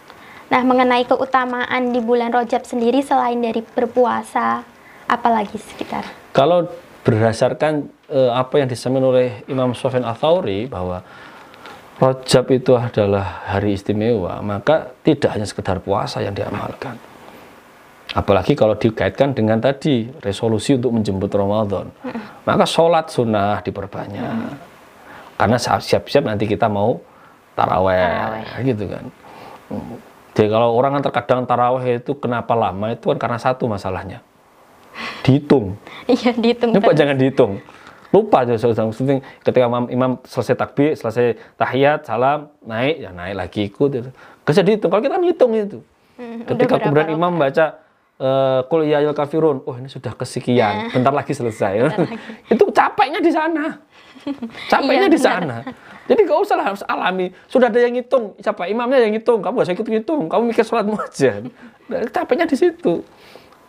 Nah, 0.53 0.61
mengenai 0.61 1.09
keutamaan 1.09 1.97
di 1.97 2.01
bulan 2.05 2.29
Rojab 2.29 2.69
sendiri 2.69 3.01
selain 3.01 3.41
dari 3.41 3.65
berpuasa, 3.65 4.61
apalagi 5.09 5.57
sekitar? 5.57 6.05
Kalau 6.37 6.69
berdasarkan 7.01 7.89
eh, 8.13 8.29
apa 8.37 8.61
yang 8.61 8.69
disampaikan 8.69 9.09
oleh 9.09 9.29
Imam 9.49 9.73
Sofyan 9.73 10.05
Al-Thawri 10.05 10.69
bahwa 10.69 11.01
Rajab 11.97 12.53
itu 12.53 12.77
adalah 12.77 13.49
hari 13.49 13.79
istimewa, 13.79 14.45
maka 14.45 14.93
tidak 15.01 15.39
hanya 15.39 15.49
sekedar 15.49 15.81
puasa 15.81 16.21
yang 16.21 16.37
diamalkan. 16.37 17.01
Apalagi 18.13 18.53
kalau 18.53 18.77
dikaitkan 18.77 19.33
dengan 19.33 19.57
tadi 19.57 20.11
resolusi 20.21 20.77
untuk 20.77 20.93
menjemput 20.93 21.33
Ramadan. 21.33 21.89
Maka 22.45 22.69
sholat 22.69 23.09
sunnah 23.09 23.65
diperbanyak. 23.65 24.35
Karena 25.41 25.57
siap-siap 25.57 26.27
nanti 26.29 26.45
kita 26.45 26.69
mau 26.69 27.01
taraweh, 27.57 28.05
Taraweh. 28.05 28.67
gitu 28.69 28.85
kan. 28.91 29.05
Jadi 30.33 30.49
kalau 30.49 30.73
orang 30.73 30.97
kan 30.99 31.03
terkadang 31.13 31.41
taraweh 31.45 32.01
itu 32.01 32.17
kenapa 32.17 32.57
lama 32.57 32.93
itu 32.93 33.05
kan 33.13 33.19
karena 33.21 33.39
satu 33.39 33.69
masalahnya. 33.69 34.25
Dihitung. 35.25 35.77
Iya, 36.05 36.33
dihitung 36.37 36.73
Lupa 36.77 36.93
terus. 36.93 36.99
jangan 37.01 37.17
dihitung. 37.17 37.53
Lupa 38.13 38.45
aja. 38.45 38.53
Penting 38.61 39.25
ketika 39.41 39.65
imam, 39.65 39.85
imam 39.89 40.13
selesai 40.29 40.57
takbir, 40.57 40.93
selesai 40.93 41.41
tahiyat, 41.57 42.05
salam, 42.05 42.53
naik, 42.61 43.01
ya 43.01 43.11
naik 43.13 43.35
lagi 43.37 43.61
ikut. 43.73 43.89
Itu. 43.89 44.11
Usah 44.45 44.65
dihitung. 44.65 44.93
Kalau 44.93 45.01
kita 45.01 45.17
kan 45.17 45.25
hitung 45.25 45.53
itu. 45.57 45.79
Hmm, 46.21 46.45
Ketika 46.45 46.77
kemudian 46.77 47.09
imam 47.17 47.33
baca 47.41 47.81
kul 48.71 48.87
ya 48.87 49.03
ayyuhal 49.03 49.17
kafirun. 49.17 49.67
Oh, 49.67 49.75
ini 49.75 49.91
sudah 49.91 50.15
kesekian. 50.15 50.95
Bentar 50.95 51.11
lagi 51.11 51.35
selesai. 51.35 51.91
itu 52.53 52.65
capeknya 52.71 53.19
di 53.19 53.33
sana. 53.35 53.83
Capeknya 54.71 55.11
Iya, 55.11 55.15
di 55.15 55.21
sana. 55.21 55.57
Jadi 56.07 56.21
gak 56.27 56.39
usah 56.47 56.55
lah 56.55 56.67
harus 56.71 56.83
alami. 56.87 57.35
Sudah 57.51 57.67
ada 57.67 57.79
yang 57.83 57.95
ngitung. 57.95 58.39
Siapa 58.39 58.71
imamnya 58.71 59.03
yang 59.03 59.15
ngitung. 59.19 59.43
Kamu 59.43 59.59
gak 59.59 59.67
usah 59.67 59.75
ikut-ngitung. 59.75 60.31
Kamu 60.31 60.43
mikir 60.51 60.63
sholatmu 60.63 60.95
aja. 60.95 61.43
Nah, 61.91 62.07
capeknya 62.07 62.47
di 62.47 62.55
situ. 62.55 63.03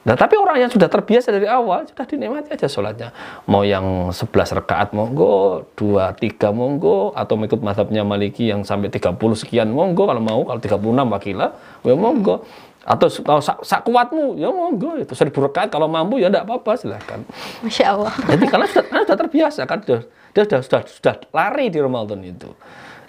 Nah, 0.04 0.20
tapi 0.20 0.36
orang 0.36 0.60
yang 0.60 0.68
sudah 0.68 0.92
terbiasa 0.92 1.32
dari 1.32 1.48
awal, 1.48 1.88
sudah 1.88 2.04
dinikmati 2.04 2.52
aja 2.52 2.68
sholatnya. 2.68 3.16
Mau 3.48 3.64
yang 3.64 4.12
11 4.12 4.52
rakaat 4.60 4.92
monggo, 4.92 5.64
2, 5.80 6.12
3 6.20 6.52
monggo, 6.52 7.16
atau 7.16 7.40
mengikut 7.40 7.64
mazhabnya 7.64 8.04
Maliki 8.04 8.52
yang 8.52 8.68
sampai 8.68 8.92
30 8.92 9.16
sekian 9.40 9.72
monggo, 9.72 10.04
kalau 10.04 10.20
mau, 10.20 10.44
kalau 10.44 10.60
36 10.60 11.08
wakilah, 11.08 11.56
ya 11.88 11.96
monggo. 11.96 12.44
Atau 12.84 13.08
kalau 13.24 13.40
sak, 13.40 13.64
sak 13.64 13.88
kuatmu, 13.88 14.36
ya 14.36 14.52
monggo. 14.52 15.00
Itu 15.00 15.16
1000 15.16 15.32
rakaat, 15.32 15.72
kalau 15.72 15.88
mampu 15.88 16.20
ya 16.20 16.28
enggak 16.28 16.44
apa-apa, 16.44 16.76
silahkan. 16.76 17.24
Masya 17.64 17.86
Allah. 17.96 18.14
Jadi 18.28 18.46
karena 18.52 18.66
sudah, 18.68 18.84
karena 18.86 19.04
sudah 19.08 19.18
terbiasa 19.24 19.62
kan, 19.64 19.80
sudah, 19.82 20.02
dia 20.36 20.44
sudah, 20.44 20.60
sudah, 20.62 20.82
sudah 20.88 21.16
lari 21.32 21.72
di 21.72 21.80
Ramadan 21.80 22.20
itu. 22.22 22.52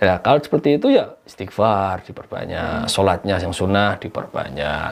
Ya, 0.03 0.19
kalau 0.19 0.43
seperti 0.43 0.77
itu 0.77 0.91
ya 0.91 1.15
istighfar 1.23 2.03
diperbanyak, 2.03 2.91
sholatnya 2.91 3.39
yang 3.39 3.55
sunnah 3.55 3.97
diperbanyak, 3.99 4.91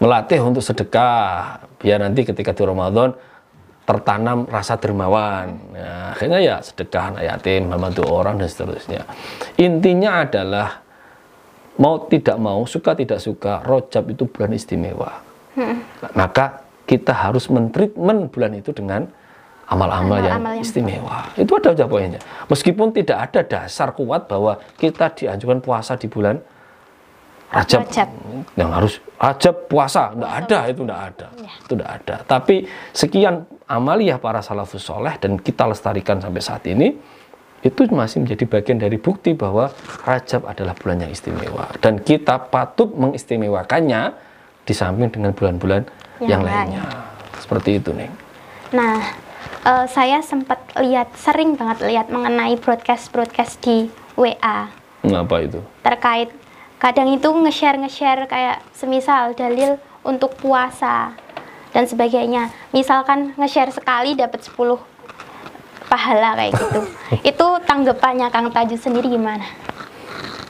melatih 0.00 0.40
untuk 0.40 0.64
sedekah, 0.64 1.62
biar 1.78 2.00
nanti 2.00 2.24
ketika 2.24 2.56
di 2.56 2.64
Ramadan 2.64 3.12
tertanam 3.88 4.44
rasa 4.48 4.76
dermawan. 4.76 5.72
Nah, 5.72 6.12
akhirnya 6.12 6.40
ya 6.44 6.56
sedekah 6.60 7.16
anak 7.16 7.22
yatim, 7.24 7.72
membantu 7.72 8.04
orang 8.08 8.36
dan 8.36 8.48
seterusnya. 8.48 9.04
Intinya 9.56 10.28
adalah 10.28 10.84
mau 11.78 12.04
tidak 12.10 12.36
mau, 12.36 12.66
suka 12.66 12.92
tidak 12.98 13.22
suka, 13.22 13.62
Rojab 13.62 14.10
itu 14.10 14.26
bulan 14.26 14.52
istimewa. 14.52 15.22
Maka 16.14 16.66
kita 16.86 17.14
harus 17.14 17.50
mentreatment 17.50 18.30
bulan 18.30 18.58
itu 18.58 18.70
dengan 18.74 19.06
amal-amal 19.68 20.18
yang 20.24 20.40
yang 20.40 20.62
istimewa. 20.64 21.28
Itu 21.36 21.60
ada 21.60 21.76
aja 21.76 21.84
poinnya. 21.84 22.20
Meskipun 22.48 22.90
tidak 22.94 23.30
ada 23.30 23.40
dasar 23.44 23.92
kuat 23.92 24.26
bahwa 24.26 24.56
kita 24.80 25.12
dianjurkan 25.12 25.60
puasa 25.60 25.94
di 25.94 26.08
bulan 26.08 26.40
Rajab, 27.48 27.88
Rajab. 27.88 28.08
yang 28.60 28.70
harus 28.76 29.00
Rajab 29.16 29.72
puasa, 29.72 30.12
enggak 30.12 30.32
ada 30.44 30.58
itu 30.68 30.80
enggak 30.84 31.02
ada. 31.12 31.26
Itu 31.64 31.72
enggak 31.80 31.92
ada. 32.04 32.16
Tapi 32.28 32.56
sekian 32.92 33.48
amaliyah 33.64 34.20
para 34.20 34.44
salafus 34.44 34.84
soleh 34.84 35.16
dan 35.16 35.40
kita 35.40 35.64
lestarikan 35.64 36.20
sampai 36.20 36.42
saat 36.44 36.64
ini 36.68 36.92
itu 37.62 37.90
masih 37.90 38.22
menjadi 38.22 38.44
bagian 38.46 38.78
dari 38.78 38.98
bukti 39.02 39.34
bahwa 39.34 39.74
Rajab 40.06 40.46
adalah 40.46 40.78
bulan 40.78 41.02
yang 41.02 41.12
istimewa 41.12 41.66
dan 41.82 41.98
kita 41.98 42.38
patut 42.50 42.94
mengistimewakannya 42.94 44.14
di 44.62 44.74
samping 44.76 45.10
dengan 45.10 45.32
bulan-bulan 45.34 45.82
yang, 46.22 46.38
Yang 46.38 46.42
lainnya. 46.44 46.84
Seperti 47.38 47.70
itu, 47.80 47.90
Neng. 47.94 48.12
Nah, 48.74 49.00
eh, 49.64 49.86
saya 49.88 50.20
sempat 50.20 50.60
lihat, 50.76 51.14
sering 51.16 51.56
banget 51.56 51.88
lihat 51.88 52.12
mengenai 52.12 52.58
broadcast-broadcast 52.60 53.62
di 53.64 53.88
WA 54.18 54.68
Ngapa 55.06 55.36
itu? 55.46 55.62
terkait 55.86 56.28
kadang 56.82 57.08
itu 57.10 57.26
nge-share 57.30 57.78
nge-share 57.80 58.26
kayak 58.26 58.60
semisal 58.74 59.32
dalil 59.34 59.78
untuk 60.02 60.34
puasa 60.38 61.14
dan 61.70 61.86
sebagainya. 61.86 62.50
Misalkan 62.74 63.34
nge-share 63.38 63.72
sekali 63.72 64.18
dapat 64.18 64.42
10 64.42 64.78
pahala 65.88 66.36
kayak 66.36 66.52
gitu. 66.54 66.80
itu 67.34 67.46
tanggapannya 67.64 68.28
Kang 68.28 68.52
Taju 68.52 68.76
sendiri 68.76 69.08
gimana? 69.08 69.44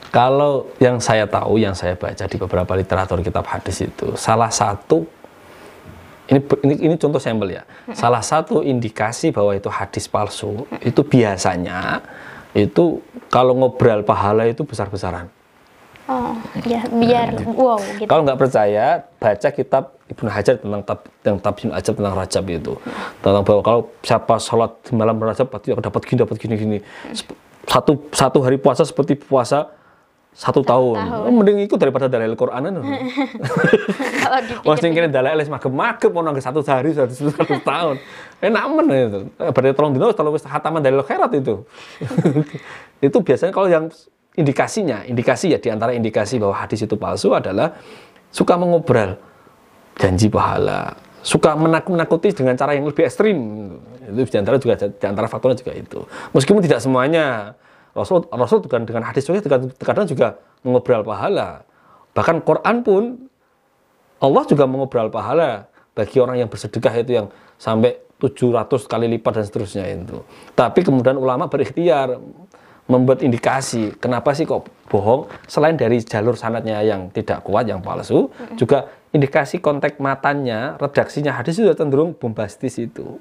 Kalau 0.09 0.67
yang 0.81 0.97
saya 0.97 1.29
tahu, 1.29 1.61
yang 1.61 1.77
saya 1.77 1.93
baca 1.93 2.25
di 2.25 2.37
beberapa 2.37 2.73
literatur 2.73 3.21
kitab 3.21 3.45
hadis 3.45 3.85
itu, 3.85 4.17
salah 4.17 4.49
satu 4.49 5.05
ini 6.29 6.41
ini, 6.61 6.73
ini 6.89 6.95
contoh 6.97 7.17
sampel 7.17 7.57
ya. 7.57 7.63
Salah 7.93 8.21
satu 8.21 8.61
indikasi 8.61 9.33
bahwa 9.33 9.53
itu 9.57 9.69
hadis 9.69 10.05
palsu 10.05 10.65
itu 10.85 11.01
biasanya 11.01 12.05
itu 12.53 13.01
kalau 13.29 13.57
ngobrol 13.57 14.05
pahala 14.05 14.45
itu 14.45 14.61
besar-besaran. 14.65 15.29
Oh, 16.09 16.33
ya 16.65 16.81
biar 16.89 17.37
wow 17.45 17.77
gitu. 18.01 18.09
Kalau 18.09 18.25
nggak 18.25 18.41
percaya, 18.41 19.05
baca 19.21 19.49
kitab 19.53 19.93
Ibnu 20.09 20.25
Hajar 20.25 20.57
tentang 20.57 20.81
tab, 20.81 20.99
yang 21.21 21.37
Tabyin 21.37 21.69
Ajab 21.69 21.93
tentang 22.01 22.15
Rajab 22.17 22.43
itu. 22.49 22.73
Tentang 23.21 23.45
bahwa 23.45 23.61
kalau 23.61 23.81
siapa 24.01 24.41
sholat 24.41 24.73
malam 24.89 25.21
Rajab 25.21 25.53
pasti 25.53 25.69
akan 25.69 25.85
dapat 25.85 26.01
gini, 26.09 26.17
dapat 26.17 26.37
gini, 26.41 26.53
gini. 26.57 26.77
Satu 27.69 28.09
satu 28.09 28.41
hari 28.41 28.57
puasa 28.57 28.81
seperti 28.81 29.13
puasa 29.13 29.69
satu, 30.33 30.61
tahun. 30.61 30.97
tahun. 30.97 31.25
Oh, 31.25 31.33
mending 31.35 31.67
ikut 31.67 31.75
daripada 31.75 32.05
dalil 32.05 32.37
Quran 32.37 32.61
itu. 32.69 32.81
Wah, 34.65 34.77
sing 34.77 34.93
kene 34.93 35.09
dalil 35.09 35.35
les 35.35 35.49
magem-magem 35.49 36.09
nang 36.15 36.37
satu 36.37 36.61
hari 36.63 36.93
satu, 36.93 37.33
satu 37.33 37.55
tahun. 37.59 37.99
Enak 38.39 38.63
men 38.71 38.87
itu. 38.93 39.19
Berarti 39.35 39.75
tolong 39.75 39.93
dino 39.97 40.13
kalau 40.13 40.31
wis 40.31 40.45
hataman 40.45 40.85
dalil 40.85 41.01
khairat 41.01 41.33
itu. 41.33 41.65
itu 43.09 43.17
biasanya 43.19 43.51
kalau 43.51 43.67
yang 43.67 43.89
indikasinya, 44.39 45.03
indikasi 45.03 45.51
ya 45.51 45.59
di 45.59 45.67
antara 45.67 45.91
indikasi 45.91 46.39
bahwa 46.39 46.55
hadis 46.55 46.87
itu 46.87 46.95
palsu 46.95 47.35
adalah 47.35 47.75
suka 48.31 48.55
mengobrol 48.55 49.19
janji 49.99 50.31
pahala, 50.31 50.95
suka 51.19 51.59
menakut-nakuti 51.59 52.31
dengan 52.31 52.55
cara 52.55 52.71
yang 52.79 52.87
lebih 52.87 53.03
ekstrim. 53.03 53.37
Itu 54.07 54.23
di 54.23 54.37
antara 54.39 54.55
juga 54.55 54.79
di 54.79 55.05
antara 55.05 55.27
faktornya 55.27 55.59
juga 55.59 55.75
itu. 55.75 55.99
Meskipun 56.31 56.63
tidak 56.63 56.79
semuanya 56.79 57.53
Rasul 57.91 58.23
Rasul 58.31 58.63
dengan 58.63 58.87
dengan 58.87 59.03
hadis 59.03 59.27
terkadang- 59.27 59.75
terkadang 59.75 60.07
juga 60.07 60.39
mengobrol 60.63 61.03
pahala. 61.03 61.67
Bahkan 62.15 62.41
Quran 62.47 62.75
pun 62.81 63.03
Allah 64.19 64.43
juga 64.47 64.63
mengobrol 64.65 65.11
pahala 65.11 65.67
bagi 65.93 66.19
orang 66.23 66.39
yang 66.39 66.49
bersedekah 66.51 66.93
itu 66.95 67.11
yang 67.19 67.27
sampai 67.59 67.99
700 68.19 68.83
kali 68.87 69.07
lipat 69.15 69.39
dan 69.39 69.45
seterusnya 69.47 69.85
itu. 69.87 70.19
Tapi 70.51 70.83
kemudian 70.83 71.15
ulama 71.15 71.47
berikhtiar 71.47 72.19
membuat 72.89 73.21
indikasi 73.21 73.93
kenapa 74.01 74.33
sih 74.33 74.49
kok 74.49 74.65
bohong 74.89 75.29
selain 75.45 75.77
dari 75.77 76.01
jalur 76.01 76.33
sanatnya 76.33 76.81
yang 76.81 77.13
tidak 77.13 77.45
kuat 77.45 77.69
yang 77.69 77.85
palsu 77.85 78.33
juga 78.57 78.89
indikasi 79.13 79.61
konteks 79.61 80.01
matanya 80.01 80.77
redaksinya 80.81 81.33
hadis 81.33 81.57
itu 81.57 81.69
cenderung 81.73 82.13
bombastis 82.13 82.77
itu. 82.77 83.17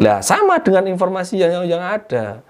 Lah 0.00 0.24
sama 0.24 0.60
dengan 0.64 0.88
informasi 0.88 1.36
yang 1.36 1.64
yang 1.68 1.84
ada. 1.84 2.40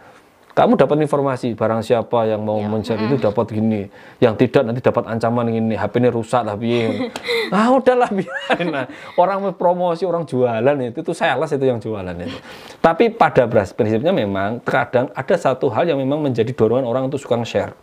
Kamu 0.57 0.73
dapat 0.81 1.05
informasi 1.05 1.53
barang 1.53 1.85
siapa 1.85 2.25
yang 2.25 2.41
mau 2.41 2.57
men-share 2.57 2.97
itu 2.97 3.21
dapat 3.21 3.53
gini, 3.53 3.85
yang 4.25 4.33
tidak 4.41 4.65
nanti 4.65 4.81
dapat 4.81 5.05
ancaman 5.05 5.53
gini, 5.53 5.77
HP 5.77 6.01
ini 6.01 6.09
rusak 6.09 6.49
tapi 6.49 6.97
ah 7.53 7.77
udahlah 7.77 8.09
biarin 8.09 8.73
lah. 8.73 8.89
Orang 9.21 9.53
promosi, 9.53 10.09
orang 10.09 10.25
jualan 10.25 10.65
itu 10.81 11.05
itu 11.05 11.13
sales 11.13 11.53
itu 11.53 11.61
yang 11.61 11.77
jualan 11.77 12.17
itu. 12.17 12.41
Tapi 12.81 13.13
pada 13.13 13.45
prinsipnya 13.53 14.17
memang 14.17 14.65
terkadang 14.65 15.13
ada 15.13 15.37
satu 15.37 15.69
hal 15.69 15.93
yang 15.93 16.01
memang 16.01 16.25
menjadi 16.25 16.49
dorongan 16.57 16.89
orang 16.89 17.13
untuk 17.13 17.21
suka 17.21 17.37
share. 17.45 17.77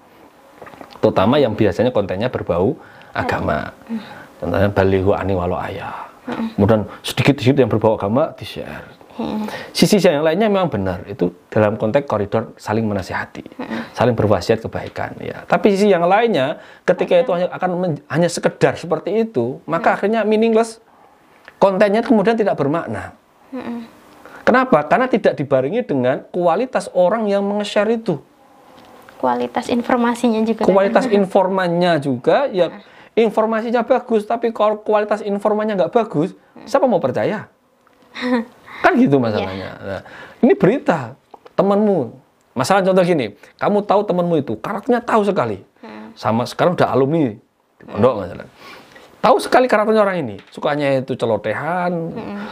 Terutama 0.97 1.37
yang 1.37 1.53
biasanya 1.53 1.93
kontennya 1.93 2.33
berbau 2.33 2.73
agama. 3.13 3.69
Contohnya 4.41 4.73
balihu 4.73 5.13
ani 5.13 5.37
walau 5.37 5.61
ayah. 5.61 6.09
Kemudian 6.57 6.89
sedikit-sedikit 7.05 7.61
yang 7.61 7.69
berbau 7.69 8.01
agama 8.01 8.33
di-share. 9.13 9.45
Sisi 9.73 10.01
yang 10.01 10.25
lainnya 10.25 10.49
memang 10.49 10.73
benar 10.73 11.05
itu 11.05 11.29
dalam 11.53 11.77
konteks 11.77 12.09
koridor 12.09 12.57
saling 12.57 12.85
menasihati, 12.89 13.45
saling 13.93 14.17
berwasiat 14.17 14.61
kebaikan 14.65 15.13
ya. 15.21 15.45
Tapi 15.45 15.73
sisi 15.73 15.93
yang 15.93 16.05
lainnya 16.09 16.57
ketika 16.81 17.21
itu 17.21 17.29
hanya 17.33 17.47
akan 17.53 17.69
men- 17.77 18.03
hanya 18.09 18.29
sekedar 18.29 18.73
seperti 18.73 19.29
itu, 19.29 19.61
maka 19.69 19.93
akhirnya 19.93 20.25
meaningless. 20.25 20.81
Kontennya 21.61 22.03
kemudian 22.03 22.35
tidak 22.35 22.59
bermakna. 22.59 23.15
Kenapa? 24.43 24.83
Karena 24.83 25.07
tidak 25.07 25.39
dibarengi 25.39 25.85
dengan 25.87 26.27
kualitas 26.27 26.91
orang 26.91 27.31
yang 27.31 27.45
menge-share 27.45 27.87
itu. 27.95 28.19
kualitas 29.23 29.71
informasinya 29.71 30.43
juga. 30.43 30.67
Kualitas 30.67 31.05
informannya 31.21 31.93
juga 32.03 32.51
ya 32.51 32.83
informasinya 33.15 33.85
bagus, 33.87 34.27
tapi 34.27 34.51
kalau 34.51 34.81
kualitas 34.83 35.23
informannya 35.23 35.79
nggak 35.79 35.93
bagus, 35.95 36.35
siapa 36.67 36.89
mau 36.89 36.99
percaya? 36.99 37.47
kan 38.83 38.99
gitu 38.99 39.15
masalahnya. 39.15 39.69
Nah, 39.79 40.01
ini 40.43 40.53
berita 40.59 41.15
temanmu. 41.55 42.19
Masalah 42.53 42.83
contoh 42.85 43.01
gini, 43.01 43.33
kamu 43.57 43.81
tahu 43.87 44.01
temanmu 44.05 44.35
itu 44.43 44.53
karakternya 44.59 45.01
tahu 45.01 45.25
sekali, 45.25 45.63
sama 46.13 46.43
sekarang 46.45 46.77
udah 46.77 46.91
alumni 46.91 47.33
di 47.79 47.83
pondok 47.87 48.27
misalnya. 48.27 48.45
Tahu 49.23 49.35
sekali 49.39 49.65
karakternya 49.71 50.03
orang 50.03 50.17
ini, 50.21 50.35
sukanya 50.51 51.01
itu 51.01 51.15
celotehan, 51.15 52.11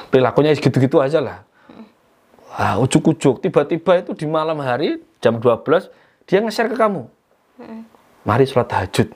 perilakunya 0.09 0.55
gitu-gitu 0.57 1.03
aja 1.03 1.19
lah. 1.21 1.38
Wah, 2.49 2.82
ujuk-ujuk, 2.82 3.45
tiba-tiba 3.45 4.01
itu 4.01 4.17
di 4.17 4.25
malam 4.25 4.57
hari 4.63 5.03
jam 5.21 5.38
12 5.38 5.91
dia 6.25 6.41
nge-share 6.41 6.71
ke 6.71 6.79
kamu. 6.79 7.05
Mari 8.25 8.43
sholat 8.49 8.71
tahajud. 8.71 9.11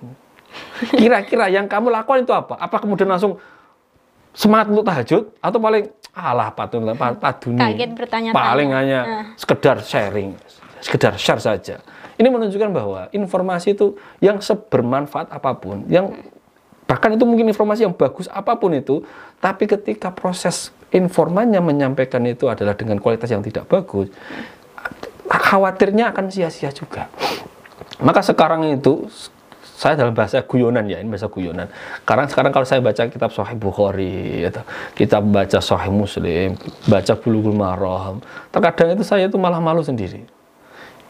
Kira-kira 0.93 1.49
yang 1.49 1.66
kamu 1.66 1.89
lakukan 1.89 2.24
itu 2.24 2.34
apa? 2.36 2.61
Apa 2.61 2.78
kemudian 2.78 3.09
langsung 3.09 3.41
semangat 4.38 4.70
untuk 4.70 4.86
tahajud 4.86 5.24
atau 5.41 5.59
paling 5.59 5.89
alah 6.16 6.49
patun 6.55 6.88
pa- 6.95 7.20
paduni. 7.20 7.59
Kaget 7.59 7.91
bertanya-tanya. 7.91 8.39
Paling 8.39 8.70
hanya 8.72 8.99
sekedar 9.36 9.84
sharing, 9.84 10.34
sekedar 10.80 11.20
share 11.20 11.43
saja. 11.43 11.84
Ini 12.16 12.32
menunjukkan 12.32 12.72
bahwa 12.72 13.11
informasi 13.11 13.76
itu 13.76 13.99
yang 14.24 14.39
sebermanfaat 14.39 15.28
apa 15.28 15.51
pun, 15.59 15.84
yang 15.91 16.16
bahkan 16.86 17.11
itu 17.11 17.26
mungkin 17.26 17.49
informasi 17.49 17.84
yang 17.84 17.93
bagus 17.97 18.30
apa 18.30 18.55
pun 18.55 18.72
itu 18.78 19.01
tapi 19.41 19.66
ketika 19.66 20.13
proses 20.13 20.70
informannya 20.93 21.57
menyampaikan 21.57 22.22
itu 22.30 22.45
adalah 22.45 22.78
dengan 22.78 23.01
kualitas 23.01 23.30
yang 23.34 23.41
tidak 23.41 23.66
bagus 23.66 24.13
khawatirnya 25.26 26.13
akan 26.13 26.30
sia-sia 26.30 26.70
juga 26.70 27.09
maka 27.97 28.22
sekarang 28.22 28.70
itu 28.70 29.09
saya 29.86 30.01
dalam 30.01 30.17
bahasa 30.17 30.41
guyonan 30.41 30.89
ya, 30.89 30.97
ini 30.97 31.13
bahasa 31.13 31.29
guyonan. 31.29 31.69
Karena 32.09 32.25
sekarang 32.25 32.49
kalau 32.49 32.65
saya 32.65 32.81
baca 32.81 33.05
kitab 33.05 33.29
Sahih 33.29 33.53
Bukhari, 33.53 34.41
atau 34.49 34.65
kitab 34.97 35.29
baca 35.29 35.61
Sahih 35.61 35.93
Muslim, 35.93 36.57
baca 36.89 37.13
Bulughul 37.13 37.53
Maram, 37.53 38.17
terkadang 38.49 38.97
itu 38.97 39.05
saya 39.05 39.29
itu 39.29 39.38
malah 39.38 39.61
malu 39.61 39.86
sendiri. 39.86 40.25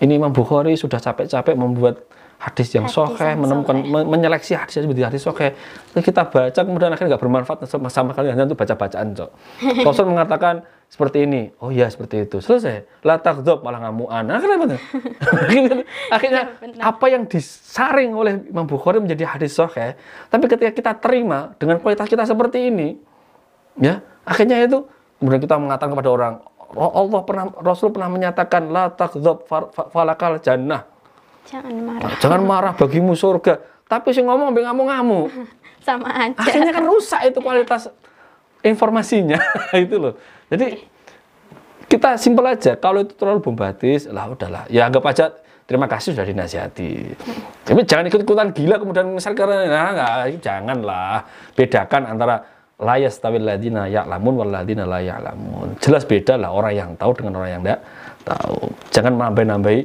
Ini 0.04 0.20
Imam 0.20 0.36
Bukhari 0.36 0.76
sudah 0.76 1.00
capek-capek 1.00 1.56
membuat 1.56 2.04
hadis 2.36 2.68
yang 2.76 2.86
sohe, 2.92 3.34
menemukan 3.34 3.80
me 3.80 4.04
menyeleksi 4.04 4.54
hadis 4.60 4.84
seperti 4.84 5.02
hadis 5.02 5.22
sohe. 5.24 5.56
Kita 5.96 6.28
baca 6.28 6.62
kemudian 6.62 6.92
akhirnya 6.92 7.16
nggak 7.16 7.24
bermanfaat 7.24 7.58
sama, 7.66 7.88
sama 7.88 8.12
kalian 8.12 8.36
hanya 8.36 8.46
untuk 8.52 8.60
baca-bacaan 8.60 9.16
cok. 9.16 9.30
Rasul 9.88 10.12
mengatakan 10.12 10.68
seperti 10.92 11.26
ini, 11.26 11.50
oh 11.64 11.72
iya 11.72 11.90
seperti 11.90 12.28
itu, 12.28 12.44
selesai. 12.44 13.02
La 13.08 13.18
takdzub 13.18 13.64
malah 13.64 13.88
ngamuan. 13.88 14.28
Kenapa 14.28 14.64
tuh? 14.76 14.82
akhirnya 16.16 16.42
apa 16.84 17.06
yang 17.10 17.26
disaring 17.26 18.12
oleh 18.14 18.44
Imam 18.52 18.68
Bukhari 18.68 19.00
menjadi 19.00 19.26
hadis 19.26 19.56
sohe, 19.56 19.96
tapi 20.28 20.46
ketika 20.52 20.72
kita 20.76 20.92
terima 21.00 21.56
dengan 21.56 21.80
kualitas 21.80 22.06
kita 22.06 22.28
seperti 22.28 22.70
ini, 22.70 23.00
ya 23.80 24.04
akhirnya 24.28 24.60
itu 24.62 24.84
kemudian 25.18 25.42
kita 25.42 25.56
mengatakan 25.56 25.96
kepada 25.96 26.12
orang, 26.12 26.34
oh, 26.76 26.92
Allah 26.94 27.22
pernah 27.24 27.46
Rasul 27.64 27.90
pernah 27.96 28.12
menyatakan 28.12 28.70
la 28.70 28.92
takdzub 28.92 29.48
falakal 29.90 30.38
jannah 30.44 30.95
Jangan 31.46 31.74
marah. 31.78 32.12
Jangan 32.18 32.42
marah 32.42 32.74
bagimu 32.74 33.14
surga. 33.14 33.62
Tapi 33.86 34.12
si 34.12 34.22
ngomong 34.26 34.50
ambil 34.50 34.66
ngamuk-ngamuk. 34.70 35.30
Sama 35.86 36.10
aja. 36.10 36.34
Akhirnya 36.42 36.74
kan 36.74 36.86
rusak 36.90 37.22
itu 37.30 37.40
kualitas 37.40 37.94
informasinya. 38.66 39.38
itu 39.86 39.96
loh. 40.02 40.18
Jadi 40.50 40.82
kita 41.86 42.18
simpel 42.18 42.50
aja. 42.50 42.74
Kalau 42.82 43.06
itu 43.06 43.14
terlalu 43.14 43.46
bombastis, 43.46 44.10
lah 44.10 44.26
udahlah. 44.26 44.66
Ya 44.74 44.90
anggap 44.90 45.06
aja 45.06 45.26
terima 45.70 45.86
kasih 45.86 46.18
sudah 46.18 46.26
dinasihati. 46.26 47.14
Tapi 47.66 47.82
jangan 47.86 48.10
ikut-ikutan 48.10 48.50
gila 48.54 48.82
kemudian 48.82 49.06
misal 49.14 49.38
karena 49.38 49.70
nah, 49.70 49.90
enggak, 49.94 50.42
janganlah. 50.42 51.26
Bedakan 51.54 52.10
antara 52.10 52.36
layas 52.82 53.16
tawil 53.22 53.46
ladina 53.46 53.86
ya'lamun 53.86 54.34
wal 54.42 54.50
ladina 54.50 54.90
la 54.90 55.00
ya'lamun. 55.06 55.78
Jelas 55.78 56.04
beda 56.10 56.42
lah 56.42 56.50
orang 56.50 56.74
yang 56.74 56.90
tahu 56.98 57.14
dengan 57.14 57.46
orang 57.46 57.52
yang 57.54 57.62
tidak 57.62 57.80
tahu. 58.26 58.58
Jangan 58.90 59.14
nambah-nambahi 59.14 59.82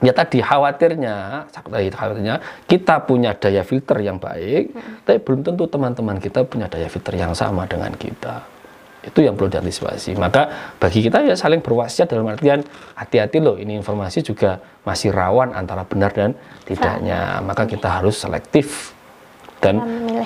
ya 0.00 0.12
tadi 0.16 0.40
khawatirnya 0.40 1.46
khawatirnya 1.92 2.34
kita 2.64 3.04
punya 3.04 3.36
daya 3.36 3.60
filter 3.60 4.00
yang 4.00 4.16
baik 4.16 4.72
hmm. 4.72 5.04
tapi 5.04 5.18
belum 5.20 5.40
tentu 5.44 5.68
teman-teman 5.68 6.16
kita 6.16 6.44
punya 6.48 6.66
daya 6.72 6.88
filter 6.88 7.14
yang 7.16 7.36
sama 7.36 7.68
dengan 7.68 7.92
kita. 7.94 8.60
Itu 9.00 9.24
yang 9.24 9.32
perlu 9.32 9.48
diantisipasi. 9.48 10.12
Maka 10.20 10.76
bagi 10.76 11.00
kita 11.00 11.24
ya 11.24 11.32
saling 11.32 11.64
berwasiat 11.64 12.04
dalam 12.04 12.28
artian 12.28 12.60
hati-hati 12.92 13.40
loh 13.40 13.56
ini 13.56 13.80
informasi 13.80 14.20
juga 14.20 14.60
masih 14.84 15.08
rawan 15.08 15.56
antara 15.56 15.88
benar 15.88 16.12
dan 16.12 16.36
tidaknya. 16.68 17.40
Maka 17.40 17.64
kita 17.64 17.88
harus 17.88 18.20
selektif. 18.20 18.92
Dan 19.60 19.80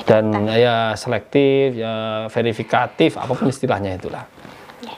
dan 0.06 0.46
ya 0.50 0.94
selektif 0.98 1.78
ya 1.78 2.26
verifikatif 2.30 3.14
apa 3.14 3.30
pun 3.34 3.46
istilahnya 3.50 3.94
itulah. 3.98 4.26
Ya. 4.82 4.94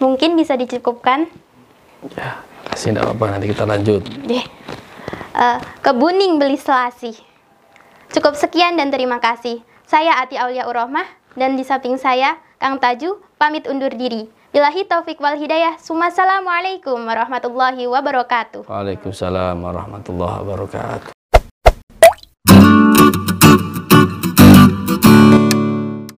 mungkin 0.00 0.36
bisa 0.36 0.56
dicukupkan? 0.56 1.28
Ya 2.12 2.44
Kasih 2.72 2.94
tidak 2.94 3.14
apa 3.14 3.24
nanti 3.30 3.46
kita 3.50 3.64
lanjut. 3.64 4.02
Deh. 4.26 4.44
Uh, 5.36 5.58
kebuning 5.84 6.40
beli 6.40 6.56
selasi. 6.56 7.12
Cukup 8.10 8.38
sekian 8.38 8.80
dan 8.80 8.88
terima 8.88 9.20
kasih. 9.20 9.60
Saya 9.86 10.18
Ati 10.18 10.40
Aulia 10.40 10.66
Urohmah 10.66 11.06
dan 11.36 11.54
di 11.54 11.62
samping 11.62 12.00
saya 12.00 12.40
Kang 12.56 12.80
Taju 12.80 13.20
pamit 13.36 13.68
undur 13.68 13.92
diri. 13.92 14.26
Bilahi 14.56 14.88
taufik 14.88 15.20
wal 15.20 15.36
hidayah. 15.36 15.76
Assalamualaikum 15.76 16.96
warahmatullahi 17.04 17.84
wabarakatuh. 17.84 18.64
Waalaikumsalam 18.64 19.60
warahmatullahi 19.60 20.40
wabarakatuh. 20.40 21.15